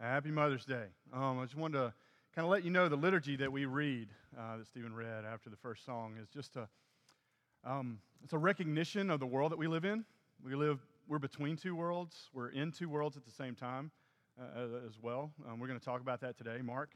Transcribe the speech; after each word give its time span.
Happy 0.00 0.30
Mother's 0.30 0.64
Day. 0.64 0.86
Um, 1.12 1.40
I 1.40 1.44
just 1.44 1.58
wanted 1.58 1.76
to 1.76 1.92
kind 2.34 2.46
of 2.46 2.50
let 2.50 2.64
you 2.64 2.70
know 2.70 2.88
the 2.88 2.96
liturgy 2.96 3.36
that 3.36 3.52
we 3.52 3.66
read, 3.66 4.08
uh, 4.38 4.56
that 4.56 4.66
Stephen 4.66 4.94
read 4.94 5.26
after 5.26 5.50
the 5.50 5.58
first 5.58 5.84
song, 5.84 6.14
is 6.18 6.26
just 6.30 6.56
a, 6.56 6.66
um, 7.68 7.98
it's 8.24 8.32
a 8.32 8.38
recognition 8.38 9.10
of 9.10 9.20
the 9.20 9.26
world 9.26 9.52
that 9.52 9.58
we 9.58 9.66
live 9.66 9.84
in. 9.84 10.06
We 10.42 10.54
live, 10.54 10.78
we're 11.06 11.18
between 11.18 11.58
two 11.58 11.76
worlds. 11.76 12.30
We're 12.32 12.48
in 12.48 12.72
two 12.72 12.88
worlds 12.88 13.18
at 13.18 13.26
the 13.26 13.30
same 13.30 13.54
time 13.54 13.90
uh, 14.40 14.86
as 14.86 14.94
well. 15.02 15.32
Um, 15.46 15.60
we're 15.60 15.66
going 15.66 15.78
to 15.78 15.84
talk 15.84 16.00
about 16.00 16.22
that 16.22 16.38
today. 16.38 16.62
Mark, 16.62 16.92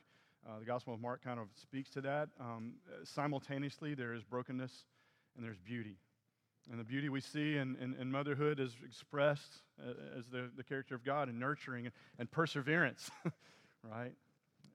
uh, 0.48 0.58
the 0.60 0.64
Gospel 0.64 0.94
of 0.94 1.00
Mark 1.00 1.22
kind 1.22 1.38
of 1.38 1.48
speaks 1.60 1.90
to 1.90 2.00
that. 2.00 2.30
Um, 2.40 2.76
simultaneously, 3.02 3.94
there 3.94 4.14
is 4.14 4.24
brokenness 4.24 4.86
and 5.36 5.44
there's 5.44 5.58
beauty. 5.58 5.98
And 6.70 6.80
the 6.80 6.84
beauty 6.84 7.08
we 7.10 7.20
see 7.20 7.56
in, 7.56 7.76
in, 7.76 7.94
in 8.00 8.10
motherhood 8.10 8.58
is 8.58 8.74
expressed 8.84 9.62
uh, 9.78 10.18
as 10.18 10.26
the, 10.28 10.50
the 10.56 10.64
character 10.64 10.94
of 10.94 11.04
God 11.04 11.28
and 11.28 11.38
nurturing 11.38 11.90
and, 12.18 12.30
perseverance, 12.30 13.10
right? 13.82 14.12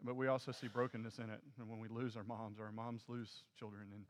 But 0.03 0.15
we 0.15 0.27
also 0.27 0.51
see 0.51 0.67
brokenness 0.67 1.17
in 1.17 1.29
it. 1.31 1.41
And 1.59 1.67
when 1.67 1.79
we 1.79 1.87
lose 1.87 2.15
our 2.15 2.23
moms, 2.23 2.59
or 2.59 2.65
our 2.65 2.71
moms 2.71 3.01
lose 3.07 3.43
children, 3.57 3.87
and 3.93 4.03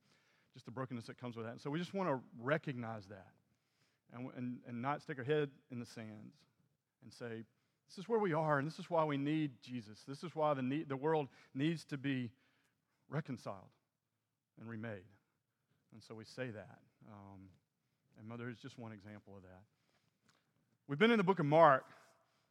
just 0.54 0.66
the 0.66 0.72
brokenness 0.72 1.06
that 1.06 1.20
comes 1.20 1.38
with 1.38 1.46
that. 1.46 1.54
And 1.54 1.62
so 1.62 1.70
we 1.70 1.80
just 1.80 1.94
want 1.94 2.10
to 2.10 2.20
recognize 2.42 3.06
that 3.08 3.28
and, 4.14 4.30
and, 4.36 4.58
and 4.68 4.82
not 4.82 5.02
stick 5.02 5.18
our 5.18 5.24
head 5.24 5.50
in 5.72 5.80
the 5.80 5.86
sands 5.86 6.36
and 7.04 7.14
say, 7.14 7.44
this 7.88 7.98
is 7.98 8.10
where 8.10 8.20
we 8.20 8.34
are, 8.34 8.60
and 8.60 8.68
this 8.68 8.78
is 8.78 8.90
why 8.90 9.04
we 9.04 9.18
need 9.18 9.52
Jesus. 9.64 10.04
This 10.08 10.24
is 10.24 10.36
why 10.36 10.54
the, 10.54 10.62
need, 10.62 10.90
the 10.90 10.98
world 10.98 11.28
needs 11.56 11.86
to 11.86 11.98
be 11.98 12.30
reconciled 13.10 13.72
and 14.60 14.70
remade. 14.70 15.08
And 15.94 16.04
so 16.04 16.14
we 16.14 16.26
say 16.26 16.50
that. 16.50 16.78
Um, 17.08 17.50
and 18.20 18.28
mother 18.28 18.50
is 18.50 18.58
just 18.58 18.78
one 18.78 18.92
example 18.92 19.34
of 19.36 19.44
that. 19.44 19.62
We've 20.88 21.00
been 21.00 21.12
in 21.12 21.18
the 21.18 21.24
book 21.24 21.40
of 21.40 21.46
Mark, 21.46 21.86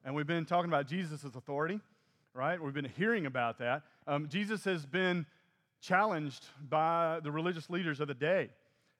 and 0.05 0.15
we've 0.15 0.27
been 0.27 0.47
talking 0.47 0.71
about 0.71 0.87
Jesus' 0.87 1.25
authority, 1.25 1.81
right? 2.33 2.61
We've 2.61 2.73
been 2.73 2.91
hearing 2.97 3.27
about 3.27 3.59
that. 3.59 3.83
Um, 4.07 4.29
Jesus 4.29 4.65
has 4.65 4.87
been 4.87 5.27
challenged 5.81 6.47
by 6.69 7.21
the 7.23 7.31
religious 7.31 7.69
leaders 7.69 8.01
of 8.01 8.09
the 8.09 8.15
day. 8.15 8.49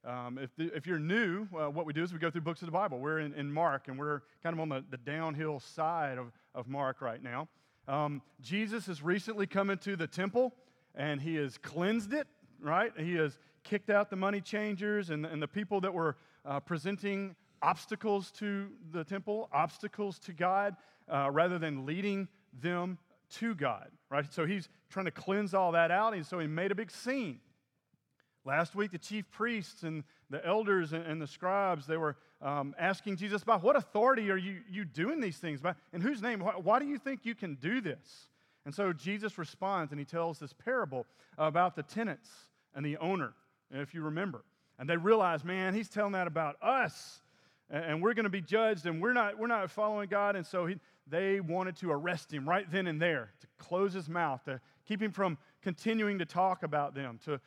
Um, 0.05 0.39
if, 0.39 0.55
the, 0.57 0.71
if 0.77 0.87
you're 0.87 0.99
new, 0.99 1.49
uh, 1.57 1.71
what 1.71 1.87
we 1.87 1.93
do 1.93 2.03
is 2.03 2.13
we 2.13 2.19
go 2.19 2.31
through 2.31 2.43
books 2.43 2.61
of 2.63 2.67
the 2.67 2.73
Bible. 2.73 2.99
We're 2.99 3.21
in, 3.21 3.33
in 3.35 3.51
Mark, 3.51 3.89
and 3.89 3.99
we're 3.99 4.21
kind 4.43 4.53
of 4.53 4.61
on 4.61 4.69
the, 4.69 4.85
the 4.91 4.99
downhill 4.99 5.61
side 5.61 6.19
of, 6.19 6.31
of 6.55 6.69
Mark 6.69 7.01
right 7.01 7.23
now. 7.23 7.49
Um, 7.87 8.21
Jesus 8.43 8.87
has 8.87 9.03
recently 9.03 9.47
come 9.47 9.71
into 9.71 9.97
the 9.97 10.07
temple, 10.07 10.53
and 10.95 11.21
he 11.21 11.37
has 11.37 11.57
cleansed 11.57 12.13
it, 12.13 12.27
right? 12.61 12.93
He 12.99 13.15
has 13.15 13.39
kicked 13.69 13.91
out 13.91 14.09
the 14.09 14.17
money 14.17 14.41
changers 14.41 15.11
and, 15.11 15.27
and 15.27 15.43
the 15.43 15.49
people 15.49 15.81
that 15.83 15.93
were 15.93 16.17
uh, 16.47 16.59
presenting 16.59 17.37
obstacles 17.61 18.31
to 18.31 18.69
the 18.93 19.05
temple, 19.05 19.49
obstacles 19.53 20.19
to 20.21 20.33
God, 20.33 20.75
uh, 21.09 21.29
rather 21.31 21.59
than 21.59 21.85
leading 21.85 22.29
them 22.63 22.97
to 23.31 23.55
God, 23.55 23.91
right? 24.11 24.33
So 24.33 24.47
he's 24.47 24.71
trying 24.89 25.05
to 25.05 25.11
cleanse 25.11 25.53
all 25.53 25.73
that 25.73 25.91
out, 25.91 26.15
and 26.15 26.25
so 26.25 26.39
he 26.39 26.47
made 26.47 26.73
a 26.73 26.75
big 26.75 26.91
scene. 26.91 27.41
Last 28.47 28.75
week, 28.75 28.93
the 28.93 28.99
chief 28.99 29.31
priests 29.31 29.83
and 29.83 30.03
the 30.31 30.45
elders 30.47 30.95
and, 30.95 31.05
and 31.05 31.21
the 31.21 31.27
scribes, 31.27 31.87
they 31.87 31.99
were 31.99 32.17
um, 32.41 32.75
asking 32.79 33.17
Jesus, 33.17 33.45
by 33.45 33.57
what 33.57 33.77
authority 33.77 34.31
are 34.31 34.39
you, 34.39 34.61
you 34.71 34.87
doing 34.87 35.21
these 35.21 35.37
things? 35.37 35.61
By, 35.61 35.75
in 35.93 36.01
whose 36.01 36.23
name? 36.23 36.41
Why, 36.41 36.53
why 36.53 36.79
do 36.79 36.87
you 36.87 36.97
think 36.97 37.27
you 37.27 37.35
can 37.35 37.57
do 37.57 37.83
this? 37.83 38.29
And 38.65 38.75
so 38.75 38.95
Jesus 38.95 39.37
responds 39.37 39.93
and 39.93 39.99
he 39.99 40.07
tells 40.07 40.39
this 40.39 40.55
parable 40.55 41.05
about 41.37 41.77
the 41.77 41.83
tenants 41.83 42.31
and 42.75 42.87
the 42.87 42.97
owner, 42.99 43.35
if 43.71 43.95
you 43.95 44.03
remember. 44.03 44.45
And 44.79 44.89
they 44.89 44.97
realize, 44.97 45.45
man, 45.45 45.75
he's 45.75 45.89
telling 45.89 46.13
that 46.13 46.27
about 46.27 46.57
us. 46.63 47.21
And 47.71 48.03
we're 48.03 48.15
going 48.15 48.25
to 48.25 48.31
be 48.31 48.41
judged, 48.41 48.87
and 48.87 49.03
we're 49.03 49.13
not, 49.13 49.39
we're 49.39 49.47
not 49.47 49.71
following 49.71 50.09
God. 50.09 50.37
And 50.37 50.47
so 50.47 50.67
he, 50.67 50.77
they 51.07 51.41
wanted 51.41 51.77
to 51.77 51.91
arrest 51.91 52.33
him 52.33 52.49
right 52.49 52.71
then 52.71 52.87
and 52.87 53.01
there, 53.01 53.33
to 53.41 53.47
close 53.59 53.93
his 53.93 54.09
mouth, 54.09 54.43
to 54.45 54.61
keep 54.87 55.03
him 55.03 55.13
from 55.13 55.37
continuing 55.63 56.19
to 56.19 56.25
talk 56.25 56.63
about 56.63 56.95
them, 56.95 57.19
to 57.27 57.41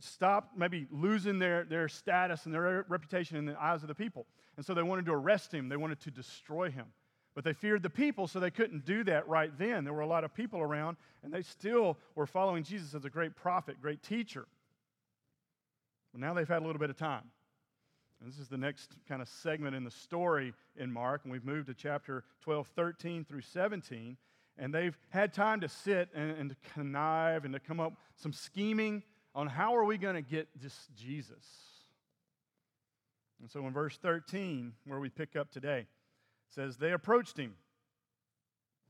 stop 0.00 0.52
maybe 0.56 0.86
losing 0.90 1.38
their, 1.38 1.64
their 1.64 1.88
status 1.88 2.46
and 2.46 2.54
their 2.54 2.86
reputation 2.88 3.36
in 3.36 3.44
the 3.44 3.62
eyes 3.62 3.82
of 3.82 3.88
the 3.88 3.94
people. 3.94 4.26
And 4.56 4.64
so 4.64 4.72
they 4.72 4.82
wanted 4.82 5.04
to 5.06 5.12
arrest 5.12 5.52
him, 5.52 5.68
they 5.68 5.76
wanted 5.76 6.00
to 6.00 6.10
destroy 6.10 6.70
him. 6.70 6.86
But 7.34 7.44
they 7.44 7.52
feared 7.52 7.82
the 7.82 7.90
people, 7.90 8.26
so 8.26 8.40
they 8.40 8.50
couldn't 8.50 8.84
do 8.84 9.04
that 9.04 9.28
right 9.28 9.56
then. 9.58 9.84
There 9.84 9.92
were 9.92 10.00
a 10.00 10.06
lot 10.06 10.24
of 10.24 10.34
people 10.34 10.60
around, 10.60 10.96
and 11.22 11.32
they 11.32 11.42
still 11.42 11.98
were 12.14 12.26
following 12.26 12.64
Jesus 12.64 12.94
as 12.94 13.04
a 13.04 13.10
great 13.10 13.36
prophet, 13.36 13.80
great 13.80 14.02
teacher. 14.02 14.46
Well, 16.12 16.20
now 16.20 16.34
they've 16.34 16.48
had 16.48 16.62
a 16.62 16.66
little 16.66 16.80
bit 16.80 16.90
of 16.90 16.96
time. 16.96 17.30
And 18.20 18.30
this 18.30 18.38
is 18.38 18.48
the 18.48 18.58
next 18.58 18.96
kind 19.08 19.22
of 19.22 19.28
segment 19.28 19.76
in 19.76 19.84
the 19.84 19.90
story 19.90 20.52
in 20.76 20.90
Mark, 20.90 21.20
and 21.24 21.32
we've 21.32 21.44
moved 21.44 21.68
to 21.68 21.74
chapter 21.74 22.24
12, 22.42 22.66
13 22.74 23.24
through 23.24 23.42
17. 23.42 24.16
And 24.60 24.74
they've 24.74 24.98
had 25.10 25.32
time 25.32 25.60
to 25.60 25.68
sit 25.68 26.08
and, 26.14 26.32
and 26.32 26.50
to 26.50 26.56
connive 26.74 27.44
and 27.44 27.54
to 27.54 27.60
come 27.60 27.78
up 27.78 27.92
some 28.16 28.32
scheming 28.32 29.04
on 29.34 29.46
how 29.46 29.76
are 29.76 29.84
we 29.84 29.98
going 29.98 30.16
to 30.16 30.22
get 30.22 30.48
this 30.60 30.88
Jesus. 30.96 31.44
And 33.40 33.48
so 33.48 33.64
in 33.68 33.72
verse 33.72 33.96
13, 33.98 34.72
where 34.84 34.98
we 34.98 35.10
pick 35.10 35.36
up 35.36 35.52
today, 35.52 35.86
says, 36.48 36.76
They 36.76 36.90
approached 36.90 37.38
him. 37.38 37.54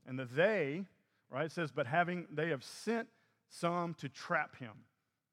And 0.07 0.17
the 0.17 0.25
they, 0.25 0.85
right, 1.29 1.45
it 1.45 1.51
says, 1.51 1.71
But 1.71 1.85
having, 1.85 2.25
they 2.33 2.49
have 2.49 2.63
sent 2.63 3.07
some 3.47 3.93
to 3.95 4.09
trap 4.09 4.57
him. 4.57 4.73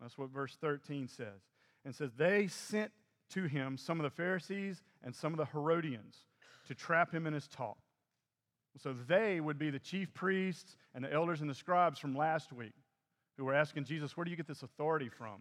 That's 0.02 0.18
what 0.18 0.28
verse 0.28 0.54
13 0.60 1.08
says 1.08 1.40
and 1.86 1.94
says, 1.94 2.10
They 2.16 2.48
sent 2.48 2.90
to 3.30 3.44
him 3.44 3.78
some 3.78 3.98
of 3.98 4.04
the 4.04 4.10
Pharisees 4.10 4.82
and 5.02 5.14
some 5.14 5.32
of 5.32 5.38
the 5.38 5.46
Herodians 5.46 6.16
to 6.68 6.74
trap 6.74 7.14
him 7.14 7.26
in 7.26 7.32
his 7.32 7.48
talk. 7.48 7.78
So 8.82 8.92
they 8.92 9.40
would 9.40 9.58
be 9.58 9.70
the 9.70 9.78
chief 9.78 10.12
priests 10.12 10.76
and 10.94 11.02
the 11.02 11.10
elders 11.10 11.40
and 11.40 11.48
the 11.48 11.54
scribes 11.54 11.98
from 11.98 12.14
last 12.14 12.52
week 12.52 12.74
who 13.38 13.44
were 13.44 13.54
asking 13.54 13.84
Jesus, 13.84 14.16
Where 14.16 14.24
do 14.24 14.30
you 14.30 14.36
get 14.36 14.48
this 14.48 14.62
authority 14.62 15.08
from? 15.08 15.40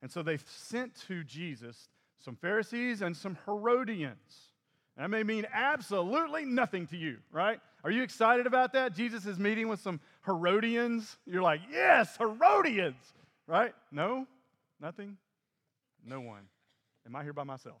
And 0.00 0.10
so 0.10 0.22
they 0.22 0.38
sent 0.46 0.96
to 1.06 1.22
Jesus 1.22 1.88
some 2.18 2.34
Pharisees 2.34 3.02
and 3.02 3.16
some 3.16 3.38
Herodians. 3.44 4.50
That 4.96 5.10
may 5.10 5.22
mean 5.22 5.46
absolutely 5.52 6.44
nothing 6.44 6.86
to 6.88 6.96
you, 6.96 7.18
right? 7.30 7.60
Are 7.84 7.90
you 7.90 8.02
excited 8.02 8.46
about 8.46 8.72
that? 8.72 8.94
Jesus 8.94 9.26
is 9.26 9.38
meeting 9.38 9.68
with 9.68 9.80
some 9.80 10.00
Herodians. 10.24 11.16
You're 11.24 11.42
like, 11.42 11.60
yes, 11.70 12.16
Herodians, 12.16 13.14
right? 13.46 13.74
No? 13.90 14.26
Nothing? 14.80 15.16
No 16.06 16.20
one. 16.20 16.42
Am 17.06 17.16
I 17.16 17.22
here 17.22 17.32
by 17.32 17.44
myself? 17.44 17.80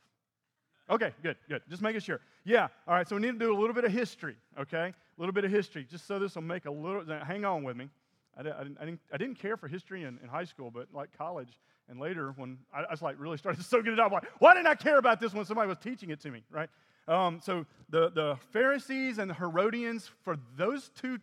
Okay, 0.90 1.12
good, 1.22 1.36
good. 1.48 1.62
Just 1.68 1.82
making 1.82 2.00
sure. 2.00 2.20
Yeah, 2.44 2.68
all 2.86 2.94
right, 2.94 3.08
so 3.08 3.16
we 3.16 3.22
need 3.22 3.32
to 3.32 3.38
do 3.38 3.54
a 3.54 3.58
little 3.58 3.74
bit 3.74 3.84
of 3.84 3.92
history, 3.92 4.36
okay? 4.58 4.86
A 4.86 5.20
little 5.20 5.32
bit 5.32 5.44
of 5.44 5.50
history, 5.50 5.86
just 5.88 6.06
so 6.06 6.18
this 6.18 6.34
will 6.34 6.42
make 6.42 6.66
a 6.66 6.70
little, 6.70 7.04
hang 7.24 7.44
on 7.44 7.62
with 7.62 7.76
me. 7.76 7.88
I, 8.36 8.42
didn't, 8.42 8.56
I, 8.58 8.84
didn't, 8.84 9.00
I 9.12 9.16
didn't 9.16 9.38
care 9.38 9.56
for 9.56 9.68
history 9.68 10.04
in, 10.04 10.18
in 10.22 10.28
high 10.28 10.44
school, 10.44 10.70
but 10.70 10.88
like 10.92 11.16
college 11.16 11.58
and 11.88 12.00
later 12.00 12.32
when 12.36 12.58
I, 12.74 12.80
I 12.80 12.90
was 12.90 13.02
like 13.02 13.16
really 13.18 13.36
started 13.36 13.64
soaking 13.64 13.92
it 13.92 14.00
up, 14.00 14.10
like, 14.10 14.24
why 14.38 14.54
didn't 14.54 14.68
I 14.68 14.74
care 14.74 14.98
about 14.98 15.20
this 15.20 15.32
when 15.32 15.44
somebody 15.44 15.68
was 15.68 15.78
teaching 15.78 16.10
it 16.10 16.20
to 16.20 16.30
me, 16.30 16.42
right? 16.50 16.68
Um, 17.06 17.40
so 17.42 17.66
the, 17.90 18.10
the 18.10 18.36
Pharisees 18.52 19.18
and 19.18 19.30
the 19.30 19.34
Herodians, 19.34 20.10
for 20.22 20.36
those 20.56 20.90
two 21.00 21.18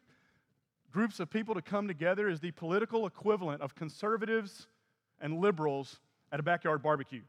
groups 0.92 1.20
of 1.20 1.30
people 1.30 1.56
to 1.56 1.62
come 1.62 1.88
together 1.88 2.30
is 2.30 2.40
the 2.40 2.52
political 2.52 3.06
equivalent 3.06 3.62
of 3.62 3.76
conservatives 3.76 4.68
and 5.22 5.40
liberals 5.40 6.00
at 6.32 6.40
a 6.40 6.44
backyard 6.44 6.82
barbecue. 6.82 7.22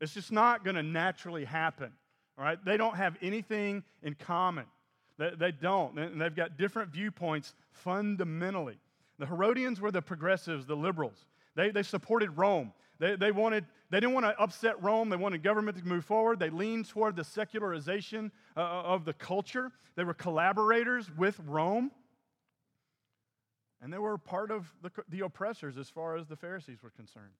It's 0.00 0.14
just 0.14 0.32
not 0.32 0.64
going 0.64 0.76
to 0.76 0.82
naturally 0.82 1.44
happen. 1.44 1.92
All 2.38 2.44
right? 2.44 2.62
They 2.64 2.76
don't 2.76 2.96
have 2.96 3.16
anything 3.22 3.84
in 4.02 4.14
common. 4.14 4.66
They, 5.18 5.30
they 5.38 5.52
don't. 5.52 5.98
And 5.98 6.20
they've 6.20 6.34
got 6.34 6.56
different 6.58 6.90
viewpoints 6.90 7.54
fundamentally. 7.70 8.78
The 9.18 9.26
Herodians 9.26 9.80
were 9.80 9.92
the 9.92 10.02
progressives, 10.02 10.66
the 10.66 10.74
liberals. 10.74 11.26
They, 11.54 11.70
they 11.70 11.84
supported 11.84 12.36
Rome. 12.36 12.72
They, 12.98 13.16
they, 13.16 13.30
wanted, 13.30 13.64
they 13.90 14.00
didn't 14.00 14.14
want 14.14 14.26
to 14.26 14.40
upset 14.40 14.82
Rome. 14.82 15.08
They 15.08 15.16
wanted 15.16 15.42
government 15.42 15.76
to 15.78 15.86
move 15.86 16.04
forward. 16.04 16.38
They 16.38 16.50
leaned 16.50 16.88
toward 16.88 17.16
the 17.16 17.24
secularization 17.24 18.32
uh, 18.56 18.60
of 18.60 19.04
the 19.04 19.12
culture. 19.12 19.70
They 19.96 20.04
were 20.04 20.14
collaborators 20.14 21.10
with 21.16 21.40
Rome. 21.46 21.92
And 23.80 23.92
they 23.92 23.98
were 23.98 24.18
part 24.18 24.50
of 24.50 24.72
the, 24.82 24.90
the 25.08 25.20
oppressors 25.20 25.76
as 25.76 25.90
far 25.90 26.16
as 26.16 26.26
the 26.26 26.36
Pharisees 26.36 26.82
were 26.82 26.90
concerned. 26.90 27.34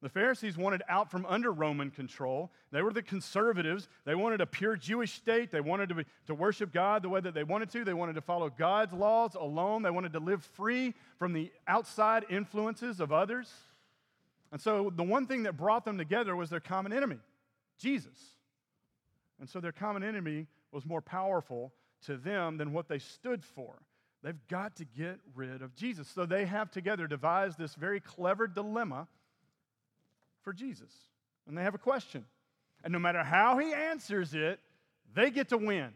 The 0.00 0.08
Pharisees 0.08 0.56
wanted 0.56 0.82
out 0.88 1.10
from 1.10 1.26
under 1.26 1.50
Roman 1.50 1.90
control. 1.90 2.52
They 2.70 2.82
were 2.82 2.92
the 2.92 3.02
conservatives. 3.02 3.88
They 4.04 4.14
wanted 4.14 4.40
a 4.40 4.46
pure 4.46 4.76
Jewish 4.76 5.12
state. 5.12 5.50
They 5.50 5.60
wanted 5.60 5.88
to, 5.88 5.96
be, 5.96 6.04
to 6.28 6.34
worship 6.36 6.72
God 6.72 7.02
the 7.02 7.08
way 7.08 7.20
that 7.20 7.34
they 7.34 7.42
wanted 7.42 7.70
to. 7.70 7.84
They 7.84 7.94
wanted 7.94 8.14
to 8.14 8.20
follow 8.20 8.48
God's 8.48 8.92
laws 8.92 9.34
alone. 9.34 9.82
They 9.82 9.90
wanted 9.90 10.12
to 10.12 10.20
live 10.20 10.44
free 10.44 10.94
from 11.18 11.32
the 11.32 11.50
outside 11.66 12.26
influences 12.30 13.00
of 13.00 13.12
others. 13.12 13.52
And 14.52 14.60
so 14.60 14.92
the 14.94 15.02
one 15.02 15.26
thing 15.26 15.42
that 15.42 15.56
brought 15.56 15.84
them 15.84 15.98
together 15.98 16.36
was 16.36 16.48
their 16.48 16.60
common 16.60 16.92
enemy, 16.92 17.18
Jesus. 17.78 18.16
And 19.40 19.48
so 19.48 19.60
their 19.60 19.72
common 19.72 20.04
enemy 20.04 20.46
was 20.70 20.86
more 20.86 21.02
powerful 21.02 21.72
to 22.06 22.16
them 22.16 22.56
than 22.56 22.72
what 22.72 22.88
they 22.88 23.00
stood 23.00 23.44
for. 23.44 23.82
They've 24.22 24.48
got 24.48 24.76
to 24.76 24.84
get 24.84 25.18
rid 25.34 25.60
of 25.60 25.74
Jesus. 25.74 26.08
So 26.08 26.24
they 26.24 26.44
have 26.46 26.70
together 26.70 27.06
devised 27.06 27.58
this 27.58 27.74
very 27.74 28.00
clever 28.00 28.46
dilemma 28.46 29.08
for 30.42 30.52
Jesus. 30.52 30.90
And 31.46 31.56
they 31.56 31.62
have 31.62 31.74
a 31.74 31.78
question. 31.78 32.24
And 32.84 32.92
no 32.92 32.98
matter 32.98 33.22
how 33.22 33.58
he 33.58 33.72
answers 33.72 34.34
it, 34.34 34.60
they 35.14 35.30
get 35.30 35.48
to 35.48 35.58
win. 35.58 35.88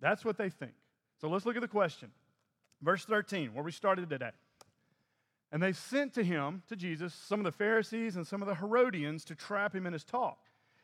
That's 0.00 0.24
what 0.24 0.36
they 0.36 0.50
think. 0.50 0.72
So 1.20 1.28
let's 1.28 1.46
look 1.46 1.56
at 1.56 1.62
the 1.62 1.68
question. 1.68 2.10
Verse 2.82 3.04
13, 3.04 3.54
where 3.54 3.64
we 3.64 3.72
started 3.72 4.10
today. 4.10 4.30
And 5.50 5.62
they 5.62 5.72
sent 5.72 6.14
to 6.14 6.24
him, 6.24 6.62
to 6.68 6.76
Jesus, 6.76 7.14
some 7.14 7.40
of 7.40 7.44
the 7.44 7.52
Pharisees 7.52 8.16
and 8.16 8.26
some 8.26 8.42
of 8.42 8.48
the 8.48 8.56
Herodians 8.56 9.24
to 9.26 9.34
trap 9.34 9.74
him 9.74 9.86
in 9.86 9.92
his 9.92 10.04
talk. 10.04 10.38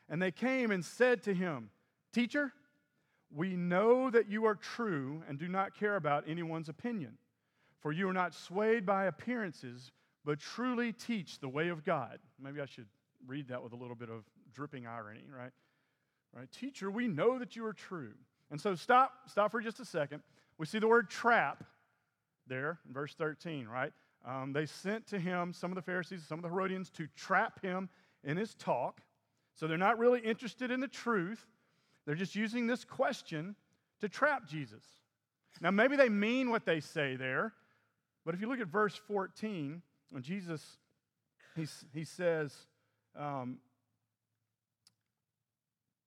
And 0.09 0.23
they 0.23 0.31
came 0.31 0.71
and 0.71 0.85
said 0.85 1.23
to 1.25 1.35
him, 1.35 1.71
Teacher, 2.13 2.53
we 3.35 3.57
know 3.57 4.11
that 4.11 4.29
you 4.29 4.45
are 4.45 4.55
true 4.55 5.23
and 5.29 5.39
do 5.39 5.49
not 5.49 5.75
care 5.75 5.97
about 5.97 6.25
anyone's 6.29 6.69
opinion, 6.69 7.19
for 7.81 7.93
you 7.93 8.09
are 8.09 8.13
not 8.13 8.35
swayed 8.35 8.87
by 8.87 9.07
appearances, 9.07 9.93
but 10.25 10.39
truly 10.39 10.93
teach 10.93 11.39
the 11.39 11.49
way 11.49 11.69
of 11.69 11.85
God. 11.85 12.19
Maybe 12.39 12.61
I 12.61 12.67
should 12.67 12.87
read 13.27 13.49
that 13.49 13.63
with 13.63 13.73
a 13.73 13.77
little 13.77 13.95
bit 13.97 14.11
of 14.11 14.25
dripping 14.53 14.87
irony, 14.87 15.25
right? 15.37 15.53
Right? 16.35 16.51
Teacher, 16.53 16.91
we 16.91 17.09
know 17.09 17.39
that 17.39 17.57
you 17.57 17.65
are 17.67 17.73
true. 17.73 18.13
And 18.51 18.61
so 18.61 18.75
stop, 18.75 19.13
stop 19.27 19.51
for 19.51 19.61
just 19.61 19.81
a 19.81 19.85
second. 19.85 20.23
We 20.59 20.67
see 20.67 20.79
the 20.79 20.89
word 20.89 21.09
trap 21.09 21.65
there 22.47 22.79
in 22.87 22.93
verse 22.93 23.15
13, 23.15 23.67
right? 23.67 23.93
Um, 24.27 24.53
they 24.53 24.67
sent 24.67 25.07
to 25.09 25.19
him 25.19 25.53
some 25.53 25.71
of 25.71 25.77
the 25.77 25.83
Pharisees, 25.83 26.25
some 26.27 26.39
of 26.39 26.43
the 26.43 26.49
Herodians 26.49 26.91
to 26.91 27.07
trap 27.17 27.63
him 27.63 27.89
in 28.25 28.37
his 28.37 28.55
talk. 28.55 29.01
So 29.55 29.67
they're 29.67 29.79
not 29.79 29.99
really 29.99 30.21
interested 30.21 30.71
in 30.71 30.81
the 30.81 30.89
truth. 30.89 31.45
They're 32.07 32.15
just 32.15 32.35
using 32.35 32.67
this 32.67 32.85
question 32.85 33.57
to 34.01 34.09
trap 34.09 34.47
Jesus. 34.47 34.85
Now, 35.61 35.71
maybe 35.71 35.97
they 35.97 36.09
mean 36.09 36.51
what 36.51 36.65
they 36.65 36.81
say 36.81 37.17
there, 37.17 37.53
but 38.25 38.35
if 38.35 38.41
you 38.41 38.49
look 38.49 38.61
at 38.61 38.69
verse 38.69 38.95
14, 38.95 39.83
when 40.11 40.23
Jesus, 40.23 40.79
he, 41.57 41.67
he 41.93 42.05
says, 42.05 42.55
um, 43.19 43.59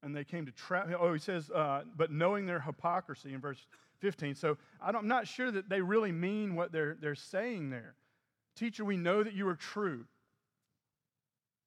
and 0.02 0.16
they 0.16 0.24
came 0.24 0.46
to 0.46 0.52
trap. 0.52 0.90
Oh, 1.00 1.14
he 1.14 1.20
says, 1.20 1.50
uh, 1.50 1.84
but 1.96 2.12
knowing 2.12 2.46
their 2.46 2.60
hypocrisy 2.60 3.34
in 3.34 3.40
verse 3.40 3.66
15. 4.00 4.36
So 4.36 4.58
I'm 4.82 5.08
not 5.08 5.28
sure 5.28 5.50
that 5.50 5.70
they 5.70 5.80
really 5.80 6.12
mean 6.12 6.56
what 6.56 6.74
they're, 6.74 6.98
they're 7.00 7.16
saying 7.16 7.70
there. 7.70 7.96
Teacher, 8.56 8.84
we 8.84 8.98
know 8.98 9.24
that 9.24 9.34
you 9.34 9.48
are 9.48 9.56
true, 9.56 10.06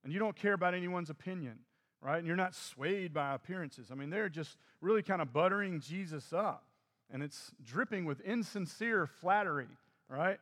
and 0.04 0.12
you 0.12 0.18
don't 0.18 0.36
care 0.36 0.52
about 0.52 0.74
anyone's 0.74 1.10
opinion, 1.10 1.58
right? 2.00 2.18
And 2.18 2.26
you're 2.26 2.36
not 2.36 2.54
swayed 2.54 3.12
by 3.12 3.34
appearances. 3.34 3.88
I 3.90 3.94
mean, 3.94 4.10
they're 4.10 4.28
just 4.28 4.56
really 4.80 5.02
kind 5.02 5.20
of 5.20 5.32
buttering 5.32 5.80
Jesus 5.80 6.32
up, 6.32 6.64
and 7.10 7.22
it's 7.22 7.50
dripping 7.64 8.04
with 8.04 8.20
insincere 8.20 9.06
flattery, 9.06 9.66
right? 10.08 10.38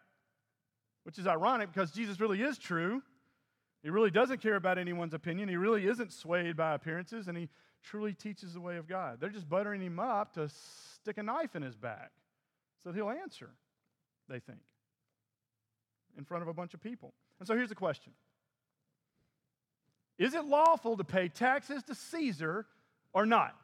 Which 1.05 1.19
is 1.19 1.27
ironic 1.27 1.73
because 1.73 1.93
Jesus 1.93 2.21
really 2.21 2.43
is 2.43 2.59
true. 2.59 3.03
He 3.83 3.91
really 3.91 4.11
doesn't 4.11 4.41
care 4.41 4.57
about 4.57 4.79
anyone's 4.79 5.15
opinion. 5.15 5.49
He 5.49 5.57
really 5.57 5.87
isn't 5.87 6.13
swayed 6.13 6.57
by 6.57 6.75
appearances, 6.75 7.29
and 7.29 7.37
he 7.37 7.49
truly 7.83 8.15
teaches 8.15 8.55
the 8.55 8.61
way 8.61 8.79
of 8.79 8.89
God. 8.89 9.21
They're 9.21 9.29
just 9.29 9.49
buttering 9.49 9.83
him 9.83 10.01
up 10.01 10.35
to 10.35 10.49
stick 10.49 11.19
a 11.19 11.23
knife 11.23 11.55
in 11.55 11.63
his 11.63 11.77
back 11.77 12.11
so 12.85 12.93
he'll 12.93 13.11
answer, 13.11 13.51
they 14.29 14.39
think, 14.39 14.61
in 16.19 16.25
front 16.25 16.43
of 16.43 16.49
a 16.49 16.53
bunch 16.53 16.75
of 16.75 16.83
people. 16.83 17.15
And 17.39 17.49
so 17.49 17.57
here's 17.57 17.71
the 17.71 17.75
question 17.75 18.13
Is 20.19 20.35
it 20.35 20.45
lawful 20.45 20.97
to 20.99 21.05
pay 21.05 21.29
taxes 21.29 21.83
to 21.85 21.95
Caesar 21.95 22.67
or 23.13 23.25
not? 23.25 23.57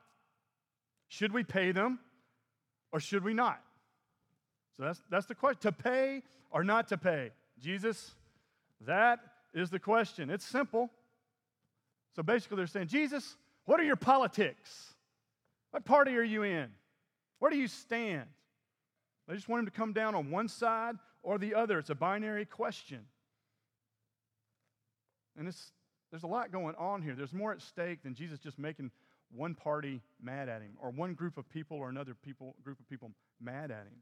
Should 1.08 1.32
we 1.32 1.44
pay 1.44 1.72
them 1.72 2.00
or 2.92 3.00
should 3.00 3.24
we 3.24 3.34
not? 3.34 3.62
So 4.80 4.86
that's, 4.86 5.02
that's 5.10 5.26
the 5.26 5.34
question. 5.34 5.60
To 5.60 5.72
pay 5.72 6.22
or 6.50 6.64
not 6.64 6.88
to 6.88 6.96
pay? 6.96 7.32
Jesus, 7.62 8.12
that 8.86 9.20
is 9.52 9.68
the 9.68 9.78
question. 9.78 10.30
It's 10.30 10.46
simple. 10.46 10.88
So 12.16 12.22
basically, 12.22 12.56
they're 12.56 12.66
saying, 12.66 12.86
Jesus, 12.86 13.36
what 13.66 13.78
are 13.78 13.82
your 13.82 13.96
politics? 13.96 14.94
What 15.70 15.84
party 15.84 16.16
are 16.16 16.22
you 16.22 16.44
in? 16.44 16.68
Where 17.40 17.50
do 17.50 17.58
you 17.58 17.68
stand? 17.68 18.24
They 19.28 19.34
just 19.34 19.50
want 19.50 19.60
him 19.60 19.66
to 19.66 19.70
come 19.70 19.92
down 19.92 20.14
on 20.14 20.30
one 20.30 20.48
side 20.48 20.94
or 21.22 21.36
the 21.36 21.54
other. 21.54 21.78
It's 21.78 21.90
a 21.90 21.94
binary 21.94 22.46
question. 22.46 23.00
And 25.36 25.46
it's, 25.46 25.72
there's 26.10 26.22
a 26.22 26.26
lot 26.26 26.52
going 26.52 26.74
on 26.76 27.02
here. 27.02 27.14
There's 27.14 27.34
more 27.34 27.52
at 27.52 27.60
stake 27.60 28.02
than 28.02 28.14
Jesus 28.14 28.38
just 28.38 28.58
making 28.58 28.92
one 29.30 29.54
party 29.54 30.00
mad 30.22 30.48
at 30.48 30.62
him 30.62 30.72
or 30.80 30.88
one 30.88 31.12
group 31.12 31.36
of 31.36 31.46
people 31.50 31.76
or 31.76 31.90
another 31.90 32.14
people, 32.14 32.54
group 32.64 32.80
of 32.80 32.88
people 32.88 33.10
mad 33.42 33.70
at 33.70 33.82
him. 33.82 34.00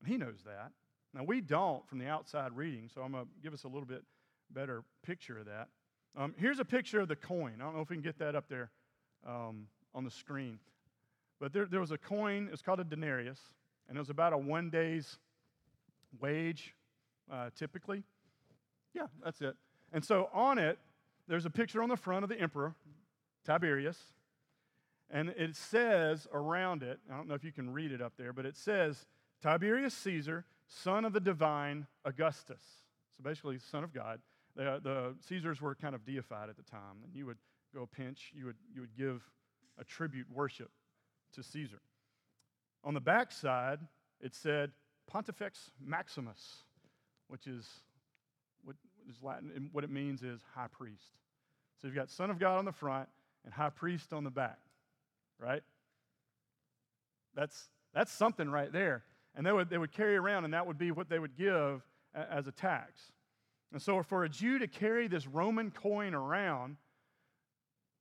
And 0.00 0.08
he 0.08 0.16
knows 0.16 0.42
that. 0.44 0.72
Now, 1.14 1.24
we 1.24 1.40
don't 1.40 1.86
from 1.88 1.98
the 1.98 2.06
outside 2.06 2.52
reading, 2.56 2.90
so 2.92 3.00
I'm 3.02 3.12
going 3.12 3.24
to 3.24 3.30
give 3.42 3.54
us 3.54 3.64
a 3.64 3.68
little 3.68 3.86
bit 3.86 4.02
better 4.50 4.82
picture 5.04 5.38
of 5.38 5.46
that. 5.46 5.68
Um, 6.16 6.34
here's 6.38 6.58
a 6.58 6.64
picture 6.64 7.00
of 7.00 7.08
the 7.08 7.16
coin. 7.16 7.54
I 7.60 7.64
don't 7.64 7.74
know 7.74 7.80
if 7.80 7.90
we 7.90 7.96
can 7.96 8.02
get 8.02 8.18
that 8.18 8.34
up 8.34 8.48
there 8.48 8.70
um, 9.26 9.66
on 9.94 10.04
the 10.04 10.10
screen. 10.10 10.58
But 11.40 11.52
there, 11.52 11.66
there 11.66 11.80
was 11.80 11.90
a 11.90 11.98
coin, 11.98 12.48
it's 12.52 12.62
called 12.62 12.80
a 12.80 12.84
denarius, 12.84 13.38
and 13.88 13.96
it 13.96 14.00
was 14.00 14.10
about 14.10 14.32
a 14.32 14.38
one 14.38 14.70
day's 14.70 15.18
wage, 16.20 16.74
uh, 17.30 17.50
typically. 17.56 18.02
Yeah, 18.94 19.06
that's 19.22 19.40
it. 19.40 19.54
And 19.92 20.04
so 20.04 20.30
on 20.32 20.58
it, 20.58 20.78
there's 21.28 21.44
a 21.44 21.50
picture 21.50 21.82
on 21.82 21.88
the 21.88 21.96
front 21.96 22.22
of 22.22 22.28
the 22.28 22.40
emperor, 22.40 22.74
Tiberius, 23.44 23.98
and 25.10 25.28
it 25.30 25.54
says 25.54 26.26
around 26.32 26.82
it, 26.82 26.98
I 27.12 27.16
don't 27.16 27.28
know 27.28 27.34
if 27.34 27.44
you 27.44 27.52
can 27.52 27.72
read 27.72 27.92
it 27.92 28.00
up 28.00 28.14
there, 28.16 28.32
but 28.32 28.46
it 28.46 28.56
says 28.56 29.06
Tiberius 29.42 29.94
Caesar, 29.94 30.44
son 30.68 31.04
of 31.04 31.12
the 31.12 31.20
divine 31.20 31.86
Augustus. 32.04 32.62
So 33.16 33.22
basically, 33.22 33.58
son 33.58 33.84
of 33.84 33.92
God. 33.92 34.20
The, 34.54 34.80
the 34.82 35.14
Caesars 35.28 35.60
were 35.60 35.74
kind 35.74 35.94
of 35.94 36.04
deified 36.04 36.48
at 36.48 36.56
the 36.56 36.62
time, 36.62 37.02
and 37.04 37.14
you 37.14 37.26
would 37.26 37.38
go 37.74 37.86
pinch, 37.86 38.32
you 38.34 38.46
would, 38.46 38.56
you 38.74 38.80
would 38.80 38.96
give 38.96 39.22
a 39.78 39.84
tribute 39.84 40.26
worship 40.32 40.70
to 41.34 41.42
Caesar. 41.42 41.80
On 42.84 42.94
the 42.94 43.00
back 43.00 43.32
side, 43.32 43.80
it 44.20 44.34
said 44.34 44.70
Pontifex 45.06 45.70
Maximus, 45.84 46.62
which 47.28 47.46
is 47.46 47.66
what 48.64 48.76
is 49.08 49.16
Latin, 49.22 49.50
and 49.54 49.68
what 49.72 49.84
it 49.84 49.90
means 49.90 50.22
is 50.22 50.40
high 50.54 50.68
priest. 50.68 51.12
So 51.80 51.86
you've 51.86 51.96
got 51.96 52.10
Son 52.10 52.30
of 52.30 52.38
God 52.38 52.58
on 52.58 52.64
the 52.64 52.72
front 52.72 53.08
and 53.44 53.52
high 53.52 53.70
priest 53.70 54.12
on 54.12 54.24
the 54.24 54.30
back, 54.30 54.58
right? 55.38 55.62
That's, 57.34 57.68
that's 57.92 58.12
something 58.12 58.48
right 58.48 58.72
there. 58.72 59.04
And 59.36 59.46
they 59.46 59.52
would, 59.52 59.68
they 59.68 59.78
would 59.78 59.92
carry 59.92 60.16
around, 60.16 60.44
and 60.44 60.54
that 60.54 60.66
would 60.66 60.78
be 60.78 60.90
what 60.90 61.08
they 61.08 61.18
would 61.18 61.36
give 61.36 61.82
as 62.14 62.46
a 62.46 62.52
tax. 62.52 63.12
And 63.72 63.82
so, 63.82 64.02
for 64.02 64.24
a 64.24 64.28
Jew 64.28 64.58
to 64.58 64.66
carry 64.66 65.08
this 65.08 65.26
Roman 65.26 65.70
coin 65.70 66.14
around 66.14 66.76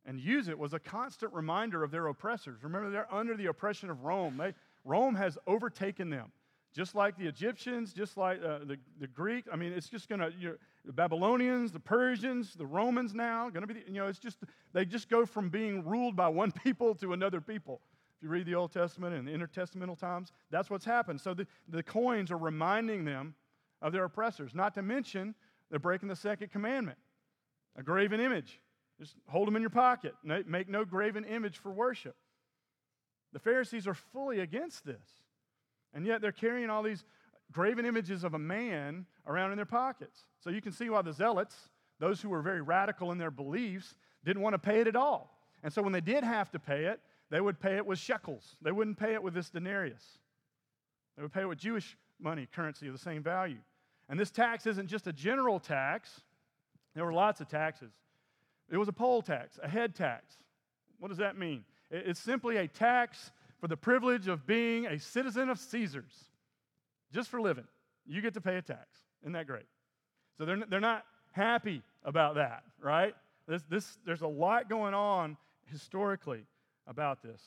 and 0.05 0.19
use 0.19 0.47
it 0.47 0.57
was 0.57 0.73
a 0.73 0.79
constant 0.79 1.33
reminder 1.33 1.83
of 1.83 1.91
their 1.91 2.07
oppressors. 2.07 2.63
Remember, 2.63 2.89
they're 2.89 3.13
under 3.13 3.35
the 3.35 3.47
oppression 3.47 3.89
of 3.89 4.03
Rome. 4.03 4.37
They, 4.37 4.53
Rome 4.83 5.15
has 5.15 5.37
overtaken 5.47 6.09
them, 6.09 6.31
just 6.75 6.93
like 6.93 7.17
the 7.17 7.25
Egyptians, 7.25 7.91
just 7.91 8.15
like 8.15 8.39
uh, 8.43 8.59
the, 8.59 8.77
the 8.99 9.07
Greek. 9.07 9.45
I 9.51 9.55
mean, 9.55 9.73
it's 9.73 9.89
just 9.89 10.07
going 10.07 10.21
to, 10.21 10.31
you 10.37 10.49
know, 10.49 10.55
the 10.85 10.93
Babylonians, 10.93 11.71
the 11.71 11.79
Persians, 11.79 12.53
the 12.53 12.67
Romans 12.67 13.15
now, 13.15 13.49
going 13.49 13.67
to 13.67 13.73
be, 13.73 13.81
you 13.87 13.95
know, 13.95 14.07
it's 14.07 14.19
just, 14.19 14.37
they 14.73 14.85
just 14.85 15.09
go 15.09 15.25
from 15.25 15.49
being 15.49 15.83
ruled 15.83 16.15
by 16.15 16.27
one 16.27 16.51
people 16.63 16.93
to 16.95 17.13
another 17.13 17.41
people. 17.41 17.81
If 18.17 18.23
you 18.23 18.29
read 18.29 18.45
the 18.45 18.55
Old 18.55 18.71
Testament 18.71 19.15
and 19.15 19.27
the 19.27 19.31
intertestamental 19.31 19.97
times, 19.97 20.31
that's 20.49 20.69
what's 20.69 20.85
happened. 20.85 21.19
So 21.19 21.33
the, 21.33 21.47
the 21.67 21.83
coins 21.83 22.31
are 22.31 22.37
reminding 22.37 23.05
them 23.05 23.35
of 23.81 23.91
their 23.91 24.05
oppressors, 24.05 24.55
not 24.55 24.73
to 24.75 24.81
mention 24.81 25.35
they're 25.69 25.79
breaking 25.79 26.09
the 26.09 26.15
second 26.15 26.51
commandment, 26.51 26.97
a 27.75 27.83
graven 27.83 28.19
image. 28.19 28.61
Just 28.99 29.15
hold 29.27 29.47
them 29.47 29.55
in 29.57 29.61
your 29.61 29.69
pocket. 29.69 30.15
Make 30.23 30.69
no 30.69 30.85
graven 30.85 31.25
image 31.25 31.57
for 31.57 31.71
worship. 31.71 32.15
The 33.33 33.39
Pharisees 33.39 33.85
are 33.87 33.93
fully 33.93 34.39
against 34.39 34.85
this. 34.85 35.23
And 35.93 36.05
yet 36.05 36.21
they're 36.21 36.31
carrying 36.31 36.69
all 36.69 36.83
these 36.83 37.03
graven 37.51 37.85
images 37.85 38.23
of 38.23 38.33
a 38.33 38.39
man 38.39 39.05
around 39.27 39.51
in 39.51 39.57
their 39.57 39.65
pockets. 39.65 40.21
So 40.39 40.49
you 40.49 40.61
can 40.61 40.71
see 40.71 40.89
why 40.89 41.01
the 41.01 41.11
Zealots, 41.11 41.55
those 41.99 42.21
who 42.21 42.29
were 42.29 42.41
very 42.41 42.61
radical 42.61 43.11
in 43.11 43.17
their 43.17 43.31
beliefs, 43.31 43.95
didn't 44.23 44.41
want 44.41 44.53
to 44.53 44.59
pay 44.59 44.79
it 44.79 44.87
at 44.87 44.95
all. 44.95 45.37
And 45.63 45.73
so 45.73 45.81
when 45.81 45.91
they 45.91 46.01
did 46.01 46.23
have 46.23 46.51
to 46.51 46.59
pay 46.59 46.85
it, 46.85 47.01
they 47.31 47.41
would 47.41 47.59
pay 47.59 47.75
it 47.77 47.85
with 47.85 47.99
shekels. 47.99 48.55
They 48.61 48.71
wouldn't 48.71 48.97
pay 48.97 49.13
it 49.13 49.23
with 49.23 49.33
this 49.33 49.49
denarius. 49.49 50.03
They 51.15 51.23
would 51.23 51.33
pay 51.33 51.41
it 51.41 51.47
with 51.47 51.57
Jewish 51.57 51.97
money, 52.19 52.47
currency 52.53 52.87
of 52.87 52.93
the 52.93 52.99
same 52.99 53.23
value. 53.23 53.57
And 54.09 54.19
this 54.19 54.31
tax 54.31 54.67
isn't 54.67 54.87
just 54.87 55.07
a 55.07 55.13
general 55.13 55.59
tax, 55.59 56.21
there 56.93 57.03
were 57.03 57.13
lots 57.13 57.41
of 57.41 57.49
taxes. 57.49 57.91
It 58.69 58.77
was 58.77 58.87
a 58.87 58.93
poll 58.93 59.21
tax, 59.21 59.59
a 59.61 59.67
head 59.67 59.95
tax. 59.95 60.37
What 60.99 61.09
does 61.09 61.17
that 61.17 61.37
mean? 61.37 61.65
It's 61.91 62.19
simply 62.19 62.57
a 62.57 62.67
tax 62.67 63.31
for 63.59 63.67
the 63.67 63.77
privilege 63.77 64.27
of 64.27 64.47
being 64.47 64.85
a 64.85 64.99
citizen 64.99 65.49
of 65.49 65.59
Caesar's, 65.59 66.29
just 67.13 67.29
for 67.29 67.41
living. 67.41 67.65
You 68.05 68.21
get 68.21 68.33
to 68.35 68.41
pay 68.41 68.57
a 68.57 68.61
tax. 68.61 68.85
Isn't 69.23 69.33
that 69.33 69.47
great? 69.47 69.65
So 70.37 70.45
they're, 70.45 70.63
they're 70.69 70.79
not 70.79 71.05
happy 71.31 71.81
about 72.03 72.35
that, 72.35 72.63
right? 72.79 73.13
This, 73.47 73.63
this, 73.69 73.97
there's 74.05 74.21
a 74.21 74.27
lot 74.27 74.69
going 74.69 74.93
on 74.93 75.37
historically 75.65 76.45
about 76.87 77.21
this. 77.21 77.41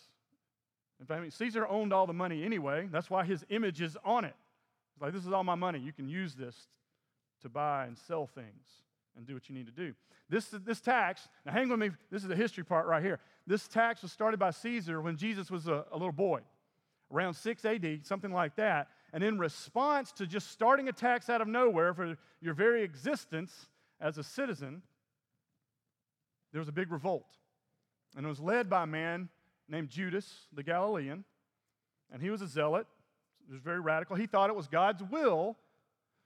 In 1.00 1.06
fact, 1.06 1.18
I 1.18 1.22
mean, 1.22 1.30
Caesar 1.30 1.66
owned 1.66 1.92
all 1.92 2.06
the 2.06 2.12
money 2.12 2.44
anyway. 2.44 2.88
That's 2.90 3.08
why 3.08 3.24
his 3.24 3.44
image 3.50 3.80
is 3.80 3.96
on 4.04 4.24
it. 4.24 4.34
It's 4.94 5.02
like, 5.02 5.12
this 5.12 5.24
is 5.24 5.32
all 5.32 5.44
my 5.44 5.54
money. 5.54 5.78
You 5.78 5.92
can 5.92 6.08
use 6.08 6.34
this 6.34 6.56
to 7.42 7.48
buy 7.48 7.86
and 7.86 7.96
sell 7.96 8.26
things 8.26 8.66
and 9.16 9.26
do 9.26 9.34
what 9.34 9.48
you 9.48 9.54
need 9.54 9.66
to 9.66 9.72
do. 9.72 9.94
This, 10.28 10.48
this 10.64 10.80
tax, 10.80 11.28
now 11.46 11.52
hang 11.52 11.68
with 11.68 11.78
me, 11.78 11.90
this 12.10 12.22
is 12.22 12.28
the 12.28 12.36
history 12.36 12.64
part 12.64 12.86
right 12.86 13.02
here. 13.02 13.20
This 13.46 13.66
tax 13.68 14.02
was 14.02 14.12
started 14.12 14.38
by 14.38 14.50
Caesar 14.50 15.00
when 15.00 15.16
Jesus 15.16 15.50
was 15.50 15.68
a, 15.68 15.84
a 15.90 15.96
little 15.96 16.12
boy. 16.12 16.40
around 17.12 17.34
6 17.34 17.64
AD, 17.64 18.00
something 18.04 18.32
like 18.32 18.56
that. 18.56 18.88
And 19.12 19.22
in 19.24 19.38
response 19.38 20.12
to 20.12 20.26
just 20.26 20.50
starting 20.50 20.88
a 20.88 20.92
tax 20.92 21.30
out 21.30 21.40
of 21.40 21.48
nowhere 21.48 21.94
for 21.94 22.16
your 22.40 22.54
very 22.54 22.82
existence 22.82 23.68
as 24.00 24.18
a 24.18 24.22
citizen, 24.22 24.82
there 26.52 26.58
was 26.58 26.68
a 26.68 26.72
big 26.72 26.92
revolt. 26.92 27.26
And 28.16 28.24
it 28.24 28.28
was 28.28 28.40
led 28.40 28.68
by 28.68 28.84
a 28.84 28.86
man 28.86 29.28
named 29.68 29.88
Judas 29.88 30.46
the 30.52 30.62
Galilean. 30.62 31.24
And 32.12 32.22
he 32.22 32.30
was 32.30 32.42
a 32.42 32.46
zealot. 32.46 32.86
He 33.46 33.52
was 33.52 33.62
very 33.62 33.80
radical. 33.80 34.16
He 34.16 34.26
thought 34.26 34.50
it 34.50 34.56
was 34.56 34.66
God's 34.66 35.02
will 35.02 35.56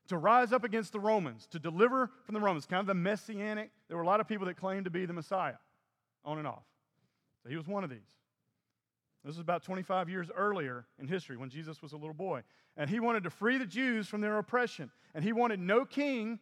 to 0.09 0.17
rise 0.17 0.53
up 0.53 0.65
against 0.65 0.93
the 0.93 1.01
Romans, 1.01 1.47
to 1.49 1.59
deliver 1.59 2.11
from 2.25 2.35
the 2.35 2.41
Romans, 2.41 2.67
kind 2.67 2.81
of 2.81 2.87
the 2.87 2.95
messianic. 2.95 3.71
There 3.89 3.97
were 3.97 4.03
a 4.03 4.07
lot 4.07 4.21
of 4.21 4.27
people 4.27 4.47
that 4.47 4.57
claimed 4.57 4.85
to 4.85 4.91
be 4.91 5.07
the 5.07 5.13
Messiah, 5.13 5.55
on 6.25 6.39
and 6.39 6.47
off. 6.47 6.65
So 7.43 7.49
he 7.49 7.57
was 7.57 7.67
one 7.67 7.85
of 7.85 7.91
these. 7.91 7.99
This 9.25 9.37
was 9.37 9.39
about 9.39 9.63
25 9.63 10.09
years 10.09 10.29
earlier 10.37 10.85
in 10.99 11.07
history 11.07 11.37
when 11.37 11.49
Jesus 11.49 11.81
was 11.81 11.93
a 11.93 11.97
little 11.97 12.15
boy. 12.15 12.43
And 12.77 12.91
he 12.91 12.99
wanted 12.99 13.23
to 13.25 13.31
free 13.31 13.57
the 13.57 13.67
Jews 13.67 14.09
from 14.09 14.21
their 14.21 14.39
oppression. 14.39 14.91
And 15.15 15.23
he 15.23 15.33
wanted 15.33 15.61
no 15.61 15.85
king 15.85 16.41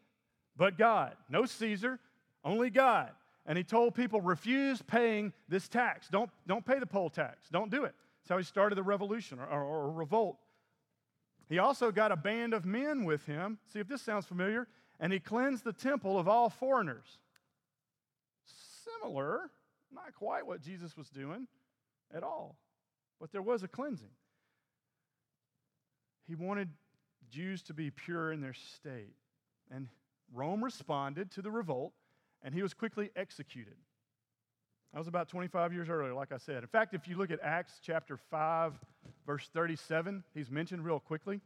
but 0.57 0.79
God, 0.79 1.17
no 1.29 1.45
Caesar, 1.45 1.99
only 2.45 2.71
God. 2.71 3.11
And 3.47 3.57
he 3.57 3.65
told 3.65 3.95
people, 3.95 4.21
refuse 4.21 4.83
paying 4.83 5.33
this 5.49 5.69
tax. 5.69 6.09
Don't, 6.09 6.31
don't 6.47 6.65
pay 6.65 6.79
the 6.79 6.87
poll 6.87 7.11
tax. 7.11 7.49
Don't 7.51 7.71
do 7.71 7.85
it. 7.85 7.95
That's 8.23 8.29
how 8.29 8.39
he 8.39 8.45
started 8.45 8.77
the 8.77 8.83
revolution 8.83 9.39
or, 9.39 9.47
or, 9.47 9.63
or 9.63 9.93
revolt. 9.93 10.37
He 11.49 11.59
also 11.59 11.91
got 11.91 12.13
a 12.13 12.17
band 12.17 12.55
of 12.55 12.65
men 12.65 13.05
with 13.05 13.27
him. 13.27 13.59
See 13.73 13.81
if 13.81 13.89
this 13.89 14.03
sounds 14.03 14.27
familiar. 14.27 14.69
And 15.01 15.13
he 15.13 15.19
cleansed 15.19 15.65
the 15.65 15.73
temple 15.73 16.19
of 16.19 16.29
all 16.29 16.51
foreigners. 16.51 17.19
Similar, 19.01 19.51
not 19.93 20.15
quite 20.15 20.47
what 20.47 20.61
Jesus 20.61 20.97
was 20.97 21.09
doing 21.09 21.49
at 22.15 22.23
all, 22.23 22.57
but 23.21 23.33
there 23.33 23.43
was 23.43 23.63
a 23.63 23.69
cleansing. 23.69 24.11
He 26.29 26.35
wanted 26.35 26.69
Jews 27.31 27.63
to 27.63 27.75
be 27.75 27.91
pure 27.91 28.33
in 28.33 28.41
their 28.41 28.55
state. 28.55 29.15
And 29.71 29.89
Rome 30.33 30.63
responded 30.63 31.31
to 31.33 31.43
the 31.43 31.51
revolt, 31.51 31.93
and 32.43 32.55
he 32.55 32.63
was 32.63 32.75
quickly 32.75 33.11
executed. 33.17 33.75
That 34.93 34.99
was 34.99 35.09
about 35.09 35.29
25 35.29 35.73
years 35.73 35.89
earlier, 35.89 36.15
like 36.15 36.33
I 36.33 36.39
said. 36.39 36.63
In 36.63 36.69
fact, 36.69 36.95
if 36.95 37.07
you 37.07 37.17
look 37.17 37.31
at 37.31 37.39
Acts 37.43 37.75
chapter 37.83 38.17
5, 38.17 38.73
verse 39.25 39.49
37, 39.53 40.25
he's 40.35 40.51
mentioned 40.51 40.85
real 40.85 40.99
quickly 40.99 41.41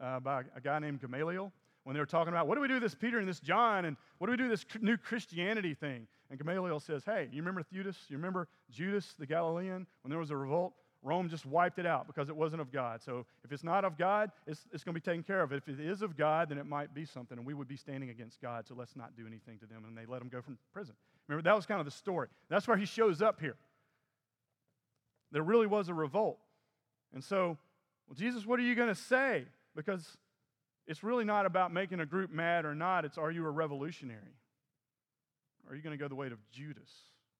uh, 0.00 0.20
by 0.20 0.42
a 0.54 0.60
guy 0.60 0.78
named 0.78 1.00
Gamaliel 1.00 1.50
when 1.84 1.94
they 1.94 2.00
were 2.00 2.06
talking 2.06 2.32
about 2.32 2.46
what 2.46 2.56
do 2.56 2.60
we 2.60 2.68
do 2.68 2.78
this 2.78 2.94
Peter 2.94 3.18
and 3.18 3.26
this 3.26 3.40
John 3.40 3.86
and 3.86 3.96
what 4.18 4.26
do 4.26 4.32
we 4.32 4.36
do 4.36 4.48
this 4.48 4.66
new 4.80 4.98
Christianity 4.98 5.72
thing? 5.72 6.06
And 6.28 6.38
Gamaliel 6.38 6.78
says, 6.78 7.02
hey, 7.04 7.28
you 7.32 7.40
remember 7.40 7.64
Judas? 7.72 7.96
You 8.08 8.16
remember 8.16 8.48
Judas 8.70 9.14
the 9.18 9.26
Galilean 9.26 9.86
when 10.02 10.10
there 10.10 10.18
was 10.18 10.30
a 10.30 10.36
revolt? 10.36 10.74
Rome 11.02 11.30
just 11.30 11.46
wiped 11.46 11.78
it 11.78 11.86
out 11.86 12.06
because 12.06 12.28
it 12.28 12.36
wasn't 12.36 12.60
of 12.60 12.70
God. 12.70 13.02
So 13.02 13.24
if 13.42 13.52
it's 13.52 13.64
not 13.64 13.84
of 13.84 13.96
God, 13.96 14.30
it's, 14.46 14.66
it's 14.72 14.84
going 14.84 14.94
to 14.94 15.00
be 15.00 15.04
taken 15.04 15.22
care 15.22 15.42
of. 15.42 15.52
If 15.52 15.66
it 15.68 15.80
is 15.80 16.02
of 16.02 16.16
God, 16.16 16.50
then 16.50 16.58
it 16.58 16.66
might 16.66 16.94
be 16.94 17.06
something, 17.06 17.38
and 17.38 17.46
we 17.46 17.54
would 17.54 17.68
be 17.68 17.76
standing 17.76 18.10
against 18.10 18.40
God, 18.40 18.66
so 18.66 18.74
let's 18.76 18.96
not 18.96 19.16
do 19.16 19.26
anything 19.26 19.58
to 19.58 19.66
them. 19.66 19.84
And 19.86 19.96
they 19.96 20.04
let 20.04 20.20
him 20.20 20.28
go 20.28 20.42
from 20.42 20.58
prison. 20.72 20.94
Remember, 21.26 21.42
that 21.48 21.56
was 21.56 21.64
kind 21.64 21.80
of 21.80 21.86
the 21.86 21.90
story. 21.90 22.28
That's 22.48 22.68
where 22.68 22.76
he 22.76 22.84
shows 22.84 23.22
up 23.22 23.40
here. 23.40 23.56
There 25.32 25.42
really 25.42 25.66
was 25.66 25.88
a 25.88 25.94
revolt. 25.94 26.38
And 27.14 27.24
so, 27.24 27.56
well, 28.06 28.16
Jesus, 28.16 28.44
what 28.44 28.58
are 28.58 28.62
you 28.62 28.74
going 28.74 28.88
to 28.88 28.94
say? 28.94 29.44
Because 29.74 30.18
it's 30.86 31.02
really 31.02 31.24
not 31.24 31.46
about 31.46 31.72
making 31.72 32.00
a 32.00 32.06
group 32.06 32.30
mad 32.30 32.64
or 32.64 32.74
not, 32.74 33.04
it's 33.04 33.16
are 33.16 33.30
you 33.30 33.46
a 33.46 33.50
revolutionary? 33.50 34.36
Or 35.66 35.72
are 35.72 35.76
you 35.76 35.82
going 35.82 35.96
to 35.96 36.02
go 36.02 36.08
the 36.08 36.14
way 36.14 36.26
of 36.26 36.38
Judas? 36.50 36.90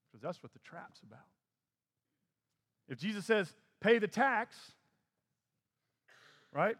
Because 0.08 0.22
that's 0.22 0.42
what 0.42 0.52
the 0.52 0.60
trap's 0.60 1.00
about. 1.02 1.18
If 2.90 2.98
Jesus 2.98 3.24
says, 3.24 3.54
pay 3.80 3.98
the 3.98 4.08
tax, 4.08 4.56
right? 6.52 6.76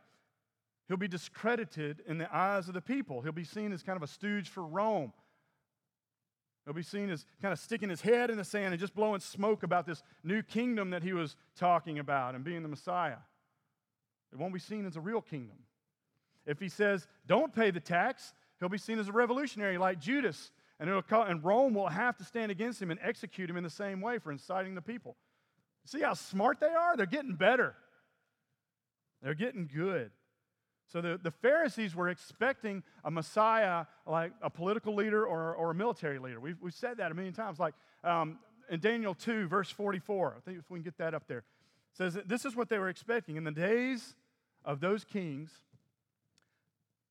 He'll 0.88 0.96
be 0.96 1.08
discredited 1.08 2.02
in 2.06 2.18
the 2.18 2.36
eyes 2.36 2.66
of 2.66 2.74
the 2.74 2.80
people. 2.80 3.22
He'll 3.22 3.30
be 3.30 3.44
seen 3.44 3.72
as 3.72 3.84
kind 3.84 3.96
of 3.96 4.02
a 4.02 4.08
stooge 4.08 4.48
for 4.48 4.64
Rome. 4.66 5.12
He'll 6.64 6.74
be 6.74 6.82
seen 6.82 7.10
as 7.10 7.24
kind 7.40 7.52
of 7.52 7.58
sticking 7.60 7.88
his 7.88 8.00
head 8.00 8.28
in 8.28 8.36
the 8.36 8.44
sand 8.44 8.74
and 8.74 8.80
just 8.80 8.94
blowing 8.94 9.20
smoke 9.20 9.62
about 9.62 9.86
this 9.86 10.02
new 10.24 10.42
kingdom 10.42 10.90
that 10.90 11.04
he 11.04 11.12
was 11.12 11.36
talking 11.56 12.00
about 12.00 12.34
and 12.34 12.44
being 12.44 12.62
the 12.62 12.68
Messiah. 12.68 13.18
It 14.32 14.38
won't 14.38 14.52
be 14.52 14.60
seen 14.60 14.84
as 14.84 14.96
a 14.96 15.00
real 15.00 15.22
kingdom. 15.22 15.58
If 16.44 16.58
he 16.58 16.68
says, 16.68 17.06
don't 17.26 17.54
pay 17.54 17.70
the 17.70 17.80
tax, 17.80 18.34
he'll 18.58 18.68
be 18.68 18.78
seen 18.78 18.98
as 18.98 19.08
a 19.08 19.12
revolutionary 19.12 19.78
like 19.78 20.00
Judas. 20.00 20.50
And, 20.80 21.06
call, 21.06 21.22
and 21.22 21.44
Rome 21.44 21.74
will 21.74 21.88
have 21.88 22.16
to 22.16 22.24
stand 22.24 22.50
against 22.50 22.82
him 22.82 22.90
and 22.90 22.98
execute 23.02 23.48
him 23.48 23.56
in 23.56 23.64
the 23.64 23.70
same 23.70 24.00
way 24.00 24.18
for 24.18 24.32
inciting 24.32 24.74
the 24.74 24.82
people. 24.82 25.16
See 25.90 26.02
how 26.02 26.14
smart 26.14 26.60
they 26.60 26.68
are? 26.68 26.96
They're 26.96 27.04
getting 27.04 27.34
better, 27.34 27.74
they're 29.22 29.34
getting 29.34 29.68
good. 29.72 30.12
So 30.86 31.00
the, 31.00 31.20
the 31.22 31.30
Pharisees 31.30 31.94
were 31.94 32.08
expecting 32.08 32.82
a 33.04 33.12
Messiah 33.12 33.86
like 34.06 34.32
a 34.42 34.50
political 34.50 34.94
leader 34.94 35.24
or, 35.24 35.54
or 35.54 35.70
a 35.70 35.74
military 35.74 36.18
leader. 36.18 36.40
We've, 36.40 36.56
we've 36.60 36.74
said 36.74 36.96
that 36.96 37.12
a 37.12 37.14
million 37.14 37.32
times. 37.32 37.60
Like 37.60 37.74
um, 38.02 38.40
in 38.68 38.80
Daniel 38.80 39.14
2, 39.14 39.46
verse 39.46 39.70
44, 39.70 40.34
I 40.36 40.40
think 40.40 40.58
if 40.58 40.68
we 40.68 40.78
can 40.78 40.82
get 40.82 40.98
that 40.98 41.14
up 41.14 41.28
there, 41.28 41.44
says 41.92 42.14
that 42.14 42.28
this 42.28 42.44
is 42.44 42.56
what 42.56 42.68
they 42.68 42.78
were 42.78 42.88
expecting. 42.88 43.36
In 43.36 43.44
the 43.44 43.52
days 43.52 44.16
of 44.64 44.80
those 44.80 45.04
kings, 45.04 45.52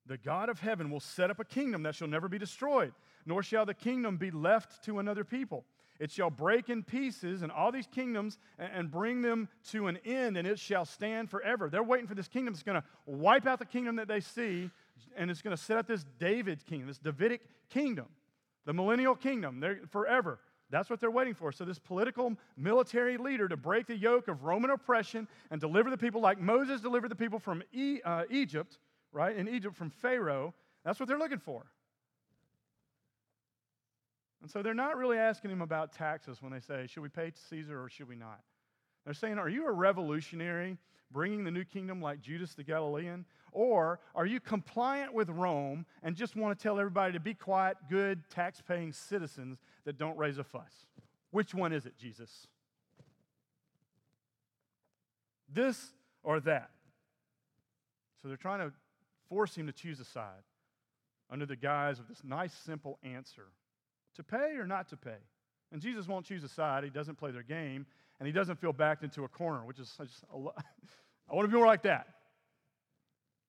the 0.05 0.17
God 0.17 0.49
of 0.49 0.59
heaven 0.59 0.89
will 0.89 0.99
set 0.99 1.29
up 1.29 1.39
a 1.39 1.45
kingdom 1.45 1.83
that 1.83 1.95
shall 1.95 2.09
never 2.09 2.27
be 2.27 2.37
destroyed, 2.37 2.93
nor 3.25 3.43
shall 3.43 3.65
the 3.65 3.73
kingdom 3.73 4.17
be 4.17 4.29
left 4.29 4.83
to 4.85 4.99
another 4.99 5.23
people. 5.23 5.63
It 5.99 6.11
shall 6.11 6.29
break 6.29 6.69
in 6.69 6.83
pieces 6.83 7.41
and 7.41 7.51
all 7.51 7.71
these 7.71 7.87
kingdoms 7.87 8.37
and, 8.57 8.89
bring 8.89 9.21
them 9.21 9.49
to 9.71 9.87
an 9.87 9.97
end, 10.05 10.37
and 10.37 10.47
it 10.47 10.57
shall 10.57 10.85
stand 10.85 11.29
forever. 11.29 11.69
They're 11.69 11.83
waiting 11.83 12.07
for 12.07 12.15
this 12.15 12.29
kingdom 12.29 12.53
that's 12.53 12.63
going 12.63 12.81
to 12.81 12.87
wipe 13.05 13.45
out 13.45 13.59
the 13.59 13.65
kingdom 13.65 13.97
that 13.97 14.07
they 14.07 14.21
see, 14.21 14.69
and 15.17 15.29
it's 15.29 15.41
going 15.41 15.55
to 15.55 15.61
set 15.61 15.77
up 15.77 15.87
this 15.87 16.05
David 16.17 16.65
kingdom, 16.65 16.87
this 16.87 16.99
Davidic 16.99 17.41
kingdom, 17.69 18.05
the 18.65 18.73
millennial 18.73 19.13
kingdom, 19.13 19.59
they're, 19.59 19.81
forever. 19.91 20.39
That's 20.69 20.89
what 20.89 21.01
they're 21.01 21.11
waiting 21.11 21.33
for. 21.33 21.51
So, 21.51 21.65
this 21.65 21.79
political 21.79 22.37
military 22.55 23.17
leader 23.17 23.47
to 23.47 23.57
break 23.57 23.87
the 23.87 23.97
yoke 23.97 24.27
of 24.27 24.43
Roman 24.43 24.69
oppression 24.69 25.27
and 25.51 25.59
deliver 25.59 25.89
the 25.89 25.97
people 25.97 26.21
like 26.21 26.39
Moses 26.39 26.79
delivered 26.79 27.09
the 27.09 27.15
people 27.15 27.39
from 27.39 27.63
e, 27.73 27.99
uh, 28.05 28.23
Egypt, 28.29 28.77
right? 29.11 29.35
In 29.35 29.49
Egypt 29.49 29.75
from 29.75 29.89
Pharaoh. 29.89 30.53
That's 30.85 30.99
what 30.99 31.09
they're 31.09 31.17
looking 31.17 31.39
for. 31.39 31.65
And 34.41 34.49
so 34.49 34.61
they're 34.61 34.73
not 34.73 34.97
really 34.97 35.17
asking 35.17 35.51
him 35.51 35.61
about 35.61 35.91
taxes 35.91 36.41
when 36.41 36.51
they 36.51 36.59
say, 36.59 36.87
should 36.87 37.03
we 37.03 37.09
pay 37.09 37.31
Caesar 37.49 37.81
or 37.81 37.89
should 37.89 38.07
we 38.07 38.15
not? 38.15 38.39
They're 39.05 39.13
saying, 39.13 39.37
are 39.37 39.49
you 39.49 39.67
a 39.67 39.71
revolutionary 39.71 40.77
bringing 41.11 41.43
the 41.43 41.51
new 41.51 41.65
kingdom 41.65 42.01
like 42.01 42.21
Judas 42.21 42.53
the 42.53 42.63
Galilean? 42.63 43.25
Or 43.51 43.99
are 44.15 44.25
you 44.25 44.39
compliant 44.39 45.13
with 45.13 45.29
Rome 45.29 45.85
and 46.03 46.15
just 46.15 46.35
want 46.35 46.57
to 46.57 46.61
tell 46.61 46.79
everybody 46.79 47.13
to 47.13 47.19
be 47.19 47.33
quiet, 47.33 47.77
good, 47.89 48.29
tax 48.29 48.61
paying 48.65 48.93
citizens 48.93 49.59
that 49.85 49.97
don't 49.97 50.17
raise 50.17 50.37
a 50.37 50.43
fuss? 50.43 50.85
Which 51.31 51.53
one 51.53 51.73
is 51.73 51.85
it, 51.85 51.97
Jesus? 51.97 52.47
This 55.51 55.93
or 56.23 56.39
that? 56.41 56.69
So 58.21 58.27
they're 58.27 58.37
trying 58.37 58.59
to 58.59 58.73
force 59.27 59.55
him 59.55 59.67
to 59.67 59.73
choose 59.73 59.99
a 59.99 60.05
side 60.05 60.43
under 61.31 61.45
the 61.45 61.55
guise 61.55 61.99
of 61.99 62.07
this 62.07 62.21
nice, 62.23 62.53
simple 62.53 62.99
answer 63.03 63.47
to 64.19 64.23
pay 64.23 64.57
or 64.57 64.67
not 64.67 64.89
to 64.89 64.97
pay. 64.97 65.17
And 65.71 65.81
Jesus 65.81 66.07
won't 66.07 66.25
choose 66.25 66.43
a 66.43 66.49
side. 66.49 66.83
He 66.83 66.89
doesn't 66.89 67.15
play 67.15 67.31
their 67.31 67.43
game, 67.43 67.85
and 68.19 68.27
he 68.27 68.33
doesn't 68.33 68.59
feel 68.59 68.73
backed 68.73 69.03
into 69.03 69.23
a 69.23 69.29
corner, 69.29 69.65
which 69.65 69.79
is 69.79 69.91
just, 69.97 70.23
I 70.31 70.37
want 71.33 71.45
to 71.45 71.47
be 71.47 71.55
more 71.55 71.65
like 71.65 71.83
that. 71.83 72.07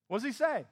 What 0.07 0.19
does 0.19 0.25
he 0.25 0.33
say? 0.33 0.65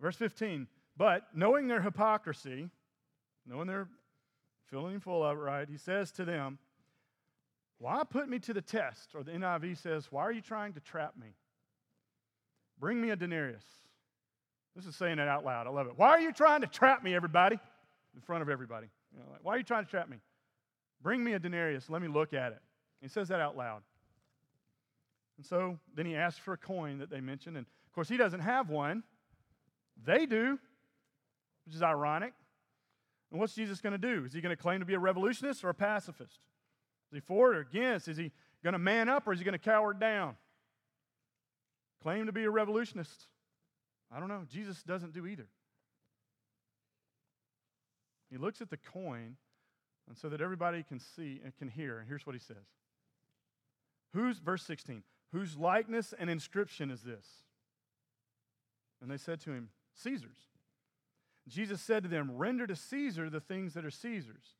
Verse 0.00 0.16
15, 0.16 0.66
but 0.96 1.22
knowing 1.34 1.68
their 1.68 1.80
hypocrisy, 1.80 2.68
knowing 3.46 3.66
they're 3.66 3.88
filling 4.70 5.00
full 5.00 5.24
of 5.24 5.38
it, 5.38 5.40
right, 5.40 5.68
he 5.68 5.78
says 5.78 6.12
to 6.12 6.26
them, 6.26 6.58
Why 7.78 8.02
put 8.04 8.28
me 8.28 8.38
to 8.40 8.52
the 8.52 8.60
test? 8.60 9.14
Or 9.14 9.22
the 9.22 9.32
NIV 9.32 9.78
says, 9.78 10.08
Why 10.10 10.22
are 10.22 10.32
you 10.32 10.42
trying 10.42 10.74
to 10.74 10.80
trap 10.80 11.14
me? 11.18 11.28
Bring 12.78 13.00
me 13.00 13.08
a 13.08 13.16
denarius. 13.16 13.64
This 14.74 14.84
is 14.84 14.96
saying 14.96 15.18
it 15.18 15.28
out 15.28 15.46
loud. 15.46 15.66
I 15.66 15.70
love 15.70 15.86
it. 15.86 15.94
Why 15.96 16.10
are 16.10 16.20
you 16.20 16.32
trying 16.32 16.60
to 16.60 16.66
trap 16.66 17.02
me, 17.02 17.14
everybody? 17.14 17.58
In 18.16 18.22
front 18.22 18.42
of 18.42 18.48
everybody. 18.48 18.88
You 19.12 19.20
know, 19.20 19.26
like, 19.30 19.44
Why 19.44 19.54
are 19.54 19.58
you 19.58 19.64
trying 19.64 19.84
to 19.84 19.90
trap 19.90 20.08
me? 20.08 20.16
Bring 21.02 21.22
me 21.22 21.34
a 21.34 21.38
denarius. 21.38 21.88
Let 21.88 22.02
me 22.02 22.08
look 22.08 22.32
at 22.32 22.52
it. 22.52 22.58
He 23.00 23.08
says 23.08 23.28
that 23.28 23.40
out 23.40 23.56
loud. 23.56 23.82
And 25.36 25.46
so 25.46 25.78
then 25.94 26.06
he 26.06 26.16
asks 26.16 26.40
for 26.40 26.54
a 26.54 26.58
coin 26.58 26.98
that 26.98 27.10
they 27.10 27.20
mentioned. 27.20 27.56
And 27.56 27.66
of 27.66 27.92
course, 27.94 28.08
he 28.08 28.16
doesn't 28.16 28.40
have 28.40 28.70
one. 28.70 29.04
They 30.04 30.26
do, 30.26 30.58
which 31.66 31.74
is 31.74 31.82
ironic. 31.82 32.32
And 33.30 33.38
what's 33.38 33.54
Jesus 33.54 33.80
going 33.80 33.92
to 33.92 33.98
do? 33.98 34.24
Is 34.24 34.32
he 34.32 34.40
going 34.40 34.54
to 34.54 34.60
claim 34.60 34.80
to 34.80 34.86
be 34.86 34.94
a 34.94 34.98
revolutionist 34.98 35.62
or 35.62 35.68
a 35.68 35.74
pacifist? 35.74 36.40
Is 37.12 37.16
he 37.16 37.20
for 37.20 37.54
or 37.54 37.60
against? 37.60 38.08
Is 38.08 38.16
he 38.16 38.32
going 38.64 38.72
to 38.72 38.78
man 38.78 39.08
up 39.08 39.26
or 39.26 39.32
is 39.32 39.38
he 39.38 39.44
going 39.44 39.52
to 39.52 39.58
cower 39.58 39.92
down? 39.92 40.36
Claim 42.02 42.26
to 42.26 42.32
be 42.32 42.44
a 42.44 42.50
revolutionist. 42.50 43.26
I 44.14 44.20
don't 44.20 44.28
know. 44.28 44.44
Jesus 44.50 44.82
doesn't 44.82 45.12
do 45.12 45.26
either. 45.26 45.48
He 48.30 48.36
looks 48.36 48.60
at 48.60 48.70
the 48.70 48.76
coin, 48.76 49.36
and 50.08 50.16
so 50.16 50.28
that 50.28 50.40
everybody 50.40 50.82
can 50.82 50.98
see 50.98 51.40
and 51.44 51.56
can 51.56 51.68
hear. 51.68 51.98
And 51.98 52.08
here's 52.08 52.26
what 52.26 52.34
he 52.34 52.40
says 52.40 52.66
Whose, 54.12 54.38
verse 54.38 54.62
16, 54.62 55.02
whose 55.32 55.56
likeness 55.56 56.14
and 56.18 56.30
inscription 56.30 56.90
is 56.90 57.02
this? 57.02 57.26
And 59.02 59.10
they 59.10 59.18
said 59.18 59.40
to 59.42 59.50
him, 59.50 59.68
Caesar's. 59.94 60.48
Jesus 61.48 61.80
said 61.80 62.02
to 62.02 62.08
them, 62.08 62.32
Render 62.36 62.66
to 62.66 62.74
Caesar 62.74 63.30
the 63.30 63.40
things 63.40 63.74
that 63.74 63.84
are 63.84 63.90
Caesar's, 63.90 64.54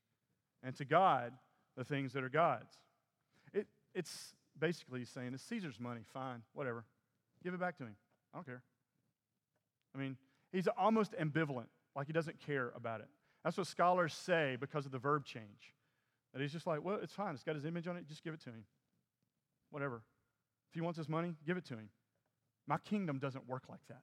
and 0.62 0.76
to 0.76 0.84
God 0.84 1.32
the 1.76 1.84
things 1.84 2.12
that 2.12 2.22
are 2.22 2.28
God's. 2.28 2.74
It, 3.52 3.66
it's 3.94 4.34
basically 4.58 5.04
saying, 5.04 5.32
It's 5.34 5.42
Caesar's 5.44 5.80
money, 5.80 6.02
fine, 6.12 6.42
whatever. 6.52 6.84
Give 7.42 7.54
it 7.54 7.60
back 7.60 7.76
to 7.78 7.84
him. 7.84 7.96
I 8.32 8.38
don't 8.38 8.46
care. 8.46 8.62
I 9.94 9.98
mean, 9.98 10.16
he's 10.52 10.68
almost 10.68 11.12
ambivalent, 11.12 11.66
like 11.94 12.06
he 12.06 12.12
doesn't 12.12 12.38
care 12.46 12.72
about 12.76 13.00
it. 13.00 13.08
That's 13.46 13.56
what 13.56 13.68
scholars 13.68 14.12
say 14.12 14.56
because 14.58 14.86
of 14.86 14.90
the 14.90 14.98
verb 14.98 15.24
change. 15.24 15.72
That 16.32 16.42
he's 16.42 16.50
just 16.50 16.66
like, 16.66 16.84
well, 16.84 16.98
it's 17.00 17.12
fine. 17.12 17.32
It's 17.32 17.44
got 17.44 17.54
his 17.54 17.64
image 17.64 17.86
on 17.86 17.96
it. 17.96 18.08
Just 18.08 18.24
give 18.24 18.34
it 18.34 18.40
to 18.40 18.50
him. 18.50 18.64
Whatever. 19.70 20.02
If 20.68 20.74
he 20.74 20.80
wants 20.80 20.98
his 20.98 21.08
money, 21.08 21.36
give 21.46 21.56
it 21.56 21.64
to 21.66 21.74
him. 21.74 21.90
My 22.66 22.78
kingdom 22.78 23.20
doesn't 23.20 23.48
work 23.48 23.62
like 23.68 23.86
that. 23.86 24.00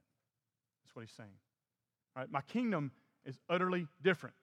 That's 0.82 0.96
what 0.96 1.02
he's 1.02 1.12
saying. 1.12 1.36
All 2.16 2.22
right? 2.22 2.32
My 2.32 2.40
kingdom 2.40 2.94
is 3.26 3.38
utterly 3.50 3.86
different. 4.02 4.34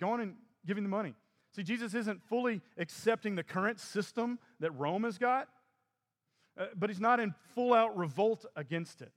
Go 0.00 0.10
on 0.10 0.20
and 0.20 0.34
give 0.66 0.76
him 0.76 0.82
the 0.82 0.90
money. 0.90 1.14
See, 1.54 1.62
Jesus 1.62 1.94
isn't 1.94 2.20
fully 2.20 2.62
accepting 2.76 3.36
the 3.36 3.44
current 3.44 3.78
system 3.78 4.40
that 4.58 4.72
Rome 4.72 5.04
has 5.04 5.18
got, 5.18 5.46
uh, 6.58 6.66
but 6.74 6.90
he's 6.90 6.98
not 6.98 7.20
in 7.20 7.32
full 7.54 7.74
out 7.74 7.96
revolt 7.96 8.44
against 8.56 9.02
it. 9.02 9.12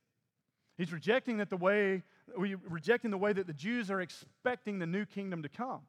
He's 0.78 0.94
rejecting 0.94 1.38
that 1.38 1.50
the 1.50 1.58
way, 1.58 2.04
rejecting 2.38 3.12
the 3.12 3.18
way 3.18 3.34
that 3.34 3.48
the 3.48 3.54
Jews 3.54 3.92
are 3.92 4.02
expecting 4.02 4.80
the 4.80 4.86
new 4.86 5.06
kingdom 5.06 5.44
to 5.44 5.50
come. 5.50 5.82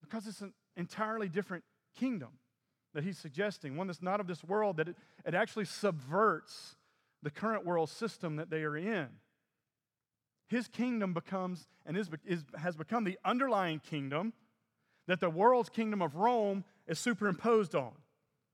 Because 0.00 0.26
it's 0.26 0.40
an 0.40 0.52
entirely 0.76 1.28
different 1.28 1.64
kingdom 1.98 2.30
that 2.94 3.04
he's 3.04 3.18
suggesting, 3.18 3.76
one 3.76 3.86
that's 3.86 4.02
not 4.02 4.20
of 4.20 4.26
this 4.26 4.42
world, 4.42 4.76
that 4.78 4.88
it, 4.88 4.96
it 5.24 5.34
actually 5.34 5.64
subverts 5.64 6.76
the 7.22 7.30
current 7.30 7.64
world 7.64 7.90
system 7.90 8.36
that 8.36 8.50
they 8.50 8.62
are 8.62 8.76
in. 8.76 9.08
His 10.48 10.66
kingdom 10.66 11.14
becomes 11.14 11.68
and 11.86 11.96
is, 11.96 12.10
is, 12.26 12.44
has 12.58 12.76
become 12.76 13.04
the 13.04 13.18
underlying 13.24 13.78
kingdom 13.78 14.32
that 15.06 15.20
the 15.20 15.30
world's 15.30 15.68
kingdom 15.68 16.02
of 16.02 16.16
Rome 16.16 16.64
is 16.86 16.98
superimposed 16.98 17.74
on. 17.74 17.92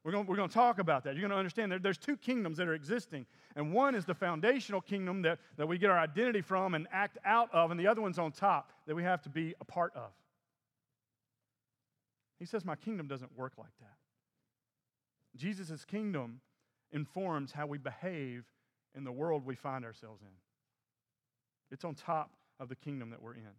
We're 0.06 0.12
going, 0.12 0.26
we're 0.28 0.36
to 0.36 0.46
talk 0.46 0.78
about 0.78 1.02
that. 1.02 1.14
You're 1.14 1.22
going 1.22 1.32
to 1.32 1.36
understand 1.36 1.72
there, 1.72 1.80
there's 1.80 1.98
two 1.98 2.16
kingdoms 2.16 2.58
that 2.58 2.68
are 2.68 2.74
existing. 2.74 3.26
And 3.56 3.72
one 3.72 3.96
is 3.96 4.04
the 4.04 4.14
foundational 4.14 4.80
kingdom 4.80 5.22
that, 5.22 5.40
that 5.56 5.66
we 5.66 5.78
get 5.78 5.90
our 5.90 5.98
identity 5.98 6.42
from 6.42 6.76
and 6.76 6.86
act 6.92 7.18
out 7.24 7.52
of, 7.52 7.72
and 7.72 7.80
the 7.80 7.88
other 7.88 8.00
one's 8.00 8.16
on 8.16 8.30
top 8.30 8.70
that 8.86 8.94
we 8.94 9.02
have 9.02 9.20
to 9.22 9.28
be 9.28 9.56
a 9.60 9.64
part 9.64 9.92
of. 9.96 10.12
He 12.38 12.44
says, 12.44 12.64
My 12.64 12.76
kingdom 12.76 13.08
doesn't 13.08 13.36
work 13.36 13.54
like 13.58 13.76
that. 13.80 13.96
Jesus' 15.34 15.84
kingdom 15.84 16.40
informs 16.92 17.50
how 17.50 17.66
we 17.66 17.76
behave 17.76 18.44
in 18.94 19.02
the 19.02 19.10
world 19.10 19.44
we 19.44 19.56
find 19.56 19.84
ourselves 19.84 20.22
in. 20.22 20.28
It's 21.72 21.84
on 21.84 21.96
top 21.96 22.30
of 22.60 22.68
the 22.68 22.76
kingdom 22.76 23.10
that 23.10 23.20
we're 23.20 23.34
in. 23.34 23.56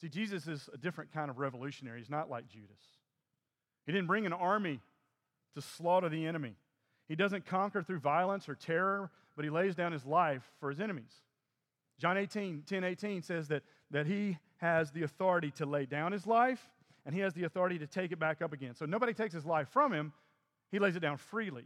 See, 0.00 0.08
Jesus 0.08 0.46
is 0.46 0.70
a 0.72 0.78
different 0.78 1.12
kind 1.12 1.28
of 1.28 1.36
revolutionary. 1.36 1.98
He's 1.98 2.08
not 2.08 2.30
like 2.30 2.48
Judas. 2.48 2.80
He 3.84 3.92
didn't 3.92 4.06
bring 4.06 4.24
an 4.24 4.32
army 4.32 4.80
to 5.56 5.62
slaughter 5.62 6.08
the 6.08 6.26
enemy. 6.26 6.54
He 7.08 7.16
doesn't 7.16 7.46
conquer 7.46 7.82
through 7.82 7.98
violence 7.98 8.48
or 8.48 8.54
terror, 8.54 9.10
but 9.34 9.44
he 9.44 9.50
lays 9.50 9.74
down 9.74 9.92
his 9.92 10.04
life 10.04 10.42
for 10.60 10.70
his 10.70 10.80
enemies. 10.80 11.22
John 11.98 12.16
18, 12.16 12.62
10 12.66 12.84
18 12.84 13.22
says 13.22 13.48
that, 13.48 13.62
that 13.90 14.06
he 14.06 14.38
has 14.58 14.90
the 14.90 15.02
authority 15.02 15.50
to 15.52 15.66
lay 15.66 15.86
down 15.86 16.12
his 16.12 16.26
life 16.26 16.68
and 17.04 17.14
he 17.14 17.20
has 17.22 17.32
the 17.34 17.44
authority 17.44 17.78
to 17.78 17.86
take 17.86 18.12
it 18.12 18.18
back 18.18 18.42
up 18.42 18.52
again. 18.52 18.74
So 18.74 18.84
nobody 18.84 19.14
takes 19.14 19.32
his 19.32 19.46
life 19.46 19.68
from 19.68 19.92
him, 19.92 20.12
he 20.70 20.78
lays 20.78 20.96
it 20.96 21.00
down 21.00 21.16
freely. 21.16 21.64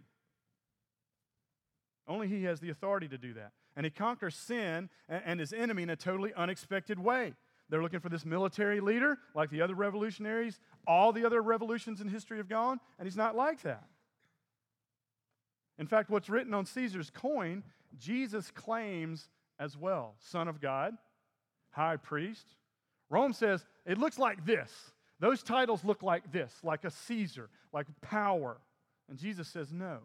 Only 2.07 2.29
he 2.29 2.45
has 2.45 2.61
the 2.61 2.71
authority 2.71 3.09
to 3.09 3.19
do 3.19 3.35
that. 3.35 3.53
And 3.77 3.87
he 3.87 3.91
conquers 3.91 4.35
sin 4.35 4.89
and 5.09 5.41
his 5.41 5.53
enemy 5.53 5.85
in 5.85 5.91
a 5.91 5.97
totally 5.97 6.35
unexpected 6.35 6.99
way. 6.99 7.35
They're 7.71 7.83
looking 7.83 8.01
for 8.01 8.09
this 8.09 8.27
military 8.27 8.81
leader, 8.81 9.19
like 9.35 9.49
the 9.51 9.63
other 9.63 9.77
revolutionaries. 9.77 10.59
All 10.87 11.13
the 11.13 11.25
other 11.25 11.41
revolutions 11.41 12.01
in 12.01 12.09
history 12.09 12.39
have 12.39 12.49
gone, 12.49 12.81
and 12.99 13.07
he's 13.07 13.17
not 13.17 13.37
like 13.37 13.63
that. 13.63 13.85
In 15.79 15.87
fact, 15.87 16.11
what's 16.11 16.29
written 16.29 16.53
on 16.53 16.67
Caesar's 16.67 17.11
coin, 17.11 17.63
Jesus 17.97 18.51
claims 18.51 19.29
as 19.59 19.77
well 19.77 20.15
Son 20.19 20.49
of 20.49 20.61
God, 20.61 20.95
High 21.71 21.97
Priest. 21.97 22.47
Rome 23.09 23.33
says 23.33 23.65
it 23.87 23.99
looks 23.99 24.19
like 24.19 24.45
this. 24.45 24.71
Those 25.21 25.43
titles 25.43 25.85
look 25.85 26.03
like 26.03 26.33
this, 26.33 26.53
like 26.63 26.85
a 26.85 26.91
Caesar, 26.91 27.49
like 27.73 27.87
power. 28.01 28.57
And 29.09 29.19
Jesus 29.19 29.49
says 29.49 29.73
no. 29.73 29.99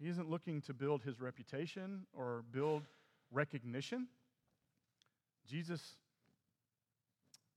He 0.00 0.08
isn't 0.08 0.28
looking 0.28 0.60
to 0.62 0.74
build 0.74 1.02
his 1.02 1.20
reputation 1.20 2.06
or 2.12 2.44
build 2.52 2.82
recognition. 3.30 4.08
Jesus 5.48 5.96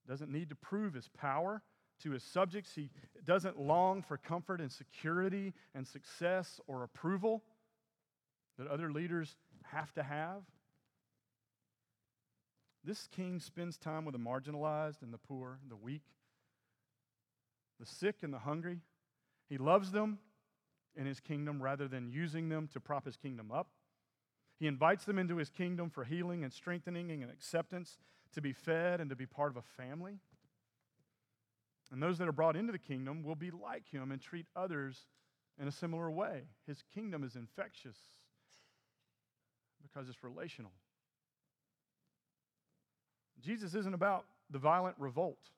doesn't 0.07 0.31
need 0.31 0.49
to 0.49 0.55
prove 0.55 0.93
his 0.93 1.09
power 1.09 1.61
to 2.01 2.11
his 2.11 2.23
subjects. 2.23 2.73
He 2.75 2.89
doesn't 3.25 3.59
long 3.59 4.01
for 4.01 4.17
comfort 4.17 4.61
and 4.61 4.71
security 4.71 5.53
and 5.73 5.87
success 5.87 6.59
or 6.67 6.83
approval 6.83 7.43
that 8.57 8.67
other 8.67 8.91
leaders 8.91 9.35
have 9.63 9.93
to 9.93 10.03
have. 10.03 10.43
This 12.83 13.07
king 13.07 13.39
spends 13.39 13.77
time 13.77 14.05
with 14.05 14.13
the 14.13 14.19
marginalized 14.19 15.01
and 15.01 15.13
the 15.13 15.17
poor, 15.17 15.59
the 15.67 15.75
weak, 15.75 16.03
the 17.79 17.85
sick 17.85 18.17
and 18.21 18.33
the 18.33 18.39
hungry. 18.39 18.79
He 19.49 19.57
loves 19.57 19.91
them 19.91 20.19
in 20.95 21.05
his 21.05 21.19
kingdom 21.19 21.61
rather 21.61 21.87
than 21.87 22.09
using 22.09 22.49
them 22.49 22.67
to 22.73 22.79
prop 22.79 23.05
his 23.05 23.17
kingdom 23.17 23.51
up. 23.51 23.67
He 24.59 24.67
invites 24.67 25.05
them 25.05 25.19
into 25.19 25.37
his 25.37 25.49
kingdom 25.49 25.89
for 25.89 26.03
healing 26.03 26.43
and 26.43 26.51
strengthening 26.51 27.11
and 27.11 27.31
acceptance, 27.31 27.99
to 28.33 28.41
be 28.41 28.53
fed 28.53 28.99
and 28.99 29.09
to 29.09 29.15
be 29.15 29.25
part 29.25 29.51
of 29.51 29.57
a 29.57 29.61
family. 29.61 30.19
And 31.91 32.03
those 32.03 32.17
that 32.17 32.27
are 32.27 32.33
brought 32.33 32.55
into 32.55 32.71
the 32.71 32.79
kingdom 32.79 33.23
will 33.23 33.35
be 33.35 33.51
like 33.51 33.87
him 33.89 34.11
and 34.11 34.21
treat 34.21 34.45
others 34.55 35.05
in 35.59 35.67
a 35.67 35.71
similar 35.71 36.11
way. 36.11 36.41
His 36.65 36.83
kingdom 36.93 37.23
is 37.23 37.35
infectious 37.35 37.97
because 39.81 40.09
it's 40.09 40.23
relational. 40.23 40.71
Jesus 43.41 43.73
isn't 43.73 43.93
about 43.93 44.25
the 44.49 44.59
violent 44.59 44.95
revolt 44.99 45.51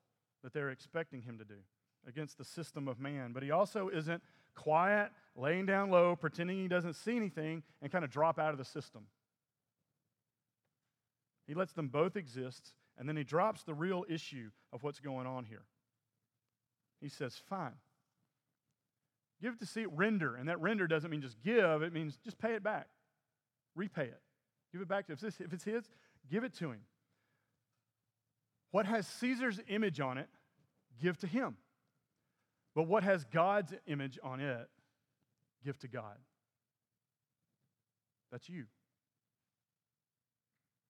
that 0.43 0.53
they're 0.53 0.69
expecting 0.69 1.21
him 1.21 1.37
to 1.37 1.45
do 1.45 1.55
against 2.07 2.37
the 2.37 2.45
system 2.45 2.87
of 2.87 2.99
man, 2.99 3.31
but 3.33 3.43
he 3.43 3.51
also 3.51 3.89
isn't 3.89 4.21
quiet, 4.59 5.11
laying 5.35 5.65
down 5.65 5.89
low, 5.89 6.15
pretending 6.15 6.57
he 6.57 6.67
doesn't 6.67 6.95
see 6.95 7.15
anything, 7.15 7.63
and 7.81 7.91
kind 7.91 8.03
of 8.03 8.11
drop 8.11 8.37
out 8.37 8.51
of 8.51 8.57
the 8.57 8.65
system. 8.65 9.03
He 11.47 11.53
lets 11.53 11.73
them 11.73 11.87
both 11.87 12.15
exist, 12.15 12.73
and 12.97 13.07
then 13.07 13.15
he 13.15 13.23
drops 13.23 13.63
the 13.63 13.73
real 13.73 14.05
issue 14.09 14.49
of 14.73 14.83
what's 14.83 14.99
going 14.99 15.25
on 15.25 15.45
here. 15.45 15.63
He 17.01 17.09
says, 17.09 17.41
Fine. 17.49 17.75
Give 19.41 19.57
to 19.59 19.65
see 19.65 19.85
render. 19.85 20.35
And 20.35 20.49
that 20.49 20.59
render 20.59 20.85
doesn't 20.85 21.09
mean 21.09 21.21
just 21.21 21.41
give, 21.41 21.81
it 21.81 21.93
means 21.93 22.17
just 22.23 22.37
pay 22.37 22.55
it 22.55 22.63
back. 22.63 22.87
Repay 23.73 24.03
it. 24.03 24.21
Give 24.73 24.81
it 24.81 24.89
back 24.89 25.07
to 25.07 25.13
him. 25.13 25.33
If 25.39 25.53
it's 25.53 25.63
his, 25.63 25.89
give 26.29 26.43
it 26.43 26.53
to 26.55 26.71
him. 26.71 26.81
What 28.71 28.85
has 28.85 29.07
Caesar's 29.07 29.61
image 29.69 30.01
on 30.01 30.17
it, 30.17 30.27
give 31.01 31.17
to 31.19 31.27
him. 31.27 31.55
But 32.75 32.83
what 32.83 33.03
has 33.03 33.25
God's 33.25 33.73
image 33.87 34.19
on 34.23 34.39
it, 34.39 34.69
give 35.63 35.77
to 35.79 35.87
God. 35.87 36.17
That's 38.31 38.47
you. 38.47 38.65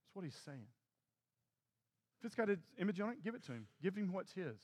That's 0.04 0.16
what 0.16 0.26
he's 0.26 0.40
saying. 0.46 0.68
If 2.20 2.26
it's 2.26 2.36
got 2.36 2.50
his 2.50 2.60
image 2.78 3.00
on 3.00 3.10
it, 3.12 3.24
give 3.24 3.34
it 3.34 3.44
to 3.46 3.54
him. 3.54 3.66
Give 3.82 3.96
him 3.96 4.12
what's 4.12 4.34
his. 4.34 4.58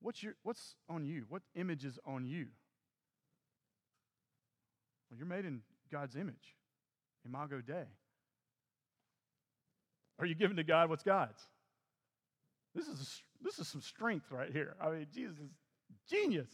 What's, 0.00 0.22
your, 0.22 0.34
what's 0.44 0.76
on 0.88 1.04
you? 1.04 1.24
What 1.28 1.42
image 1.56 1.84
is 1.84 1.98
on 2.06 2.24
you? 2.24 2.46
Well, 5.10 5.18
you're 5.18 5.26
made 5.26 5.44
in 5.44 5.62
God's 5.90 6.14
image. 6.14 6.54
Imago 7.26 7.60
Dei. 7.60 7.84
Are 10.20 10.26
you 10.26 10.34
giving 10.34 10.56
to 10.56 10.64
God 10.64 10.88
what's 10.88 11.02
God's? 11.02 11.40
This 12.74 12.86
is, 12.86 13.00
a, 13.00 13.06
this 13.42 13.58
is 13.58 13.68
some 13.68 13.80
strength 13.80 14.30
right 14.30 14.50
here. 14.50 14.74
I 14.80 14.90
mean, 14.90 15.06
Jesus 15.14 15.36
is 15.38 15.50
genius, 16.10 16.48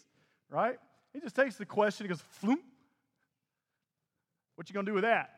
right? 0.50 0.76
He 1.12 1.20
just 1.20 1.36
takes 1.36 1.56
the 1.56 1.66
question, 1.66 2.06
he 2.06 2.08
goes, 2.08 2.22
floop. 2.42 2.58
What 4.56 4.68
you 4.68 4.74
to 4.74 4.82
do 4.82 4.94
with 4.94 5.02
that? 5.02 5.30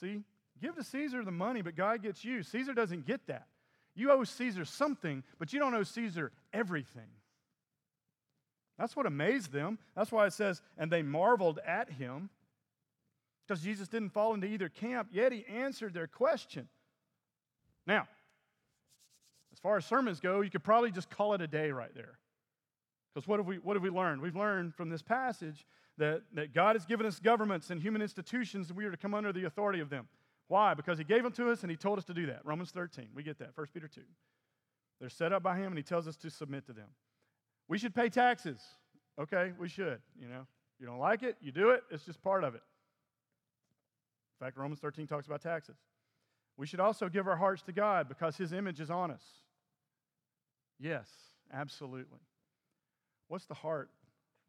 See, 0.00 0.22
give 0.60 0.76
to 0.76 0.84
Caesar 0.84 1.24
the 1.24 1.30
money, 1.30 1.62
but 1.62 1.76
God 1.76 2.02
gets 2.02 2.24
you. 2.24 2.42
Caesar 2.42 2.74
doesn't 2.74 3.06
get 3.06 3.26
that. 3.26 3.46
You 3.94 4.10
owe 4.12 4.24
Caesar 4.24 4.64
something, 4.64 5.22
but 5.38 5.52
you 5.52 5.58
don't 5.58 5.74
owe 5.74 5.82
Caesar 5.82 6.32
everything. 6.52 7.08
That's 8.78 8.96
what 8.96 9.06
amazed 9.06 9.52
them. 9.52 9.78
That's 9.94 10.10
why 10.10 10.26
it 10.26 10.32
says, 10.32 10.62
and 10.78 10.90
they 10.90 11.02
marveled 11.02 11.58
at 11.66 11.90
him 11.90 12.30
because 13.46 13.62
Jesus 13.62 13.88
didn't 13.88 14.10
fall 14.10 14.32
into 14.32 14.46
either 14.46 14.68
camp, 14.68 15.08
yet 15.12 15.32
he 15.32 15.44
answered 15.44 15.92
their 15.92 16.06
question. 16.06 16.68
Now, 17.86 18.06
far 19.62 19.76
as 19.76 19.84
sermons 19.84 20.20
go, 20.20 20.40
you 20.40 20.50
could 20.50 20.64
probably 20.64 20.90
just 20.90 21.10
call 21.10 21.34
it 21.34 21.40
a 21.40 21.46
day 21.46 21.70
right 21.70 21.94
there. 21.94 22.18
Because 23.14 23.26
what 23.26 23.38
have 23.38 23.46
we 23.46 23.56
what 23.56 23.74
have 23.74 23.82
we 23.82 23.90
learned? 23.90 24.22
We've 24.22 24.36
learned 24.36 24.74
from 24.74 24.88
this 24.88 25.02
passage 25.02 25.66
that, 25.98 26.22
that 26.34 26.54
God 26.54 26.76
has 26.76 26.86
given 26.86 27.06
us 27.06 27.18
governments 27.18 27.70
and 27.70 27.80
human 27.80 28.02
institutions, 28.02 28.68
and 28.68 28.76
we 28.76 28.84
are 28.84 28.90
to 28.90 28.96
come 28.96 29.14
under 29.14 29.32
the 29.32 29.44
authority 29.44 29.80
of 29.80 29.90
them. 29.90 30.08
Why? 30.48 30.74
Because 30.74 30.98
He 30.98 31.04
gave 31.04 31.22
them 31.22 31.32
to 31.32 31.50
us 31.50 31.62
and 31.62 31.70
He 31.70 31.76
told 31.76 31.98
us 31.98 32.04
to 32.06 32.14
do 32.14 32.26
that. 32.26 32.40
Romans 32.44 32.70
13. 32.70 33.08
We 33.14 33.22
get 33.22 33.38
that. 33.38 33.50
1 33.54 33.66
Peter 33.72 33.88
2. 33.88 34.00
They're 34.98 35.08
set 35.08 35.32
up 35.32 35.42
by 35.42 35.56
Him 35.56 35.68
and 35.68 35.76
He 35.76 35.82
tells 35.82 36.08
us 36.08 36.16
to 36.16 36.30
submit 36.30 36.66
to 36.66 36.72
them. 36.72 36.88
We 37.68 37.78
should 37.78 37.94
pay 37.94 38.08
taxes. 38.08 38.60
Okay, 39.20 39.52
we 39.58 39.68
should. 39.68 40.00
You 40.18 40.28
know, 40.28 40.46
you 40.80 40.86
don't 40.86 40.98
like 40.98 41.22
it, 41.22 41.36
you 41.40 41.52
do 41.52 41.70
it, 41.70 41.82
it's 41.90 42.04
just 42.04 42.22
part 42.22 42.42
of 42.42 42.54
it. 42.54 42.62
In 44.40 44.46
fact, 44.46 44.56
Romans 44.56 44.80
13 44.80 45.06
talks 45.06 45.26
about 45.26 45.42
taxes. 45.42 45.76
We 46.56 46.66
should 46.66 46.80
also 46.80 47.08
give 47.08 47.28
our 47.28 47.36
hearts 47.36 47.62
to 47.62 47.72
God 47.72 48.08
because 48.08 48.36
His 48.36 48.52
image 48.52 48.80
is 48.80 48.90
on 48.90 49.10
us. 49.10 49.22
Yes, 50.80 51.08
absolutely. 51.52 52.18
What's 53.28 53.44
the 53.44 53.54
heart 53.54 53.90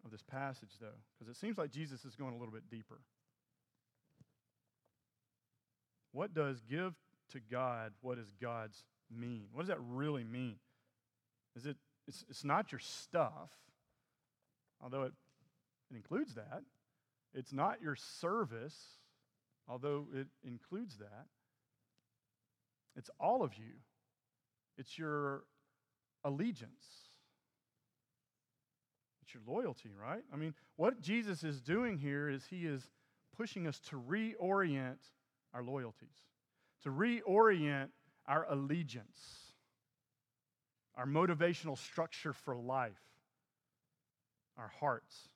of 0.05 0.11
this 0.11 0.23
passage, 0.23 0.71
though? 0.79 0.87
Because 1.19 1.29
it 1.35 1.37
seems 1.39 1.57
like 1.57 1.71
Jesus 1.71 2.05
is 2.05 2.15
going 2.15 2.33
a 2.33 2.37
little 2.37 2.53
bit 2.53 2.69
deeper. 2.71 3.01
What 6.13 6.33
does 6.33 6.61
give 6.69 6.93
to 7.31 7.39
God, 7.51 7.91
what 8.01 8.17
is 8.17 8.33
God's 8.41 8.83
mean? 9.09 9.47
What 9.51 9.61
does 9.61 9.69
that 9.69 9.79
really 9.89 10.23
mean? 10.23 10.55
Is 11.55 11.65
it, 11.65 11.77
it's, 12.07 12.25
it's 12.29 12.43
not 12.43 12.71
your 12.71 12.79
stuff, 12.79 13.49
although 14.81 15.03
it, 15.03 15.13
it 15.91 15.95
includes 15.95 16.33
that. 16.35 16.63
It's 17.33 17.53
not 17.53 17.81
your 17.81 17.95
service, 17.95 18.75
although 19.67 20.07
it 20.13 20.27
includes 20.45 20.97
that. 20.97 21.25
It's 22.95 23.09
all 23.19 23.43
of 23.43 23.53
you, 23.55 23.73
it's 24.77 24.97
your 24.97 25.43
allegiance. 26.23 26.85
It's 29.21 29.33
your 29.33 29.43
loyalty, 29.45 29.91
right? 29.99 30.23
I 30.33 30.35
mean, 30.35 30.53
what 30.75 31.01
Jesus 31.01 31.43
is 31.43 31.61
doing 31.61 31.97
here 31.97 32.29
is 32.29 32.45
he 32.49 32.65
is 32.65 32.89
pushing 33.37 33.67
us 33.67 33.79
to 33.89 33.95
reorient 33.95 34.97
our 35.53 35.63
loyalties, 35.63 36.09
to 36.83 36.89
reorient 36.89 37.89
our 38.27 38.45
allegiance, 38.49 39.53
our 40.95 41.05
motivational 41.05 41.77
structure 41.77 42.33
for 42.33 42.55
life, 42.55 43.01
our 44.57 44.71
hearts. 44.79 45.29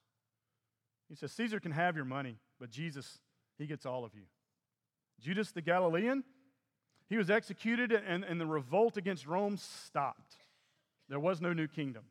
He 1.08 1.14
says, 1.14 1.32
Caesar 1.32 1.60
can 1.60 1.72
have 1.72 1.96
your 1.96 2.04
money, 2.04 2.38
but 2.60 2.70
Jesus, 2.70 3.18
he 3.58 3.66
gets 3.66 3.86
all 3.86 4.04
of 4.04 4.14
you. 4.14 4.24
Judas 5.20 5.52
the 5.52 5.62
Galilean, 5.62 6.24
he 7.08 7.16
was 7.16 7.30
executed 7.30 7.92
and, 7.92 8.24
and 8.24 8.40
the 8.40 8.46
revolt 8.46 8.96
against 8.96 9.26
Rome 9.26 9.56
stopped. 9.56 10.36
There 11.08 11.20
was 11.20 11.40
no 11.40 11.52
new 11.52 11.68
kingdom. 11.68 12.04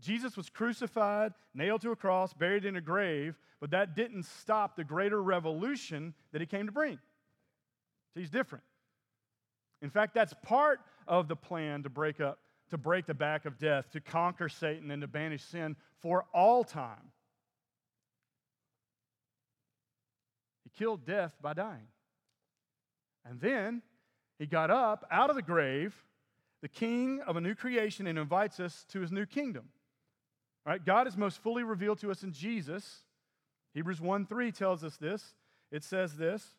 Jesus 0.00 0.36
was 0.36 0.50
crucified, 0.50 1.32
nailed 1.54 1.80
to 1.82 1.92
a 1.92 1.96
cross, 1.96 2.32
buried 2.32 2.64
in 2.64 2.76
a 2.76 2.80
grave, 2.80 3.38
but 3.60 3.70
that 3.70 3.94
didn't 3.94 4.24
stop 4.24 4.74
the 4.74 4.84
greater 4.84 5.22
revolution 5.22 6.12
that 6.32 6.40
he 6.40 6.46
came 6.46 6.66
to 6.66 6.72
bring. 6.72 6.98
So 8.12 8.20
he's 8.20 8.30
different. 8.30 8.64
In 9.80 9.90
fact, 9.90 10.14
that's 10.14 10.34
part 10.42 10.80
of 11.06 11.28
the 11.28 11.36
plan 11.36 11.84
to 11.84 11.88
break 11.88 12.20
up, 12.20 12.40
to 12.70 12.78
break 12.78 13.06
the 13.06 13.14
back 13.14 13.46
of 13.46 13.58
death, 13.58 13.90
to 13.92 14.00
conquer 14.00 14.48
Satan 14.48 14.90
and 14.90 15.02
to 15.02 15.08
banish 15.08 15.42
sin 15.44 15.76
for 16.00 16.24
all 16.34 16.64
time. 16.64 17.12
He 20.64 20.70
killed 20.76 21.04
death 21.06 21.32
by 21.40 21.54
dying. 21.54 21.88
And 23.24 23.40
then 23.40 23.82
he 24.38 24.46
got 24.46 24.70
up 24.70 25.06
out 25.10 25.30
of 25.30 25.36
the 25.36 25.42
grave, 25.42 25.94
the 26.62 26.68
king 26.68 27.20
of 27.26 27.36
a 27.36 27.40
new 27.40 27.54
creation, 27.54 28.06
and 28.06 28.18
invites 28.18 28.60
us 28.60 28.86
to 28.90 29.00
his 29.00 29.12
new 29.12 29.26
kingdom. 29.26 29.68
Right, 30.64 30.84
God 30.84 31.08
is 31.08 31.16
most 31.16 31.38
fully 31.38 31.64
revealed 31.64 31.98
to 32.00 32.10
us 32.10 32.22
in 32.22 32.32
Jesus. 32.32 33.02
Hebrews 33.74 34.00
1 34.00 34.26
3 34.26 34.52
tells 34.52 34.84
us 34.84 34.96
this. 34.96 35.34
It 35.72 35.82
says 35.82 36.16
this 36.16 36.54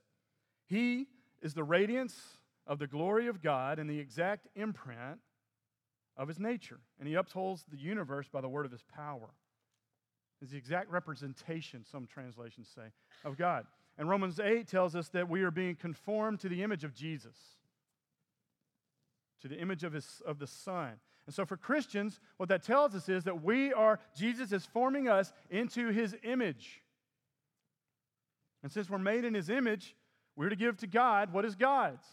He 0.68 1.08
is 1.42 1.54
the 1.54 1.64
radiance 1.64 2.38
of 2.68 2.80
the 2.80 2.88
glory 2.88 3.28
of 3.28 3.42
God 3.42 3.80
and 3.80 3.90
the 3.90 4.00
exact 4.00 4.48
imprint 4.56 5.20
of 6.18 6.28
his 6.28 6.40
nature. 6.40 6.80
And 7.00 7.08
he 7.08 7.16
upholds 7.16 7.64
the 7.72 7.78
universe 7.78 8.28
by 8.32 8.42
the 8.42 8.50
word 8.50 8.66
of 8.66 8.72
his 8.72 8.84
power. 8.84 9.30
Is 10.42 10.52
the 10.52 10.58
exact 10.58 10.92
representation, 10.92 11.86
some 11.90 12.06
translations 12.06 12.70
say, 12.76 12.92
of 13.24 13.38
God. 13.38 13.66
And 13.98 14.10
Romans 14.10 14.40
8 14.40 14.68
tells 14.68 14.96
us 14.96 15.08
that 15.10 15.30
we 15.30 15.44
are 15.44 15.52
being 15.52 15.76
conformed 15.76 16.42
to 16.42 16.50
the 16.50 16.64
image 16.64 16.84
of 16.84 16.94
Jesus, 16.94 17.38
to 19.44 19.48
the 19.48 19.60
image 19.60 19.84
of, 19.84 19.94
his, 19.94 20.22
of 20.26 20.40
the 20.40 20.48
Son. 20.48 20.94
And 21.26 21.36
so 21.36 21.46
for 21.46 21.56
Christians, 21.56 22.20
what 22.38 22.50
that 22.50 22.64
tells 22.64 22.96
us 22.96 23.08
is 23.08 23.26
that 23.26 23.44
we 23.44 23.72
are, 23.72 24.00
Jesus 24.16 24.52
is 24.52 24.66
forming 24.66 25.08
us 25.08 25.32
into 25.50 25.90
his 25.90 26.16
image. 26.24 26.82
And 28.64 28.72
since 28.72 28.90
we're 28.90 28.98
made 28.98 29.26
in 29.26 29.34
his 29.34 29.50
image, 29.50 29.96
we're 30.36 30.50
to 30.50 30.56
give 30.56 30.78
to 30.78 30.88
God 30.88 31.32
what 31.32 31.46
is 31.46 31.56
God's. 31.56 32.06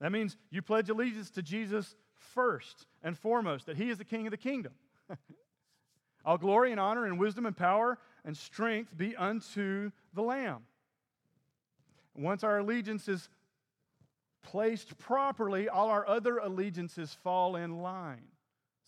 That 0.00 0.12
means 0.12 0.36
you 0.50 0.60
pledge 0.60 0.90
allegiance 0.90 1.30
to 1.30 1.42
Jesus 1.42 1.94
first 2.34 2.86
and 3.02 3.16
foremost, 3.16 3.66
that 3.66 3.76
he 3.76 3.88
is 3.90 3.98
the 3.98 4.04
king 4.04 4.26
of 4.26 4.30
the 4.32 4.36
kingdom. 4.36 4.72
All 6.24 6.38
glory 6.38 6.70
and 6.70 6.80
honor 6.80 7.06
and 7.06 7.18
wisdom 7.18 7.46
and 7.46 7.56
power 7.56 7.98
and 8.24 8.36
strength 8.36 8.96
be 8.96 9.16
unto 9.16 9.90
the 10.14 10.22
Lamb. 10.22 10.64
Once 12.14 12.44
our 12.44 12.58
allegiance 12.58 13.08
is 13.08 13.28
placed 14.42 14.98
properly, 14.98 15.68
all 15.68 15.88
our 15.88 16.06
other 16.06 16.38
allegiances 16.38 17.16
fall 17.22 17.56
in 17.56 17.80
line. 17.82 18.28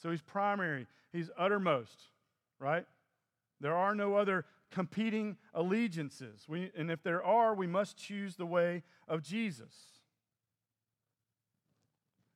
So 0.03 0.11
he's 0.11 0.23
primary, 0.23 0.87
he's 1.13 1.31
uttermost, 1.39 1.99
right? 2.59 2.85
There 3.61 3.75
are 3.75 3.95
no 3.95 4.17
other 4.17 4.45
competing 4.71 5.37
allegiances. 5.55 6.45
We, 6.49 6.71
and 6.77 6.91
if 6.91 7.03
there 7.03 7.23
are, 7.25 7.55
we 7.55 7.67
must 7.67 7.97
choose 7.97 8.37
the 8.37 8.47
way 8.47 8.83
of 9.07 9.23
Jesus. 9.23 9.73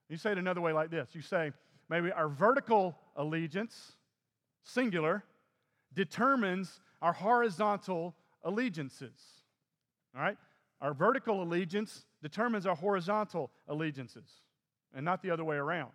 You 0.09 0.17
say 0.17 0.33
it 0.33 0.39
another 0.39 0.61
way 0.61 0.73
like 0.73 0.91
this 0.91 1.09
you 1.15 1.23
say, 1.23 1.53
maybe 1.89 2.13
our 2.13 2.29
vertical 2.29 2.97
allegiance, 3.17 3.93
singular, 4.63 5.25
determines 5.95 6.81
our 7.03 7.13
horizontal 7.13 8.15
allegiances. 8.45 9.19
All 10.15 10.23
right? 10.23 10.37
Our 10.81 10.95
vertical 10.95 11.43
allegiance 11.43 12.06
determines 12.29 12.67
our 12.67 12.75
horizontal 12.75 13.53
allegiances, 13.69 14.29
and 14.93 15.05
not 15.05 15.23
the 15.23 15.31
other 15.31 15.45
way 15.45 15.57
around. 15.57 15.93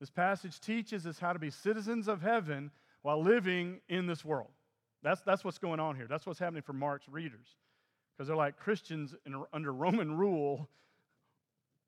This 0.00 0.10
passage 0.10 0.58
teaches 0.60 1.06
us 1.06 1.20
how 1.20 1.32
to 1.32 1.38
be 1.38 1.50
citizens 1.50 2.08
of 2.08 2.20
heaven 2.20 2.72
while 3.02 3.22
living 3.22 3.80
in 3.88 4.06
this 4.06 4.24
world. 4.24 4.50
That's, 5.04 5.20
that's 5.22 5.44
what's 5.44 5.58
going 5.58 5.78
on 5.78 5.94
here. 5.94 6.06
That's 6.08 6.26
what's 6.26 6.40
happening 6.40 6.62
for 6.62 6.72
Mark's 6.72 7.08
readers. 7.08 7.46
Because 8.16 8.26
they're 8.26 8.36
like 8.36 8.58
Christians 8.58 9.14
in, 9.24 9.40
under 9.52 9.72
Roman 9.72 10.16
rule, 10.16 10.68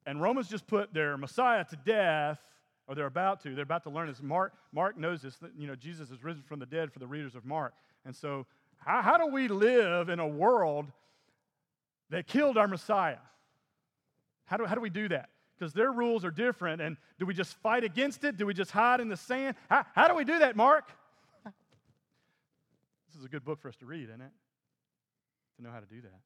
and 0.06 0.22
Romans 0.22 0.48
just 0.48 0.68
put 0.68 0.94
their 0.94 1.16
Messiah 1.16 1.64
to 1.64 1.76
death, 1.84 2.38
or 2.86 2.94
they're 2.94 3.06
about 3.06 3.42
to. 3.42 3.54
They're 3.56 3.64
about 3.64 3.82
to 3.84 3.90
learn 3.90 4.06
this. 4.06 4.22
Mark, 4.22 4.52
Mark 4.72 4.96
knows 4.96 5.22
this. 5.22 5.36
That, 5.38 5.50
you 5.58 5.66
know, 5.66 5.74
Jesus 5.74 6.10
is 6.10 6.22
risen 6.22 6.42
from 6.44 6.60
the 6.60 6.66
dead 6.66 6.92
for 6.92 7.00
the 7.00 7.06
readers 7.08 7.34
of 7.34 7.44
Mark. 7.44 7.74
And 8.04 8.14
so, 8.14 8.46
how, 8.78 9.02
how 9.02 9.18
do 9.18 9.26
we 9.26 9.48
live 9.48 10.08
in 10.08 10.20
a 10.20 10.26
world 10.26 10.86
that 12.10 12.26
killed 12.26 12.58
our 12.58 12.68
Messiah? 12.68 13.18
How 14.44 14.56
do, 14.56 14.64
how 14.64 14.74
do 14.74 14.80
we 14.80 14.90
do 14.90 15.08
that? 15.08 15.30
because 15.60 15.74
their 15.74 15.92
rules 15.92 16.24
are 16.24 16.30
different. 16.30 16.80
And 16.80 16.96
do 17.18 17.26
we 17.26 17.34
just 17.34 17.54
fight 17.56 17.84
against 17.84 18.24
it? 18.24 18.36
Do 18.36 18.46
we 18.46 18.54
just 18.54 18.70
hide 18.70 19.00
in 19.00 19.08
the 19.08 19.16
sand? 19.16 19.56
How, 19.68 19.84
how 19.94 20.08
do 20.08 20.14
we 20.14 20.24
do 20.24 20.38
that, 20.38 20.56
Mark? 20.56 20.90
this 21.44 23.18
is 23.18 23.24
a 23.24 23.28
good 23.28 23.44
book 23.44 23.60
for 23.60 23.68
us 23.68 23.76
to 23.76 23.86
read, 23.86 24.08
isn't 24.08 24.22
it? 24.22 24.32
To 25.58 25.62
know 25.62 25.70
how 25.70 25.80
to 25.80 25.86
do 25.86 26.00
that. 26.00 26.20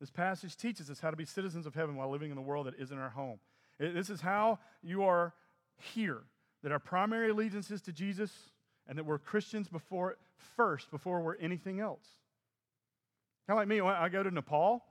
This 0.00 0.10
passage 0.10 0.56
teaches 0.56 0.90
us 0.90 0.98
how 0.98 1.10
to 1.10 1.16
be 1.16 1.24
citizens 1.24 1.64
of 1.64 1.74
heaven 1.74 1.94
while 1.96 2.10
living 2.10 2.30
in 2.30 2.36
the 2.36 2.42
world 2.42 2.66
that 2.66 2.74
isn't 2.78 2.98
our 2.98 3.10
home. 3.10 3.38
This 3.78 4.10
is 4.10 4.20
how 4.20 4.58
you 4.82 5.04
are 5.04 5.32
here. 5.94 6.22
That 6.62 6.72
our 6.72 6.78
primary 6.78 7.30
allegiance 7.30 7.70
is 7.70 7.80
to 7.82 7.92
Jesus, 7.92 8.32
and 8.88 8.98
that 8.98 9.04
we're 9.04 9.18
Christians 9.18 9.68
before 9.68 10.16
first, 10.56 10.90
before 10.90 11.20
we're 11.20 11.36
anything 11.36 11.78
else. 11.80 12.04
Kind 13.46 13.56
of 13.56 13.60
like 13.60 13.68
me, 13.68 13.80
I 13.80 14.08
go 14.08 14.22
to 14.22 14.30
Nepal. 14.30 14.84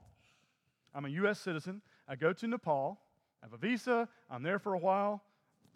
I'm 0.94 1.04
a 1.04 1.08
U.S. 1.08 1.38
citizen. 1.38 1.82
I 2.08 2.16
go 2.16 2.32
to 2.32 2.46
Nepal, 2.46 2.98
I 3.42 3.46
have 3.46 3.52
a 3.52 3.56
visa, 3.56 4.08
I'm 4.30 4.42
there 4.42 4.58
for 4.58 4.74
a 4.74 4.78
while. 4.78 5.22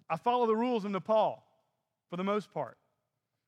I 0.08 0.16
follow 0.16 0.46
the 0.46 0.56
rules 0.56 0.84
of 0.84 0.92
Nepal 0.92 1.42
for 2.08 2.16
the 2.16 2.24
most 2.24 2.52
part. 2.52 2.78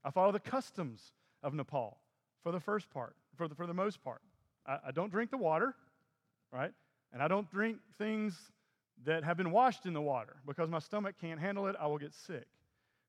I 0.05 0.11
follow 0.11 0.33
the 0.33 0.41
customs 0.41 1.13
of 1.43 1.55
Nepal 1.55 1.99
for 2.43 2.53
the 2.53 2.61
first 2.61 2.91
part, 2.91 3.17
for 3.37 3.49
the, 3.49 3.55
for 3.55 3.67
the 3.67 3.75
most 3.75 4.03
part. 4.03 4.21
I, 4.67 4.79
I 4.89 4.91
don't 4.91 5.11
drink 5.11 5.31
the 5.31 5.37
water, 5.37 5.75
right? 6.53 6.73
And 7.13 7.23
I 7.23 7.29
don't 7.29 7.49
drink 7.51 7.79
things 7.99 8.37
that 9.05 9.25
have 9.25 9.37
been 9.37 9.51
washed 9.51 9.87
in 9.87 9.93
the 9.93 10.01
water 10.01 10.37
because 10.47 10.69
my 10.69 10.79
stomach 10.79 11.17
can't 11.21 11.41
handle 11.41 11.67
it. 11.67 11.77
I 11.81 11.87
will 11.87 11.99
get 11.99 12.15
sick. 12.15 12.47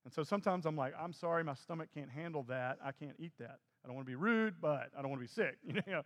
And 0.05 0.13
so 0.13 0.23
sometimes 0.23 0.65
I'm 0.65 0.75
like, 0.75 0.93
I'm 0.99 1.13
sorry, 1.13 1.43
my 1.43 1.53
stomach 1.53 1.89
can't 1.93 2.09
handle 2.09 2.43
that. 2.43 2.77
I 2.83 2.91
can't 2.91 3.15
eat 3.19 3.33
that. 3.39 3.59
I 3.83 3.87
don't 3.87 3.95
want 3.95 4.07
to 4.07 4.11
be 4.11 4.15
rude, 4.15 4.55
but 4.61 4.89
I 4.97 5.01
don't 5.01 5.09
want 5.09 5.21
to 5.21 5.27
be 5.27 5.33
sick. 5.33 5.57
You 5.65 5.81
know, 5.91 6.01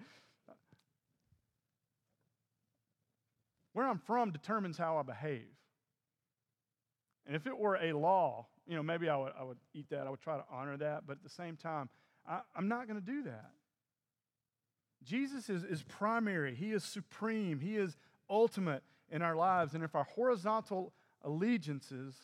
Where 3.74 3.88
I'm 3.88 4.00
from 4.00 4.32
determines 4.32 4.76
how 4.76 4.98
I 4.98 5.04
behave. 5.04 5.54
And 7.28 7.36
if 7.36 7.46
it 7.46 7.56
were 7.56 7.76
a 7.76 7.94
law, 7.94 8.48
you 8.66 8.76
know, 8.76 8.82
maybe 8.82 9.08
I 9.08 9.16
would, 9.16 9.34
I 9.40 9.44
would 9.44 9.60
eat 9.76 9.90
that. 9.92 10.08
I 10.08 10.10
would 10.10 10.20
try 10.20 10.38
to 10.38 10.44
honor 10.52 10.78
that. 10.78 11.06
But 11.06 11.18
at 11.18 11.24
the 11.24 11.30
same 11.30 11.56
time, 11.56 11.90
I, 12.28 12.40
I'm 12.56 12.68
not 12.68 12.88
going 12.88 13.00
to 13.00 13.06
do 13.06 13.22
that. 13.24 13.52
Jesus 15.04 15.48
is, 15.50 15.63
is 15.63 15.84
primary, 15.84 16.56
He 16.56 16.72
is 16.72 16.84
supreme, 16.84 17.60
He 17.60 17.76
is 17.76 17.98
ultimate 18.30 18.82
in 19.12 19.22
our 19.22 19.36
lives. 19.36 19.74
And 19.74 19.84
if 19.84 19.94
our 19.94 20.06
horizontal 20.06 20.94
allegiances 21.24 22.16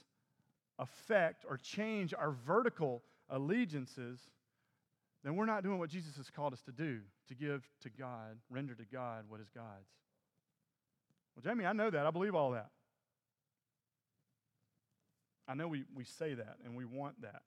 affect 0.80 1.46
or 1.48 1.58
change 1.58 2.14
our 2.14 2.32
vertical 2.32 3.04
allegiances, 3.30 4.20
then 5.24 5.36
we're 5.36 5.46
not 5.46 5.64
doing 5.64 5.80
what 5.80 5.90
Jesus 5.90 6.18
has 6.18 6.30
called 6.30 6.54
us 6.54 6.62
to 6.64 6.72
do 6.72 7.00
to 7.30 7.36
give 7.36 7.64
to 7.82 7.90
God, 7.90 8.38
render 8.50 8.76
to 8.76 8.86
God 8.92 9.26
what 9.30 9.40
is 9.40 9.50
God's. 9.50 9.90
Well, 11.36 11.44
Jamie, 11.44 11.66
I 11.66 11.74
know 11.74 11.90
that. 11.90 12.06
I 12.06 12.12
believe 12.12 12.36
all 12.36 12.52
that. 12.52 12.70
I 15.48 15.56
know 15.56 15.68
we, 15.68 15.84
we 15.96 16.04
say 16.04 16.34
that 16.34 16.58
and 16.64 16.76
we 16.76 16.86
want 16.86 17.22
that. 17.22 17.42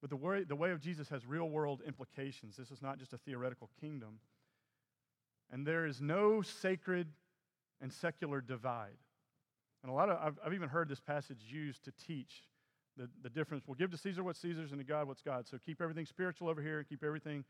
But 0.00 0.10
the 0.10 0.16
way, 0.16 0.44
the 0.44 0.56
way 0.56 0.70
of 0.70 0.80
Jesus 0.80 1.08
has 1.08 1.26
real 1.26 1.48
world 1.48 1.80
implications. 1.86 2.56
This 2.56 2.70
is 2.70 2.82
not 2.82 2.98
just 2.98 3.12
a 3.12 3.18
theoretical 3.18 3.70
kingdom. 3.80 4.18
And 5.50 5.66
there 5.66 5.86
is 5.86 6.00
no 6.00 6.42
sacred 6.42 7.08
and 7.80 7.92
secular 7.92 8.40
divide. 8.40 8.98
And 9.82 9.90
a 9.90 9.94
lot 9.94 10.08
of, 10.08 10.18
I've, 10.20 10.38
I've 10.44 10.54
even 10.54 10.68
heard 10.68 10.88
this 10.88 11.00
passage 11.00 11.44
used 11.48 11.84
to 11.84 11.92
teach 12.06 12.42
the, 12.96 13.08
the 13.22 13.30
difference. 13.30 13.64
We'll 13.66 13.74
give 13.74 13.90
to 13.90 13.96
Caesar 13.96 14.22
what's 14.22 14.40
Caesar's 14.40 14.70
and 14.70 14.80
to 14.80 14.84
God 14.84 15.08
what's 15.08 15.22
God. 15.22 15.46
So 15.46 15.58
keep 15.64 15.80
everything 15.80 16.06
spiritual 16.06 16.48
over 16.48 16.62
here 16.62 16.78
and 16.78 16.88
keep 16.88 17.02
everything 17.02 17.44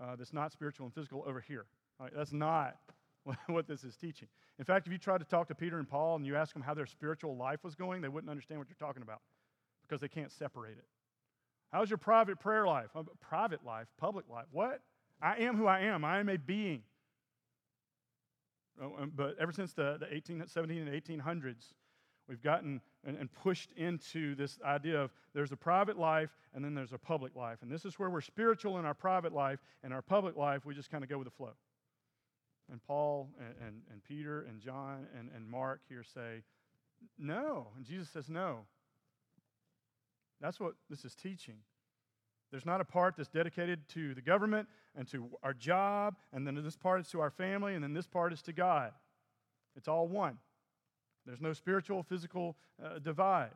uh, 0.00 0.16
that's 0.16 0.32
not 0.32 0.52
spiritual 0.52 0.86
and 0.86 0.94
physical 0.94 1.24
over 1.26 1.40
here. 1.40 1.66
Right, 1.98 2.12
that's 2.16 2.32
not 2.32 2.76
what 3.46 3.66
this 3.66 3.84
is 3.84 3.96
teaching. 3.96 4.28
In 4.58 4.64
fact, 4.64 4.86
if 4.86 4.92
you 4.92 4.98
tried 4.98 5.18
to 5.18 5.24
talk 5.24 5.48
to 5.48 5.54
Peter 5.54 5.78
and 5.78 5.88
Paul 5.88 6.16
and 6.16 6.26
you 6.26 6.36
ask 6.36 6.52
them 6.52 6.62
how 6.62 6.74
their 6.74 6.86
spiritual 6.86 7.36
life 7.36 7.64
was 7.64 7.74
going, 7.74 8.00
they 8.00 8.08
wouldn't 8.08 8.30
understand 8.30 8.58
what 8.58 8.68
you're 8.68 8.86
talking 8.86 9.02
about 9.02 9.20
because 9.82 10.00
they 10.00 10.08
can't 10.08 10.32
separate 10.32 10.78
it. 10.78 10.84
How's 11.72 11.88
your 11.88 11.98
private 11.98 12.40
prayer 12.40 12.66
life? 12.66 12.88
Uh, 12.94 13.04
private 13.20 13.64
life, 13.64 13.86
public 13.98 14.26
life. 14.28 14.46
What? 14.50 14.80
I 15.22 15.36
am 15.36 15.56
who 15.56 15.66
I 15.66 15.80
am. 15.80 16.04
I 16.04 16.18
am 16.18 16.28
a 16.28 16.36
being. 16.36 16.82
Oh, 18.82 18.96
um, 19.00 19.12
but 19.14 19.36
ever 19.38 19.52
since 19.52 19.72
the, 19.72 19.98
the 20.00 20.12
18, 20.12 20.44
17 20.46 20.88
and 20.88 21.02
1800s, 21.02 21.74
we've 22.30 22.42
gotten 22.42 22.80
and, 23.04 23.18
and 23.18 23.30
pushed 23.32 23.72
into 23.72 24.36
this 24.36 24.58
idea 24.64 24.98
of 25.00 25.12
there's 25.34 25.50
a 25.50 25.56
private 25.56 25.98
life 25.98 26.30
and 26.54 26.64
then 26.64 26.74
there's 26.74 26.92
a 26.92 26.98
public 26.98 27.34
life. 27.34 27.58
And 27.60 27.70
this 27.70 27.84
is 27.84 27.98
where 27.98 28.08
we're 28.08 28.20
spiritual 28.20 28.78
in 28.78 28.84
our 28.84 28.94
private 28.94 29.32
life, 29.32 29.58
and 29.82 29.92
our 29.92 30.00
public 30.00 30.36
life, 30.36 30.64
we 30.64 30.74
just 30.74 30.90
kind 30.90 31.02
of 31.02 31.10
go 31.10 31.18
with 31.18 31.26
the 31.26 31.32
flow. 31.32 31.52
And 32.70 32.80
Paul 32.82 33.28
and, 33.38 33.54
and, 33.66 33.82
and 33.92 34.04
Peter 34.04 34.46
and 34.48 34.60
John 34.60 35.06
and, 35.18 35.28
and 35.34 35.48
Mark 35.48 35.80
here 35.88 36.04
say, 36.04 36.42
no. 37.18 37.68
And 37.76 37.84
Jesus 37.84 38.08
says, 38.08 38.28
no. 38.28 38.60
That's 40.40 40.60
what 40.60 40.74
this 40.88 41.04
is 41.04 41.14
teaching. 41.14 41.56
There's 42.52 42.66
not 42.66 42.80
a 42.80 42.84
part 42.84 43.16
that's 43.16 43.28
dedicated 43.28 43.88
to 43.90 44.14
the 44.14 44.22
government 44.22 44.68
and 44.96 45.06
to 45.08 45.28
our 45.42 45.52
job, 45.52 46.14
and 46.32 46.46
then 46.46 46.60
this 46.62 46.76
part 46.76 47.00
is 47.00 47.08
to 47.08 47.20
our 47.20 47.30
family, 47.30 47.74
and 47.74 47.82
then 47.82 47.92
this 47.92 48.06
part 48.06 48.32
is 48.32 48.42
to 48.42 48.52
God. 48.52 48.92
It's 49.76 49.88
all 49.88 50.08
one. 50.08 50.38
There's 51.26 51.40
no 51.40 51.52
spiritual, 51.52 52.02
physical 52.02 52.56
uh, 52.82 52.98
divide. 52.98 53.52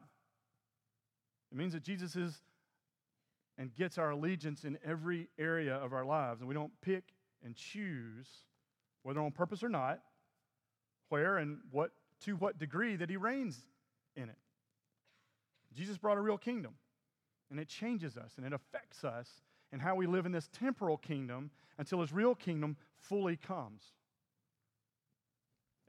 It 1.50 1.58
means 1.58 1.72
that 1.72 1.82
Jesus 1.82 2.16
is 2.16 2.42
and 3.56 3.74
gets 3.74 3.98
our 3.98 4.10
allegiance 4.10 4.64
in 4.64 4.78
every 4.84 5.28
area 5.38 5.76
of 5.76 5.92
our 5.92 6.04
lives, 6.04 6.40
and 6.40 6.48
we 6.48 6.54
don't 6.54 6.72
pick 6.82 7.04
and 7.44 7.54
choose, 7.54 8.26
whether 9.02 9.20
on 9.20 9.30
purpose 9.30 9.62
or 9.62 9.68
not, 9.68 10.00
where 11.08 11.38
and 11.38 11.58
what 11.70 11.92
to 12.24 12.36
what 12.36 12.58
degree 12.58 12.96
that 12.96 13.08
he 13.08 13.16
reigns 13.16 13.58
in 14.16 14.28
it. 14.28 14.38
Jesus 15.74 15.98
brought 15.98 16.18
a 16.18 16.20
real 16.20 16.38
kingdom, 16.38 16.74
and 17.50 17.60
it 17.60 17.68
changes 17.68 18.16
us 18.16 18.32
and 18.36 18.46
it 18.46 18.52
affects 18.52 19.04
us 19.04 19.28
and 19.72 19.82
how 19.82 19.94
we 19.94 20.06
live 20.06 20.26
in 20.26 20.32
this 20.32 20.48
temporal 20.52 20.96
kingdom 20.96 21.50
until 21.78 22.00
his 22.00 22.12
real 22.12 22.34
kingdom 22.34 22.76
fully 22.96 23.36
comes. 23.36 23.82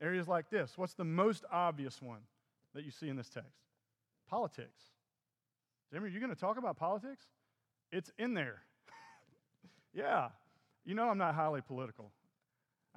Areas 0.02 0.28
like 0.28 0.50
this. 0.50 0.74
What's 0.76 0.94
the 0.94 1.06
most 1.06 1.46
obvious 1.52 2.02
one 2.02 2.22
that 2.74 2.84
you 2.84 2.92
see 2.92 3.10
in 3.10 3.16
this 3.16 3.30
text? 3.30 3.50
Politics. 4.30 4.84
Jimmy, 5.92 6.06
are 6.06 6.10
you 6.10 6.20
going 6.20 6.34
to 6.34 6.40
talk 6.40 6.58
about 6.58 6.78
politics? 6.78 7.24
It's 7.92 8.12
in 8.18 8.34
there. 8.34 8.62
yeah. 9.94 10.30
You 10.84 10.96
know 10.96 11.10
I'm 11.10 11.18
not 11.18 11.36
highly 11.36 11.62
political. 11.62 12.12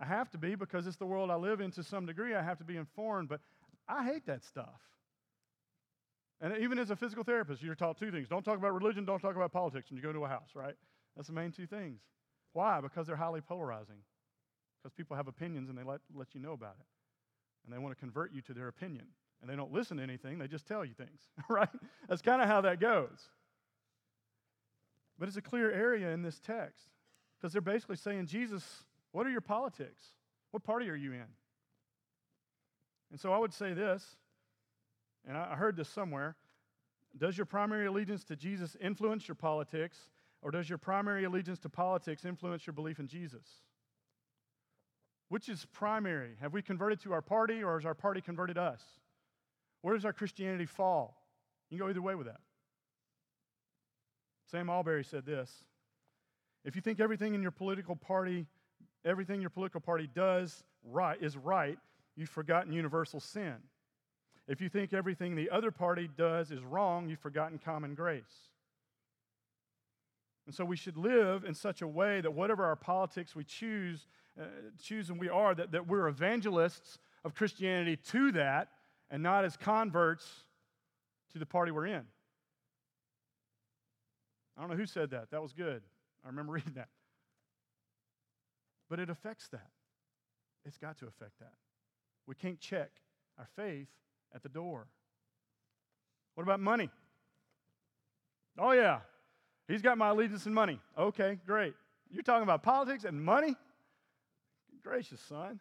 I 0.00 0.04
have 0.04 0.30
to 0.30 0.38
be 0.38 0.54
because 0.54 0.86
it's 0.86 0.96
the 0.96 1.06
world 1.06 1.30
I 1.30 1.36
live 1.36 1.60
in 1.60 1.70
to 1.72 1.82
some 1.82 2.06
degree. 2.06 2.34
I 2.34 2.42
have 2.42 2.58
to 2.58 2.64
be 2.64 2.76
informed, 2.76 3.28
but 3.28 3.40
I 3.88 4.04
hate 4.04 4.26
that 4.26 4.44
stuff. 4.44 4.80
And 6.40 6.56
even 6.58 6.78
as 6.78 6.90
a 6.90 6.96
physical 6.96 7.24
therapist, 7.24 7.62
you're 7.62 7.74
taught 7.74 7.98
two 7.98 8.12
things 8.12 8.28
don't 8.28 8.44
talk 8.44 8.58
about 8.58 8.72
religion, 8.72 9.04
don't 9.04 9.20
talk 9.20 9.34
about 9.34 9.52
politics 9.52 9.90
when 9.90 9.96
you 9.96 10.02
go 10.02 10.12
to 10.12 10.24
a 10.24 10.28
house, 10.28 10.50
right? 10.54 10.74
That's 11.16 11.28
the 11.28 11.34
main 11.34 11.50
two 11.50 11.66
things. 11.66 12.00
Why? 12.52 12.80
Because 12.80 13.06
they're 13.06 13.16
highly 13.16 13.40
polarizing. 13.40 13.98
Because 14.82 14.92
people 14.92 15.16
have 15.16 15.28
opinions 15.28 15.68
and 15.68 15.78
they 15.78 15.82
let, 15.82 16.00
let 16.14 16.34
you 16.34 16.40
know 16.40 16.52
about 16.52 16.76
it. 16.78 16.86
And 17.64 17.74
they 17.74 17.78
want 17.78 17.94
to 17.94 18.00
convert 18.00 18.32
you 18.32 18.40
to 18.42 18.54
their 18.54 18.68
opinion. 18.68 19.06
And 19.40 19.50
they 19.50 19.56
don't 19.56 19.72
listen 19.72 19.98
to 19.98 20.02
anything, 20.02 20.38
they 20.38 20.48
just 20.48 20.66
tell 20.66 20.84
you 20.84 20.94
things, 20.94 21.20
right? 21.48 21.68
That's 22.08 22.22
kind 22.22 22.42
of 22.42 22.48
how 22.48 22.62
that 22.62 22.80
goes. 22.80 23.28
But 25.18 25.28
it's 25.28 25.36
a 25.36 25.42
clear 25.42 25.70
area 25.70 26.10
in 26.10 26.22
this 26.22 26.38
text 26.38 26.86
because 27.36 27.52
they're 27.52 27.60
basically 27.60 27.96
saying, 27.96 28.26
Jesus, 28.26 28.64
what 29.12 29.26
are 29.26 29.30
your 29.30 29.40
politics? 29.40 30.02
What 30.50 30.64
party 30.64 30.88
are 30.90 30.96
you 30.96 31.12
in? 31.12 31.26
And 33.10 33.20
so 33.20 33.32
I 33.32 33.38
would 33.38 33.52
say 33.52 33.74
this 33.74 34.16
and 35.26 35.36
I 35.36 35.56
heard 35.56 35.76
this 35.76 35.88
somewhere. 35.88 36.36
Does 37.16 37.36
your 37.36 37.46
primary 37.46 37.86
allegiance 37.86 38.24
to 38.24 38.36
Jesus 38.36 38.76
influence 38.80 39.26
your 39.26 39.34
politics, 39.34 40.10
or 40.42 40.50
does 40.50 40.68
your 40.68 40.78
primary 40.78 41.24
allegiance 41.24 41.58
to 41.60 41.68
politics 41.68 42.24
influence 42.24 42.66
your 42.66 42.74
belief 42.74 42.98
in 42.98 43.08
Jesus? 43.08 43.46
Which 45.28 45.48
is 45.48 45.66
primary? 45.72 46.36
Have 46.40 46.52
we 46.52 46.62
converted 46.62 47.00
to 47.02 47.12
our 47.12 47.22
party, 47.22 47.62
or 47.62 47.78
has 47.78 47.86
our 47.86 47.94
party 47.94 48.20
converted 48.20 48.56
us? 48.56 48.82
Where 49.82 49.94
does 49.94 50.04
our 50.04 50.12
Christianity 50.12 50.66
fall? 50.66 51.16
You 51.70 51.78
can 51.78 51.86
go 51.86 51.90
either 51.90 52.02
way 52.02 52.14
with 52.14 52.26
that. 52.26 52.40
Sam 54.50 54.68
Allberry 54.68 55.04
said 55.04 55.26
this 55.26 55.52
If 56.64 56.74
you 56.74 56.82
think 56.82 57.00
everything 57.00 57.34
in 57.34 57.42
your 57.42 57.50
political 57.50 57.94
party, 57.94 58.46
everything 59.04 59.40
your 59.40 59.50
political 59.50 59.80
party 59.80 60.08
does 60.14 60.64
right 60.84 61.18
is 61.20 61.36
right, 61.36 61.78
you've 62.16 62.30
forgotten 62.30 62.72
universal 62.72 63.20
sin. 63.20 63.56
If 64.46 64.62
you 64.62 64.70
think 64.70 64.94
everything 64.94 65.36
the 65.36 65.50
other 65.50 65.70
party 65.70 66.08
does 66.16 66.50
is 66.50 66.64
wrong, 66.64 67.08
you've 67.08 67.18
forgotten 67.18 67.58
common 67.58 67.94
grace. 67.94 68.48
And 70.48 70.54
so 70.54 70.64
we 70.64 70.76
should 70.76 70.96
live 70.96 71.44
in 71.44 71.52
such 71.52 71.82
a 71.82 71.86
way 71.86 72.22
that 72.22 72.30
whatever 72.30 72.64
our 72.64 72.74
politics 72.74 73.36
we 73.36 73.44
choose, 73.44 74.06
uh, 74.40 74.44
choose 74.82 75.10
and 75.10 75.20
we 75.20 75.28
are, 75.28 75.54
that, 75.54 75.72
that 75.72 75.86
we're 75.86 76.08
evangelists 76.08 76.98
of 77.22 77.34
Christianity 77.34 77.96
to 78.12 78.32
that 78.32 78.68
and 79.10 79.22
not 79.22 79.44
as 79.44 79.58
converts 79.58 80.26
to 81.34 81.38
the 81.38 81.44
party 81.44 81.70
we're 81.70 81.84
in. 81.84 82.02
I 84.56 84.62
don't 84.62 84.70
know 84.70 84.76
who 84.76 84.86
said 84.86 85.10
that. 85.10 85.30
That 85.32 85.42
was 85.42 85.52
good. 85.52 85.82
I 86.24 86.28
remember 86.28 86.52
reading 86.54 86.72
that. 86.76 86.88
But 88.88 89.00
it 89.00 89.10
affects 89.10 89.48
that. 89.48 89.68
It's 90.64 90.78
got 90.78 90.96
to 91.00 91.08
affect 91.08 91.40
that. 91.40 91.52
We 92.26 92.34
can't 92.34 92.58
check 92.58 92.88
our 93.38 93.48
faith 93.54 93.88
at 94.34 94.42
the 94.42 94.48
door. 94.48 94.86
What 96.36 96.44
about 96.44 96.60
money? 96.60 96.88
Oh, 98.58 98.72
yeah. 98.72 99.00
He's 99.68 99.82
got 99.82 99.98
my 99.98 100.08
allegiance 100.08 100.46
and 100.46 100.54
money. 100.54 100.80
Okay, 100.96 101.38
great. 101.46 101.74
You're 102.10 102.22
talking 102.22 102.42
about 102.42 102.62
politics 102.62 103.04
and 103.04 103.22
money? 103.22 103.54
Gracious, 104.82 105.20
son. 105.20 105.60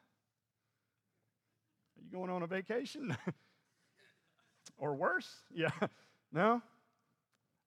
Are 1.97 2.01
you 2.01 2.09
going 2.11 2.29
on 2.29 2.41
a 2.41 2.47
vacation? 2.47 3.15
or 4.77 4.95
worse? 4.95 5.29
Yeah. 5.53 5.71
No? 6.33 6.61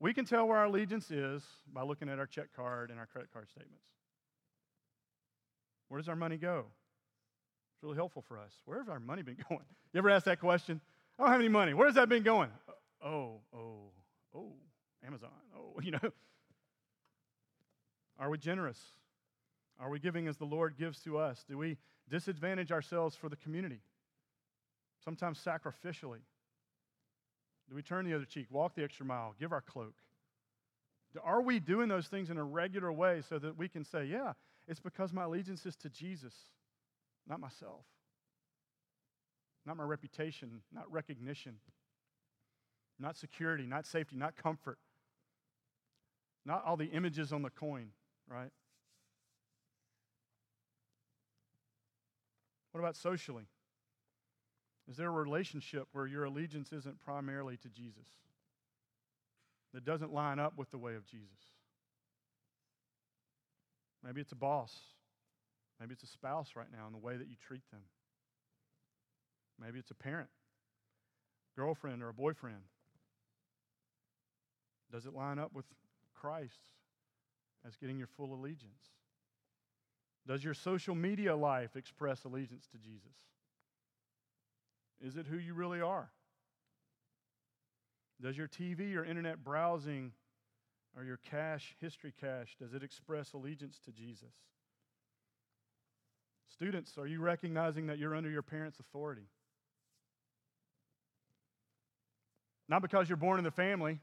We 0.01 0.13
can 0.13 0.27
tell 0.27 0.47
where 0.47 0.59
our 0.59 0.67
allegiance 0.67 1.11
is 1.11 1.43
by 1.73 1.83
looking 1.83 2.11
at 2.11 2.19
our 2.19 2.27
check 2.27 2.49
card 2.55 2.91
and 2.91 2.99
our 2.99 3.07
credit 3.07 3.33
card 3.33 3.49
statements. 3.49 3.87
Where 5.89 5.99
does 5.99 6.11
our 6.11 6.15
money 6.15 6.37
go? 6.37 6.67
It's 7.75 7.83
really 7.83 7.97
helpful 7.97 8.23
for 8.29 8.39
us. 8.39 8.53
Where 8.67 8.79
has 8.79 8.91
our 8.91 9.01
money 9.01 9.23
been 9.23 9.39
going? 9.49 9.65
You 9.95 9.99
ever 9.99 10.11
ask 10.11 10.27
that 10.27 10.41
question? 10.41 10.81
I 11.19 11.23
don't 11.23 11.33
have 11.33 11.41
any 11.41 11.49
money. 11.49 11.73
Where's 11.73 11.95
that 11.95 12.11
been 12.11 12.23
going? 12.23 12.51
Oh, 13.03 13.41
oh, 13.55 13.93
oh, 14.35 14.53
Amazon. 15.07 15.31
Oh, 15.57 15.81
you 15.83 15.93
know. 15.93 16.11
Are 18.19 18.31
we 18.31 18.39
generous? 18.39 18.79
Are 19.79 19.89
we 19.89 19.99
giving 19.99 20.29
as 20.29 20.37
the 20.37 20.45
Lord 20.45 20.77
gives 20.77 21.01
to 21.05 21.19
us? 21.19 21.45
Do 21.49 21.57
we 21.57 21.79
disadvantage 22.09 22.71
ourselves 22.71 23.17
for 23.17 23.29
the 23.29 23.37
community? 23.37 23.81
Sometimes 25.03 25.43
sacrificially. 25.43 26.21
Do 27.69 27.75
we 27.75 27.83
turn 27.83 28.05
the 28.05 28.15
other 28.15 28.27
cheek, 28.27 28.49
walk 28.51 28.75
the 28.75 28.85
extra 28.85 29.07
mile, 29.07 29.35
give 29.39 29.53
our 29.53 29.63
cloak? 29.63 29.95
Are 31.23 31.41
we 31.41 31.61
doing 31.61 31.89
those 31.89 32.09
things 32.09 32.29
in 32.31 32.37
a 32.37 32.45
regular 32.45 32.93
way 32.93 33.23
so 33.27 33.39
that 33.39 33.57
we 33.57 33.69
can 33.69 33.85
say, 33.85 34.05
yeah, 34.05 34.35
it's 34.69 34.81
because 34.81 35.13
my 35.13 35.23
allegiance 35.23 35.65
is 35.65 35.77
to 35.77 35.89
Jesus, 35.89 36.35
not 37.27 37.41
myself? 37.41 37.85
not 39.67 39.77
my 39.77 39.85
reputation, 39.85 40.63
not 40.73 40.91
recognition, 40.91 41.57
not 42.99 43.17
security, 43.17 43.67
not 43.67 43.87
safety, 43.87 44.17
not 44.17 44.37
comfort, 44.37 44.79
not 46.45 46.65
all 46.65 46.77
the 46.77 46.87
images 46.87 47.33
on 47.33 47.43
the 47.43 47.51
coin, 47.51 47.89
right? 48.29 48.51
What 52.73 52.81
about 52.81 52.97
socially? 52.97 53.45
Is 54.89 54.97
there 54.97 55.09
a 55.09 55.13
relationship 55.13 55.89
where 55.93 56.07
your 56.07 56.25
allegiance 56.25 56.73
isn't 56.73 57.01
primarily 57.01 57.57
to 57.59 57.69
Jesus? 57.69 58.07
That 59.73 59.85
doesn't 59.85 60.13
line 60.13 60.39
up 60.39 60.57
with 60.57 60.71
the 60.71 60.79
way 60.79 60.95
of 60.95 61.07
Jesus? 61.07 61.29
Maybe 64.05 64.21
it's 64.21 64.33
a 64.33 64.37
boss. 64.37 64.77
Maybe 65.79 65.93
it's 65.93 66.03
a 66.03 66.09
spouse 66.09 66.51
right 66.57 66.67
now 66.73 66.87
in 66.87 66.93
the 66.93 66.99
way 66.99 67.17
that 67.17 67.29
you 67.29 67.37
treat 67.47 67.63
them. 67.71 67.83
Maybe 69.61 69.79
it's 69.79 69.91
a 69.91 69.95
parent, 69.95 70.31
girlfriend, 71.57 72.03
or 72.03 72.09
a 72.09 72.15
boyfriend. 72.15 72.63
Does 74.91 75.07
it 75.07 75.15
line 75.15 75.39
up 75.39 75.53
with 75.55 75.67
Christ 76.21 76.61
as 77.67 77.77
getting 77.77 77.99
your 77.99 78.07
full 78.07 78.35
allegiance? 78.35 78.91
Does 80.27 80.45
your 80.45 80.55
social 80.55 80.95
media 80.95 81.35
life 81.35 81.77
express 81.77 82.25
allegiance 82.25 82.67
to 82.73 82.79
Jesus? 82.79 83.17
Is 85.01 85.17
it 85.17 85.27
who 85.27 85.39
you 85.39 85.55
really 85.55 85.81
are? 85.81 86.11
Does 88.21 88.37
your 88.37 88.49
TV 88.49 88.95
or 88.97 89.05
internet 89.05 89.43
browsing 89.43 90.13
or 90.97 91.05
your 91.05 91.19
cache, 91.31 91.75
history 91.81 92.13
cache, 92.21 92.57
does 92.61 92.75
it 92.75 92.83
express 92.83 93.33
allegiance 93.33 93.79
to 93.85 93.93
Jesus? 93.93 94.35
Students, 96.53 96.99
are 96.99 97.07
you 97.07 97.21
recognizing 97.21 97.87
that 97.87 97.99
you're 97.99 98.15
under 98.15 98.29
your 98.29 98.43
parents' 98.43 98.79
authority? 98.81 99.29
Not 102.69 102.83
because 102.83 103.09
you're 103.09 103.17
born 103.17 103.39
in 103.39 103.45
the 103.45 103.51
family, 103.51 104.01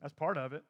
that's 0.00 0.14
part 0.14 0.38
of 0.38 0.52
it, 0.52 0.64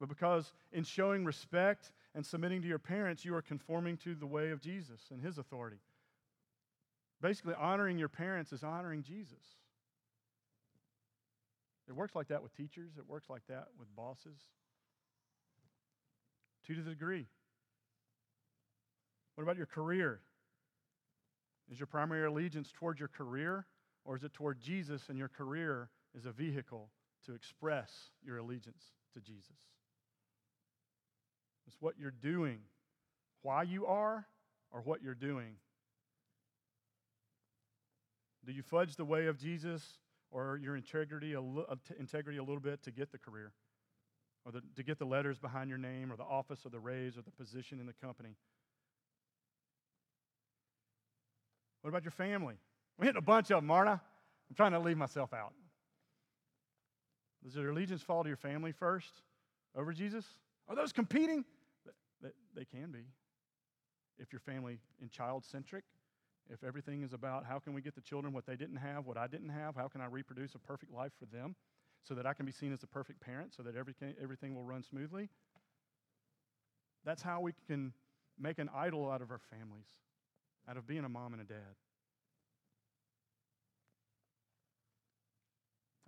but 0.00 0.08
because 0.08 0.52
in 0.72 0.84
showing 0.84 1.24
respect 1.24 1.92
and 2.14 2.24
submitting 2.24 2.62
to 2.62 2.68
your 2.68 2.78
parents, 2.78 3.24
you 3.24 3.34
are 3.34 3.42
conforming 3.42 3.96
to 3.98 4.14
the 4.14 4.26
way 4.26 4.50
of 4.50 4.60
Jesus 4.60 5.00
and 5.10 5.22
his 5.22 5.38
authority. 5.38 5.78
Basically, 7.20 7.54
honoring 7.54 7.98
your 7.98 8.08
parents 8.08 8.52
is 8.52 8.64
honoring 8.64 9.02
Jesus. 9.02 9.56
It 11.88 11.94
works 11.94 12.14
like 12.14 12.28
that 12.28 12.42
with 12.42 12.56
teachers, 12.56 12.92
it 12.98 13.08
works 13.08 13.28
like 13.28 13.42
that 13.48 13.68
with 13.78 13.94
bosses. 13.94 14.38
To 16.66 16.74
the 16.74 16.90
degree. 16.90 17.26
What 19.34 19.44
about 19.44 19.56
your 19.56 19.66
career? 19.66 20.20
Is 21.70 21.78
your 21.78 21.86
primary 21.86 22.26
allegiance 22.26 22.72
toward 22.72 22.98
your 22.98 23.08
career, 23.08 23.66
or 24.04 24.16
is 24.16 24.24
it 24.24 24.32
toward 24.32 24.60
Jesus 24.60 25.02
and 25.08 25.18
your 25.18 25.28
career 25.28 25.90
is 26.14 26.26
a 26.26 26.32
vehicle 26.32 26.90
to 27.26 27.34
express 27.34 28.10
your 28.24 28.38
allegiance 28.38 28.84
to 29.14 29.20
Jesus? 29.20 29.56
It's 31.66 31.76
what 31.80 31.94
you're 31.98 32.10
doing, 32.10 32.58
why 33.42 33.62
you 33.62 33.86
are, 33.86 34.26
or 34.70 34.80
what 34.80 35.02
you're 35.02 35.14
doing. 35.14 35.56
Do 38.44 38.52
you 38.52 38.62
fudge 38.62 38.96
the 38.96 39.04
way 39.04 39.26
of 39.26 39.38
Jesus 39.38 39.98
or 40.30 40.58
your 40.60 40.76
integrity 40.76 41.34
a, 41.34 41.40
integrity 41.98 42.38
a 42.38 42.42
little 42.42 42.60
bit 42.60 42.82
to 42.82 42.90
get 42.90 43.12
the 43.12 43.18
career? 43.18 43.52
Or 44.44 44.50
the, 44.50 44.62
to 44.74 44.82
get 44.82 44.98
the 44.98 45.04
letters 45.04 45.38
behind 45.38 45.68
your 45.68 45.78
name, 45.78 46.12
or 46.12 46.16
the 46.16 46.24
office, 46.24 46.66
or 46.66 46.70
the 46.70 46.80
raise, 46.80 47.16
or 47.16 47.22
the 47.22 47.30
position 47.30 47.78
in 47.78 47.86
the 47.86 47.92
company? 47.92 48.34
What 51.82 51.90
about 51.90 52.02
your 52.02 52.10
family? 52.10 52.56
I'm 52.98 53.06
hitting 53.06 53.18
a 53.18 53.22
bunch 53.22 53.52
of 53.52 53.62
them, 53.62 53.70
aren't 53.70 53.90
I'm 53.90 54.56
trying 54.56 54.72
to 54.72 54.80
leave 54.80 54.96
myself 54.96 55.32
out. 55.32 55.52
Does 57.44 57.56
your 57.56 57.70
allegiance 57.70 58.02
fall 58.02 58.22
to 58.22 58.28
your 58.28 58.36
family 58.36 58.72
first 58.72 59.22
over 59.76 59.92
Jesus? 59.92 60.24
Are 60.68 60.76
those 60.76 60.92
competing? 60.92 61.44
They 62.54 62.64
can 62.64 62.92
be. 62.92 63.04
If 64.18 64.32
your 64.32 64.40
family 64.40 64.78
is 65.02 65.10
child 65.10 65.44
centric, 65.44 65.84
if 66.50 66.62
everything 66.62 67.02
is 67.02 67.12
about 67.12 67.44
how 67.44 67.58
can 67.58 67.72
we 67.72 67.80
get 67.80 67.94
the 67.94 68.00
children 68.00 68.32
what 68.32 68.46
they 68.46 68.56
didn't 68.56 68.76
have, 68.76 69.06
what 69.06 69.16
I 69.16 69.26
didn't 69.26 69.48
have, 69.48 69.74
how 69.74 69.88
can 69.88 70.00
I 70.00 70.06
reproduce 70.06 70.54
a 70.54 70.58
perfect 70.58 70.92
life 70.92 71.12
for 71.18 71.26
them 71.26 71.56
so 72.04 72.14
that 72.14 72.26
I 72.26 72.34
can 72.34 72.46
be 72.46 72.52
seen 72.52 72.72
as 72.72 72.80
the 72.80 72.86
perfect 72.86 73.20
parent 73.20 73.54
so 73.56 73.62
that 73.62 73.74
everything, 73.74 74.14
everything 74.22 74.54
will 74.54 74.64
run 74.64 74.82
smoothly. 74.82 75.28
That's 77.04 77.22
how 77.22 77.40
we 77.40 77.52
can 77.66 77.92
make 78.38 78.58
an 78.58 78.68
idol 78.74 79.10
out 79.10 79.22
of 79.22 79.30
our 79.30 79.40
families, 79.50 79.86
out 80.68 80.76
of 80.76 80.86
being 80.86 81.04
a 81.04 81.08
mom 81.08 81.32
and 81.32 81.42
a 81.42 81.44
dad. 81.44 81.74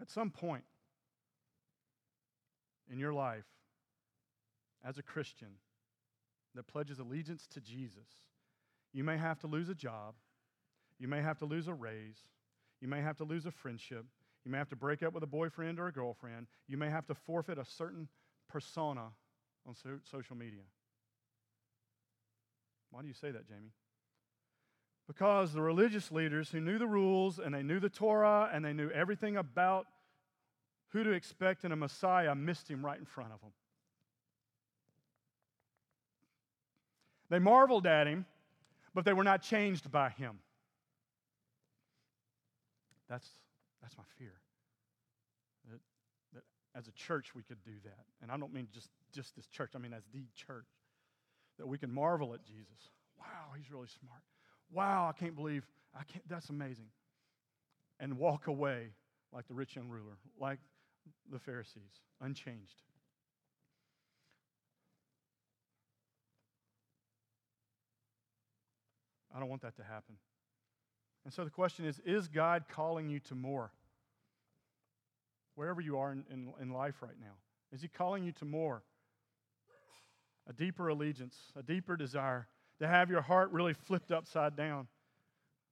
At 0.00 0.10
some 0.10 0.30
point 0.30 0.64
in 2.90 2.98
your 2.98 3.12
life, 3.12 3.46
as 4.84 4.98
a 4.98 5.02
Christian 5.02 5.48
that 6.54 6.66
pledges 6.66 6.98
allegiance 6.98 7.46
to 7.48 7.60
Jesus, 7.60 8.08
you 8.92 9.02
may 9.02 9.16
have 9.16 9.38
to 9.40 9.46
lose 9.46 9.68
a 9.68 9.74
job. 9.74 10.14
You 10.98 11.08
may 11.08 11.22
have 11.22 11.38
to 11.38 11.46
lose 11.46 11.66
a 11.66 11.74
raise. 11.74 12.18
You 12.80 12.88
may 12.88 13.00
have 13.00 13.16
to 13.16 13.24
lose 13.24 13.46
a 13.46 13.50
friendship. 13.50 14.04
You 14.44 14.50
may 14.50 14.58
have 14.58 14.68
to 14.68 14.76
break 14.76 15.02
up 15.02 15.14
with 15.14 15.22
a 15.22 15.28
boyfriend 15.28 15.80
or 15.80 15.88
a 15.88 15.92
girlfriend. 15.92 16.46
You 16.68 16.76
may 16.76 16.90
have 16.90 17.06
to 17.06 17.14
forfeit 17.14 17.58
a 17.58 17.64
certain 17.64 18.08
persona 18.48 19.08
on 19.66 19.74
so- 19.74 20.00
social 20.10 20.36
media. 20.36 20.62
Why 22.90 23.02
do 23.02 23.08
you 23.08 23.14
say 23.14 23.30
that, 23.30 23.48
Jamie? 23.48 23.72
Because 25.06 25.52
the 25.52 25.60
religious 25.60 26.12
leaders 26.12 26.50
who 26.50 26.60
knew 26.60 26.78
the 26.78 26.86
rules 26.86 27.38
and 27.38 27.54
they 27.54 27.62
knew 27.62 27.80
the 27.80 27.88
Torah 27.88 28.50
and 28.52 28.64
they 28.64 28.72
knew 28.72 28.90
everything 28.90 29.36
about 29.36 29.86
who 30.94 31.02
to 31.02 31.10
expect 31.10 31.64
in 31.64 31.72
a 31.72 31.76
Messiah 31.76 32.34
missed 32.36 32.70
him 32.70 32.86
right 32.86 32.98
in 32.98 33.04
front 33.04 33.32
of 33.32 33.40
them. 33.40 33.50
They 37.30 37.40
marveled 37.40 37.86
at 37.86 38.06
him, 38.06 38.26
but 38.94 39.04
they 39.04 39.12
were 39.12 39.24
not 39.24 39.42
changed 39.42 39.90
by 39.90 40.10
him. 40.10 40.38
That's, 43.08 43.28
that's 43.82 43.98
my 43.98 44.04
fear. 44.18 44.34
That, 45.68 45.80
that 46.34 46.42
as 46.78 46.86
a 46.86 46.92
church 46.92 47.34
we 47.34 47.42
could 47.42 47.62
do 47.64 47.72
that. 47.82 48.04
And 48.22 48.30
I 48.30 48.36
don't 48.36 48.54
mean 48.54 48.68
just, 48.72 48.88
just 49.12 49.34
this 49.34 49.48
church, 49.48 49.72
I 49.74 49.78
mean 49.78 49.92
as 49.92 50.04
the 50.12 50.22
church. 50.36 50.68
That 51.58 51.66
we 51.66 51.76
can 51.76 51.92
marvel 51.92 52.34
at 52.34 52.44
Jesus. 52.44 52.90
Wow, 53.18 53.52
he's 53.56 53.70
really 53.70 53.88
smart. 54.00 54.22
Wow, 54.72 55.08
I 55.08 55.18
can't 55.18 55.34
believe, 55.34 55.66
I 55.92 56.04
can't, 56.04 56.26
that's 56.28 56.50
amazing. 56.50 56.86
And 57.98 58.16
walk 58.16 58.46
away 58.46 58.90
like 59.32 59.48
the 59.48 59.54
rich 59.54 59.74
young 59.74 59.88
ruler, 59.88 60.18
like 60.40 60.60
the 61.30 61.38
Pharisees, 61.38 62.00
unchanged. 62.20 62.82
I 69.34 69.40
don't 69.40 69.48
want 69.48 69.62
that 69.62 69.76
to 69.76 69.82
happen. 69.82 70.16
And 71.24 71.32
so 71.32 71.44
the 71.44 71.50
question 71.50 71.84
is 71.84 72.00
Is 72.04 72.28
God 72.28 72.64
calling 72.68 73.08
you 73.08 73.18
to 73.20 73.34
more? 73.34 73.72
Wherever 75.56 75.80
you 75.80 75.98
are 75.98 76.12
in, 76.12 76.24
in, 76.30 76.52
in, 76.60 76.70
life 76.72 76.96
right 77.00 77.18
now, 77.20 77.34
is 77.72 77.80
He 77.80 77.88
calling 77.88 78.24
you 78.24 78.32
to 78.32 78.44
more? 78.44 78.82
A 80.48 80.52
deeper 80.52 80.88
allegiance, 80.88 81.36
a 81.56 81.62
deeper 81.62 81.96
desire 81.96 82.48
to 82.80 82.86
have 82.86 83.08
your 83.08 83.22
heart 83.22 83.50
really 83.50 83.72
flipped 83.72 84.12
upside 84.12 84.56
down. 84.56 84.88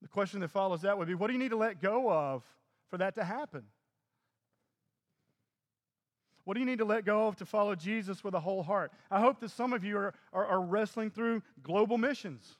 The 0.00 0.08
question 0.08 0.40
that 0.40 0.48
follows 0.48 0.82
that 0.82 0.96
would 0.98 1.08
be 1.08 1.14
what 1.14 1.28
do 1.28 1.34
you 1.34 1.38
need 1.38 1.50
to 1.50 1.56
let 1.56 1.80
go 1.80 2.10
of 2.10 2.44
for 2.90 2.98
that 2.98 3.14
to 3.16 3.24
happen? 3.24 3.64
What 6.44 6.54
do 6.54 6.60
you 6.60 6.66
need 6.66 6.78
to 6.78 6.84
let 6.84 7.04
go 7.04 7.28
of 7.28 7.36
to 7.36 7.46
follow 7.46 7.74
Jesus 7.74 8.24
with 8.24 8.34
a 8.34 8.40
whole 8.40 8.62
heart? 8.62 8.92
I 9.10 9.20
hope 9.20 9.40
that 9.40 9.50
some 9.50 9.72
of 9.72 9.84
you 9.84 9.96
are, 9.96 10.14
are, 10.32 10.46
are 10.46 10.60
wrestling 10.60 11.10
through 11.10 11.42
global 11.62 11.98
missions. 11.98 12.56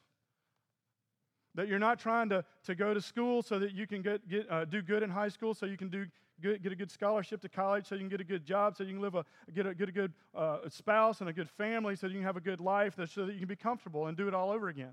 That 1.55 1.69
you're 1.69 1.81
not 1.81 1.99
trying 1.99 2.29
to, 2.31 2.45
to 2.65 2.75
go 2.75 2.95
to 2.95 3.01
school 3.01 3.43
so 3.43 3.59
that 3.59 3.73
you 3.73 3.87
can 3.87 4.01
get, 4.01 4.27
get, 4.29 4.51
uh, 4.51 4.65
do 4.65 4.83
good 4.83 5.03
in 5.03 5.11
high 5.11 5.29
school, 5.29 5.53
so 5.53 5.67
you 5.67 5.77
can 5.77 5.89
do 5.89 6.07
good, 6.41 6.63
get 6.63 6.73
a 6.73 6.77
good 6.77 6.91
scholarship 6.91 7.43
to 7.43 7.49
college, 7.49 7.87
so 7.87 7.95
you 7.95 8.01
can 8.01 8.09
get 8.09 8.21
a 8.21 8.25
good 8.25 8.45
job, 8.45 8.77
so 8.77 8.85
you 8.85 8.93
can 8.93 9.03
live 9.03 9.17
a, 9.17 9.25
get, 9.55 9.67
a, 9.67 9.75
get 9.75 9.89
a 9.89 9.93
good 9.93 10.13
uh, 10.35 10.59
spouse 10.69 11.21
and 11.21 11.29
a 11.29 11.33
good 11.33 11.51
family, 11.51 11.97
so 11.97 12.07
you 12.07 12.15
can 12.15 12.23
have 12.23 12.37
a 12.37 12.41
good 12.41 12.61
life, 12.61 12.95
so 12.95 13.27
that 13.27 13.33
you 13.33 13.41
can 13.41 13.49
be 13.49 13.57
comfortable 13.57 14.07
and 14.07 14.17
do 14.17 14.29
it 14.29 14.35
all 14.35 14.51
over 14.51 14.69
again. 14.69 14.93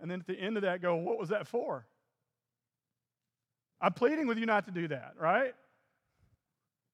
And 0.00 0.10
then 0.10 0.20
at 0.20 0.26
the 0.26 0.38
end 0.38 0.56
of 0.56 0.62
that, 0.62 0.80
go, 0.80 0.94
what 0.96 1.18
was 1.18 1.30
that 1.30 1.46
for? 1.46 1.86
I'm 3.80 3.92
pleading 3.92 4.26
with 4.26 4.38
you 4.38 4.46
not 4.46 4.64
to 4.66 4.70
do 4.70 4.88
that, 4.88 5.14
right? 5.20 5.54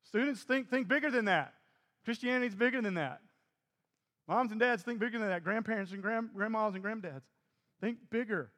Students 0.05 0.43
think, 0.43 0.69
think 0.69 0.89
bigger 0.89 1.11
than 1.11 1.27
that. 1.27 1.55
Christianity 2.05 2.47
is 2.47 2.55
bigger 2.55 2.83
than 2.83 2.95
that. 2.95 3.21
Moms 4.29 4.51
and 4.51 4.61
dads 4.61 4.83
think 4.83 4.99
bigger 4.99 5.19
than 5.19 5.29
that. 5.29 5.45
Grandparents 5.45 5.93
and 5.93 6.03
grand, 6.03 6.31
grandmas 6.35 6.75
and 6.75 6.85
granddads 6.85 7.23
think 7.81 7.99
bigger. 8.11 8.51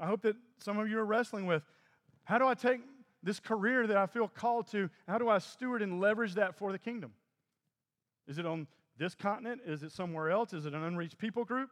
I 0.00 0.06
hope 0.06 0.22
that 0.22 0.36
some 0.58 0.78
of 0.78 0.88
you 0.88 0.98
are 0.98 1.04
wrestling 1.04 1.46
with 1.46 1.62
how 2.24 2.38
do 2.38 2.46
I 2.46 2.54
take 2.54 2.80
this 3.22 3.40
career 3.40 3.86
that 3.86 3.96
I 3.96 4.06
feel 4.06 4.28
called 4.28 4.70
to, 4.72 4.90
how 5.06 5.18
do 5.18 5.28
I 5.28 5.38
steward 5.38 5.82
and 5.82 6.00
leverage 6.00 6.34
that 6.34 6.56
for 6.56 6.72
the 6.72 6.78
kingdom? 6.78 7.12
Is 8.28 8.38
it 8.38 8.46
on 8.46 8.66
this 8.98 9.14
continent? 9.14 9.62
Is 9.66 9.82
it 9.82 9.92
somewhere 9.92 10.30
else? 10.30 10.52
Is 10.52 10.66
it 10.66 10.74
an 10.74 10.82
unreached 10.82 11.18
people 11.18 11.44
group? 11.44 11.70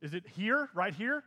Is 0.00 0.14
it 0.14 0.24
here, 0.26 0.68
right 0.74 0.94
here? 0.94 1.24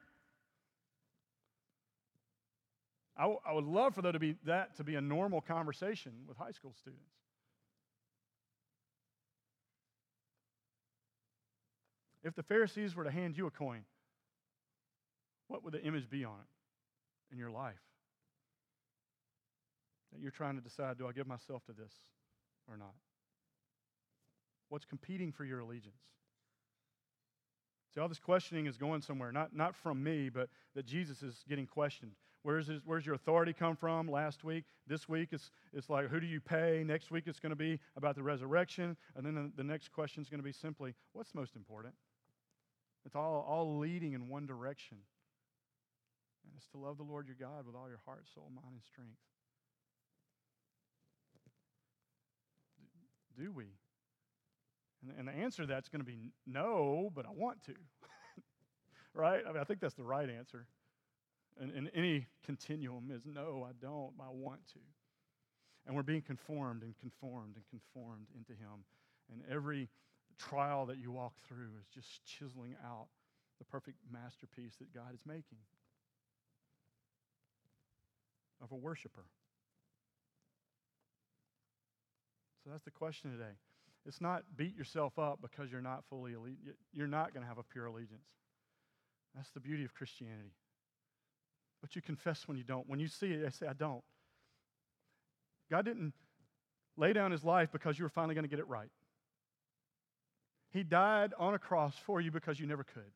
I, 3.20 3.24
w- 3.24 3.40
I 3.46 3.52
would 3.52 3.66
love 3.66 3.94
for 3.94 4.02
that 4.04 4.14
to 4.14 4.20
be 4.20 4.38
that 4.46 4.78
to 4.78 4.84
be 4.86 4.96
a 4.96 5.02
normal 5.02 5.42
conversation 5.42 6.14
with 6.26 6.38
high 6.38 6.52
school 6.52 6.74
students. 6.80 7.12
If 12.24 12.34
the 12.36 12.44
Pharisees 12.44 12.96
were 12.96 13.04
to 13.04 13.12
hand 13.12 13.38
you 13.38 13.46
a 13.46 13.52
coin, 13.52 13.82
what 15.48 15.66
would 15.66 15.74
the 15.74 15.84
image 15.84 16.10
be 16.10 16.24
on 16.24 16.36
it 16.40 17.34
in 17.34 17.38
your 17.38 17.52
life? 17.52 17.76
That 20.14 20.22
you're 20.22 20.32
trying 20.32 20.56
to 20.56 20.62
decide 20.62 20.98
do 20.98 21.06
I 21.06 21.12
give 21.12 21.28
myself 21.28 21.66
to 21.66 21.74
this 21.74 21.92
or 22.70 22.78
not? 22.78 22.96
What's 24.70 24.86
competing 24.86 25.34
for 25.34 25.44
your 25.44 25.60
allegiance? 25.60 26.04
See, 27.94 28.00
all 28.00 28.08
this 28.08 28.20
questioning 28.20 28.66
is 28.68 28.78
going 28.78 29.02
somewhere, 29.02 29.32
not, 29.32 29.56
not 29.56 29.76
from 29.76 30.04
me, 30.04 30.30
but 30.30 30.50
that 30.76 30.86
Jesus 30.86 31.24
is 31.24 31.44
getting 31.50 31.66
questioned. 31.66 32.12
Where's, 32.44 32.68
his, 32.68 32.82
where's 32.86 33.06
your 33.06 33.16
authority 33.16 33.52
come 33.52 33.76
from 33.76 34.10
last 34.10 34.44
week? 34.44 34.64
This 34.88 35.10
week 35.10 35.30
it's, 35.32 35.52
it's 35.74 35.90
like, 35.90 36.10
who 36.10 36.20
do 36.20 36.28
you 36.28 36.40
pay? 36.40 36.84
Next 36.86 37.12
week 37.12 37.26
it's 37.28 37.40
going 37.40 37.50
to 37.50 37.56
be 37.56 37.80
about 37.98 38.16
the 38.16 38.24
resurrection. 38.24 38.96
And 39.16 39.26
then 39.26 39.36
the, 39.36 39.52
the 39.58 39.64
next 39.64 39.92
question 39.92 40.24
is 40.24 40.30
going 40.30 40.40
to 40.40 40.44
be 40.44 40.54
simply, 40.54 40.96
what's 41.12 41.36
most 41.36 41.56
important? 41.56 41.94
It's 43.06 43.16
all, 43.16 43.46
all 43.48 43.78
leading 43.78 44.14
in 44.14 44.30
one 44.30 44.46
direction. 44.46 44.98
And 46.46 46.54
it's 46.56 46.68
to 46.70 46.78
love 46.78 46.98
the 46.98 47.04
Lord 47.04 47.28
your 47.28 47.36
God 47.40 47.66
with 47.66 47.76
all 47.76 47.90
your 47.90 48.00
heart, 48.06 48.26
soul, 48.34 48.50
mind, 48.56 48.74
and 48.74 48.84
strength. 48.84 49.20
Do 53.38 53.52
we? 53.52 53.66
And, 55.02 55.14
and 55.18 55.28
the 55.28 55.32
answer 55.32 55.64
to 55.64 55.68
that's 55.68 55.90
going 55.90 56.02
to 56.02 56.06
be 56.06 56.32
no, 56.48 57.12
but 57.14 57.26
I 57.26 57.30
want 57.32 57.64
to. 57.66 57.74
right? 59.14 59.42
I 59.48 59.52
mean, 59.52 59.62
I 59.62 59.64
think 59.66 59.80
that's 59.80 59.94
the 59.94 60.04
right 60.04 60.30
answer. 60.30 60.66
And, 61.60 61.72
and 61.72 61.90
any 61.94 62.28
continuum 62.46 63.12
is 63.14 63.24
no, 63.26 63.66
I 63.68 63.72
don't, 63.82 64.14
I 64.20 64.30
want 64.32 64.66
to. 64.74 64.80
And 65.86 65.96
we're 65.96 66.04
being 66.04 66.22
conformed 66.22 66.84
and 66.84 66.94
conformed 67.00 67.56
and 67.56 67.66
conformed 67.70 68.28
into 68.36 68.52
Him. 68.52 68.86
And 69.32 69.42
every 69.50 69.90
trial 70.38 70.86
that 70.88 70.98
you 70.98 71.12
walk 71.12 71.34
through 71.48 71.72
is 71.80 71.88
just 71.94 72.24
chiseling 72.26 72.76
out 72.86 73.08
the 73.60 73.66
perfect 73.66 73.98
masterpiece 74.12 74.76
that 74.80 74.94
God 74.94 75.14
is 75.14 75.20
making 75.26 75.60
of 78.62 78.72
a 78.72 78.76
worshiper. 78.76 79.26
So 82.64 82.72
that's 82.72 82.84
the 82.84 82.92
question 82.92 83.32
today. 83.32 83.56
It's 84.06 84.22
not 84.22 84.44
beat 84.56 84.76
yourself 84.76 85.20
up 85.20 85.40
because 85.42 85.72
you're 85.72 85.82
not 85.82 86.04
fully 86.10 86.34
allegiance. 86.34 86.78
You're 86.94 87.08
not 87.08 87.34
going 87.34 87.44
to 87.44 87.48
have 87.48 87.58
a 87.58 87.64
pure 87.64 87.86
allegiance. 87.86 88.28
That's 89.36 89.50
the 89.52 89.60
beauty 89.60 89.84
of 89.84 89.94
Christianity. 89.94 90.54
But 91.82 91.96
you 91.96 92.02
confess 92.02 92.48
when 92.48 92.58
you 92.58 92.64
don't. 92.64 92.88
When 92.90 93.00
you 93.00 93.08
see 93.08 93.28
it, 93.28 93.46
I 93.46 93.50
say, 93.50 93.68
I 93.68 93.74
don't. 93.74 94.04
God 95.72 95.86
didn't 95.86 96.14
lay 96.98 97.14
down 97.14 97.32
his 97.32 97.44
life 97.44 97.70
because 97.72 97.98
you 97.98 98.04
were 98.04 98.10
finally 98.10 98.36
going 98.36 98.44
to 98.44 98.50
get 98.50 98.60
it 98.60 98.68
right. 98.68 98.90
He 100.72 100.84
died 100.84 101.34
on 101.40 101.54
a 101.54 101.60
cross 101.60 101.96
for 102.06 102.22
you 102.22 102.32
because 102.32 102.60
you 102.60 102.68
never 102.68 102.84
could. 102.84 103.12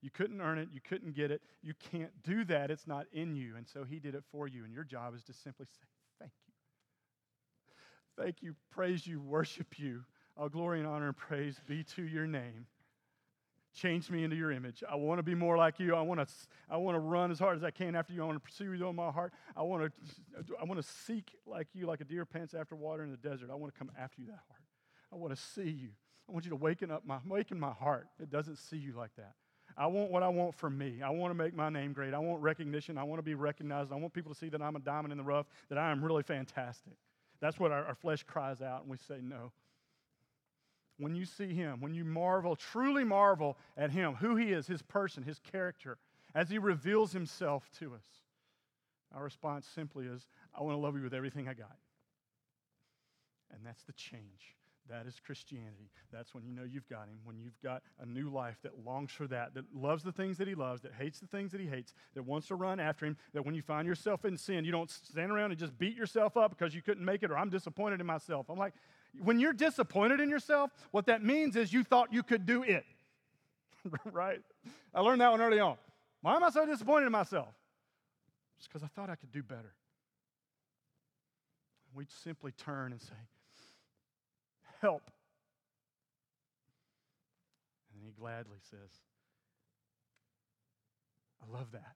You 0.00 0.10
couldn't 0.10 0.40
earn 0.40 0.58
it. 0.58 0.68
You 0.72 0.80
couldn't 0.80 1.14
get 1.14 1.30
it. 1.30 1.42
You 1.62 1.74
can't 1.90 2.12
do 2.22 2.44
that. 2.44 2.70
It's 2.70 2.86
not 2.86 3.06
in 3.12 3.34
you. 3.34 3.56
And 3.56 3.66
so 3.66 3.84
he 3.84 3.98
did 3.98 4.14
it 4.14 4.22
for 4.30 4.46
you. 4.46 4.64
And 4.64 4.72
your 4.72 4.84
job 4.84 5.14
is 5.14 5.24
to 5.24 5.32
simply 5.32 5.66
say, 5.66 5.86
Thank 6.20 6.32
you. 6.46 8.22
Thank 8.22 8.42
you, 8.42 8.54
praise 8.70 9.06
you, 9.06 9.20
worship 9.20 9.78
you. 9.78 10.04
All 10.36 10.48
glory 10.48 10.78
and 10.78 10.88
honor 10.88 11.08
and 11.08 11.16
praise 11.16 11.60
be 11.66 11.82
to 11.96 12.02
your 12.02 12.26
name. 12.26 12.66
Change 13.74 14.10
me 14.10 14.24
into 14.24 14.34
your 14.34 14.50
image. 14.50 14.82
I 14.90 14.96
want 14.96 15.18
to 15.18 15.22
be 15.22 15.34
more 15.34 15.56
like 15.56 15.78
you. 15.78 15.94
I 15.94 16.00
want 16.00 16.20
to, 16.20 16.26
I 16.68 16.76
want 16.78 16.96
to 16.96 17.00
run 17.00 17.30
as 17.30 17.38
hard 17.38 17.56
as 17.56 17.62
I 17.62 17.70
can 17.70 17.94
after 17.94 18.12
you. 18.12 18.22
I 18.22 18.26
want 18.26 18.36
to 18.36 18.40
pursue 18.40 18.72
you 18.72 18.88
in 18.88 18.96
my 18.96 19.10
heart. 19.10 19.32
I 19.56 19.62
want 19.62 19.84
to, 19.84 20.54
I 20.60 20.64
want 20.64 20.82
to 20.82 20.88
seek 21.06 21.36
like 21.46 21.68
you, 21.74 21.86
like 21.86 22.00
a 22.00 22.04
deer 22.04 22.24
pants 22.24 22.54
after 22.54 22.74
water 22.74 23.04
in 23.04 23.10
the 23.10 23.16
desert. 23.16 23.50
I 23.52 23.54
want 23.54 23.72
to 23.72 23.78
come 23.78 23.90
after 23.98 24.20
you 24.20 24.26
that 24.28 24.40
hard. 24.48 24.62
I 25.12 25.16
want 25.16 25.34
to 25.34 25.40
see 25.40 25.70
you. 25.70 25.90
I 26.28 26.32
want 26.32 26.44
you 26.44 26.50
to 26.50 26.56
waken 26.56 26.90
up 26.90 27.06
my, 27.06 27.18
waken 27.26 27.58
my 27.58 27.72
heart. 27.72 28.08
It 28.20 28.30
doesn't 28.30 28.56
see 28.56 28.76
you 28.76 28.94
like 28.96 29.14
that. 29.16 29.34
I 29.76 29.86
want 29.86 30.10
what 30.10 30.22
I 30.22 30.28
want 30.28 30.54
for 30.54 30.68
me. 30.68 31.02
I 31.04 31.10
want 31.10 31.30
to 31.30 31.34
make 31.34 31.54
my 31.54 31.68
name 31.68 31.92
great. 31.92 32.12
I 32.12 32.18
want 32.18 32.42
recognition. 32.42 32.98
I 32.98 33.04
want 33.04 33.20
to 33.20 33.22
be 33.22 33.34
recognized. 33.34 33.92
I 33.92 33.96
want 33.96 34.12
people 34.12 34.32
to 34.32 34.38
see 34.38 34.48
that 34.48 34.60
I'm 34.60 34.74
a 34.74 34.80
diamond 34.80 35.12
in 35.12 35.18
the 35.18 35.24
rough, 35.24 35.46
that 35.68 35.78
I 35.78 35.92
am 35.92 36.04
really 36.04 36.24
fantastic. 36.24 36.94
That's 37.40 37.60
what 37.60 37.70
our, 37.70 37.84
our 37.84 37.94
flesh 37.94 38.24
cries 38.24 38.60
out, 38.60 38.82
and 38.82 38.90
we 38.90 38.96
say, 38.96 39.18
No. 39.22 39.52
When 40.98 41.14
you 41.14 41.24
see 41.24 41.54
him, 41.54 41.80
when 41.80 41.94
you 41.94 42.04
marvel, 42.04 42.56
truly 42.56 43.04
marvel 43.04 43.56
at 43.76 43.90
him, 43.90 44.14
who 44.14 44.36
he 44.36 44.52
is, 44.52 44.66
his 44.66 44.82
person, 44.82 45.22
his 45.22 45.38
character, 45.38 45.98
as 46.34 46.50
he 46.50 46.58
reveals 46.58 47.12
himself 47.12 47.70
to 47.78 47.94
us, 47.94 48.04
our 49.14 49.22
response 49.22 49.66
simply 49.66 50.06
is, 50.06 50.26
I 50.54 50.62
want 50.62 50.74
to 50.74 50.80
love 50.80 50.96
you 50.96 51.02
with 51.02 51.14
everything 51.14 51.48
I 51.48 51.54
got. 51.54 51.76
And 53.52 53.64
that's 53.64 53.82
the 53.84 53.92
change. 53.92 54.56
That 54.88 55.06
is 55.06 55.20
Christianity. 55.24 55.90
That's 56.10 56.34
when 56.34 56.44
you 56.44 56.52
know 56.52 56.64
you've 56.64 56.88
got 56.88 57.08
Him, 57.08 57.18
when 57.24 57.38
you've 57.38 57.60
got 57.62 57.82
a 58.00 58.06
new 58.06 58.30
life 58.30 58.56
that 58.62 58.72
longs 58.86 59.12
for 59.12 59.26
that, 59.26 59.52
that 59.54 59.64
loves 59.74 60.02
the 60.02 60.12
things 60.12 60.38
that 60.38 60.48
He 60.48 60.54
loves, 60.54 60.80
that 60.82 60.94
hates 60.94 61.20
the 61.20 61.26
things 61.26 61.52
that 61.52 61.60
He 61.60 61.66
hates, 61.66 61.92
that 62.14 62.22
wants 62.22 62.48
to 62.48 62.54
run 62.54 62.80
after 62.80 63.04
Him, 63.04 63.16
that 63.34 63.44
when 63.44 63.54
you 63.54 63.60
find 63.60 63.86
yourself 63.86 64.24
in 64.24 64.38
sin, 64.38 64.64
you 64.64 64.72
don't 64.72 64.90
stand 64.90 65.30
around 65.30 65.50
and 65.50 65.60
just 65.60 65.76
beat 65.78 65.94
yourself 65.94 66.38
up 66.38 66.56
because 66.56 66.74
you 66.74 66.80
couldn't 66.80 67.04
make 67.04 67.22
it 67.22 67.30
or 67.30 67.36
I'm 67.36 67.50
disappointed 67.50 68.00
in 68.00 68.06
myself. 68.06 68.46
I'm 68.48 68.58
like, 68.58 68.72
when 69.22 69.40
you're 69.40 69.52
disappointed 69.52 70.20
in 70.20 70.28
yourself, 70.28 70.70
what 70.90 71.06
that 71.06 71.22
means 71.22 71.56
is 71.56 71.72
you 71.72 71.84
thought 71.84 72.12
you 72.12 72.22
could 72.22 72.46
do 72.46 72.62
it. 72.62 72.84
right? 74.12 74.40
I 74.94 75.00
learned 75.00 75.20
that 75.20 75.30
one 75.30 75.40
early 75.40 75.60
on. 75.60 75.76
Why 76.22 76.36
am 76.36 76.44
I 76.44 76.50
so 76.50 76.66
disappointed 76.66 77.06
in 77.06 77.12
myself? 77.12 77.54
Just 78.58 78.68
because 78.68 78.82
I 78.82 78.88
thought 78.88 79.08
I 79.10 79.14
could 79.14 79.32
do 79.32 79.42
better. 79.42 79.74
We 81.94 82.06
simply 82.22 82.52
turn 82.52 82.92
and 82.92 83.00
say, 83.00 83.14
help. 84.80 85.10
And 87.92 88.02
he 88.02 88.12
gladly 88.12 88.58
says, 88.70 88.90
I 91.42 91.56
love 91.56 91.72
that. 91.72 91.94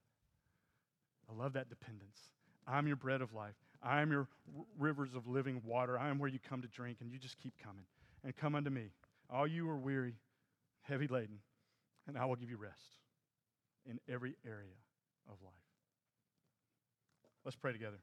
I 1.30 1.40
love 1.40 1.54
that 1.54 1.68
dependence. 1.68 2.18
I'm 2.66 2.86
your 2.86 2.96
bread 2.96 3.22
of 3.22 3.32
life. 3.32 3.54
I 3.82 4.00
am 4.00 4.10
your 4.10 4.28
rivers 4.78 5.14
of 5.14 5.26
living 5.26 5.60
water. 5.64 5.98
I 5.98 6.08
am 6.08 6.18
where 6.18 6.28
you 6.28 6.38
come 6.38 6.62
to 6.62 6.68
drink, 6.68 6.98
and 7.00 7.10
you 7.10 7.18
just 7.18 7.38
keep 7.38 7.54
coming. 7.62 7.84
And 8.24 8.36
come 8.36 8.54
unto 8.54 8.70
me, 8.70 8.90
all 9.28 9.46
you 9.46 9.68
are 9.68 9.76
weary, 9.76 10.14
heavy 10.82 11.08
laden, 11.08 11.38
and 12.06 12.16
I 12.16 12.24
will 12.24 12.36
give 12.36 12.50
you 12.50 12.56
rest 12.56 12.98
in 13.88 13.98
every 14.08 14.36
area 14.46 14.76
of 15.28 15.36
life. 15.42 15.52
Let's 17.44 17.56
pray 17.56 17.72
together. 17.72 17.98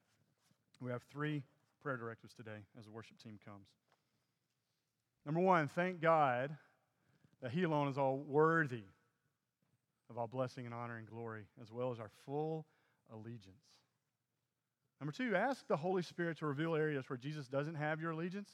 We 0.82 0.92
have 0.92 1.04
three 1.12 1.44
prayer 1.82 1.98
directives 1.98 2.34
today 2.34 2.66
as 2.78 2.86
the 2.86 2.92
worship 2.92 3.18
team 3.22 3.40
comes. 3.46 3.68
Number 5.26 5.42
one, 5.42 5.68
thank 5.68 6.02
God 6.02 6.56
that 7.42 7.52
He 7.52 7.64
alone 7.64 7.88
is 7.88 7.98
all 7.98 8.18
worthy 8.18 8.84
of 10.10 10.18
all 10.18 10.28
blessing 10.28 10.66
and 10.66 10.74
honor 10.74 10.98
and 10.98 11.08
glory, 11.08 11.44
as 11.62 11.72
well 11.72 11.92
as 11.92 12.00
our 12.00 12.10
full 12.26 12.66
allegiance. 13.14 13.64
Number 15.00 15.14
two, 15.14 15.36
ask 15.36 15.66
the 15.68 15.78
Holy 15.78 16.02
Spirit 16.02 16.38
to 16.40 16.46
reveal 16.46 16.76
areas 16.76 17.10
where 17.10 17.18
Jesus 17.18 17.48
doesn't 17.48 17.76
have 17.76 18.02
your 18.02 18.12
allegiance 18.12 18.50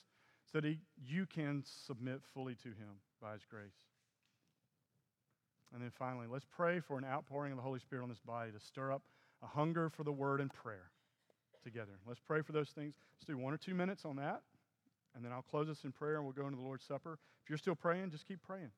so 0.52 0.62
that 0.62 0.68
he, 0.68 0.80
you 1.04 1.26
can 1.26 1.64
submit 1.88 2.22
fully 2.34 2.56
to 2.56 2.70
Him 2.70 3.00
by 3.22 3.34
His 3.34 3.42
grace. 3.50 3.74
And 5.74 5.82
then 5.82 5.92
finally, 5.98 6.28
let's 6.32 6.46
pray 6.46 6.80
for 6.80 6.98
an 6.98 7.04
outpouring 7.04 7.52
of 7.52 7.58
the 7.58 7.64
Holy 7.64 7.80
Spirit 7.80 8.04
on 8.04 8.10
this 8.10 8.22
body 8.22 8.52
to 8.52 8.60
stir 8.60 8.92
up 8.92 9.02
a 9.44 9.48
hunger 9.48 9.90
for 9.90 10.04
the 10.04 10.12
Word 10.12 10.40
and 10.40 10.54
prayer 10.54 10.92
together. 11.64 11.94
Let's 12.08 12.22
pray 12.22 12.42
for 12.42 12.52
those 12.52 12.70
things. 12.70 12.94
Let's 13.16 13.26
do 13.26 13.38
one 13.38 13.54
or 13.54 13.58
two 13.58 13.74
minutes 13.74 14.06
on 14.06 14.16
that. 14.18 14.44
And 15.16 15.26
then 15.26 15.32
I'll 15.32 15.42
close 15.42 15.68
us 15.68 15.84
in 15.84 15.92
prayer 15.92 16.16
and 16.16 16.24
we'll 16.24 16.34
go 16.34 16.46
into 16.46 16.58
the 16.58 16.64
Lord's 16.64 16.86
Supper. 16.86 17.18
If 17.44 17.50
you're 17.50 17.58
still 17.58 17.76
praying, 17.76 18.12
just 18.12 18.28
keep 18.28 18.42
praying. 18.44 18.70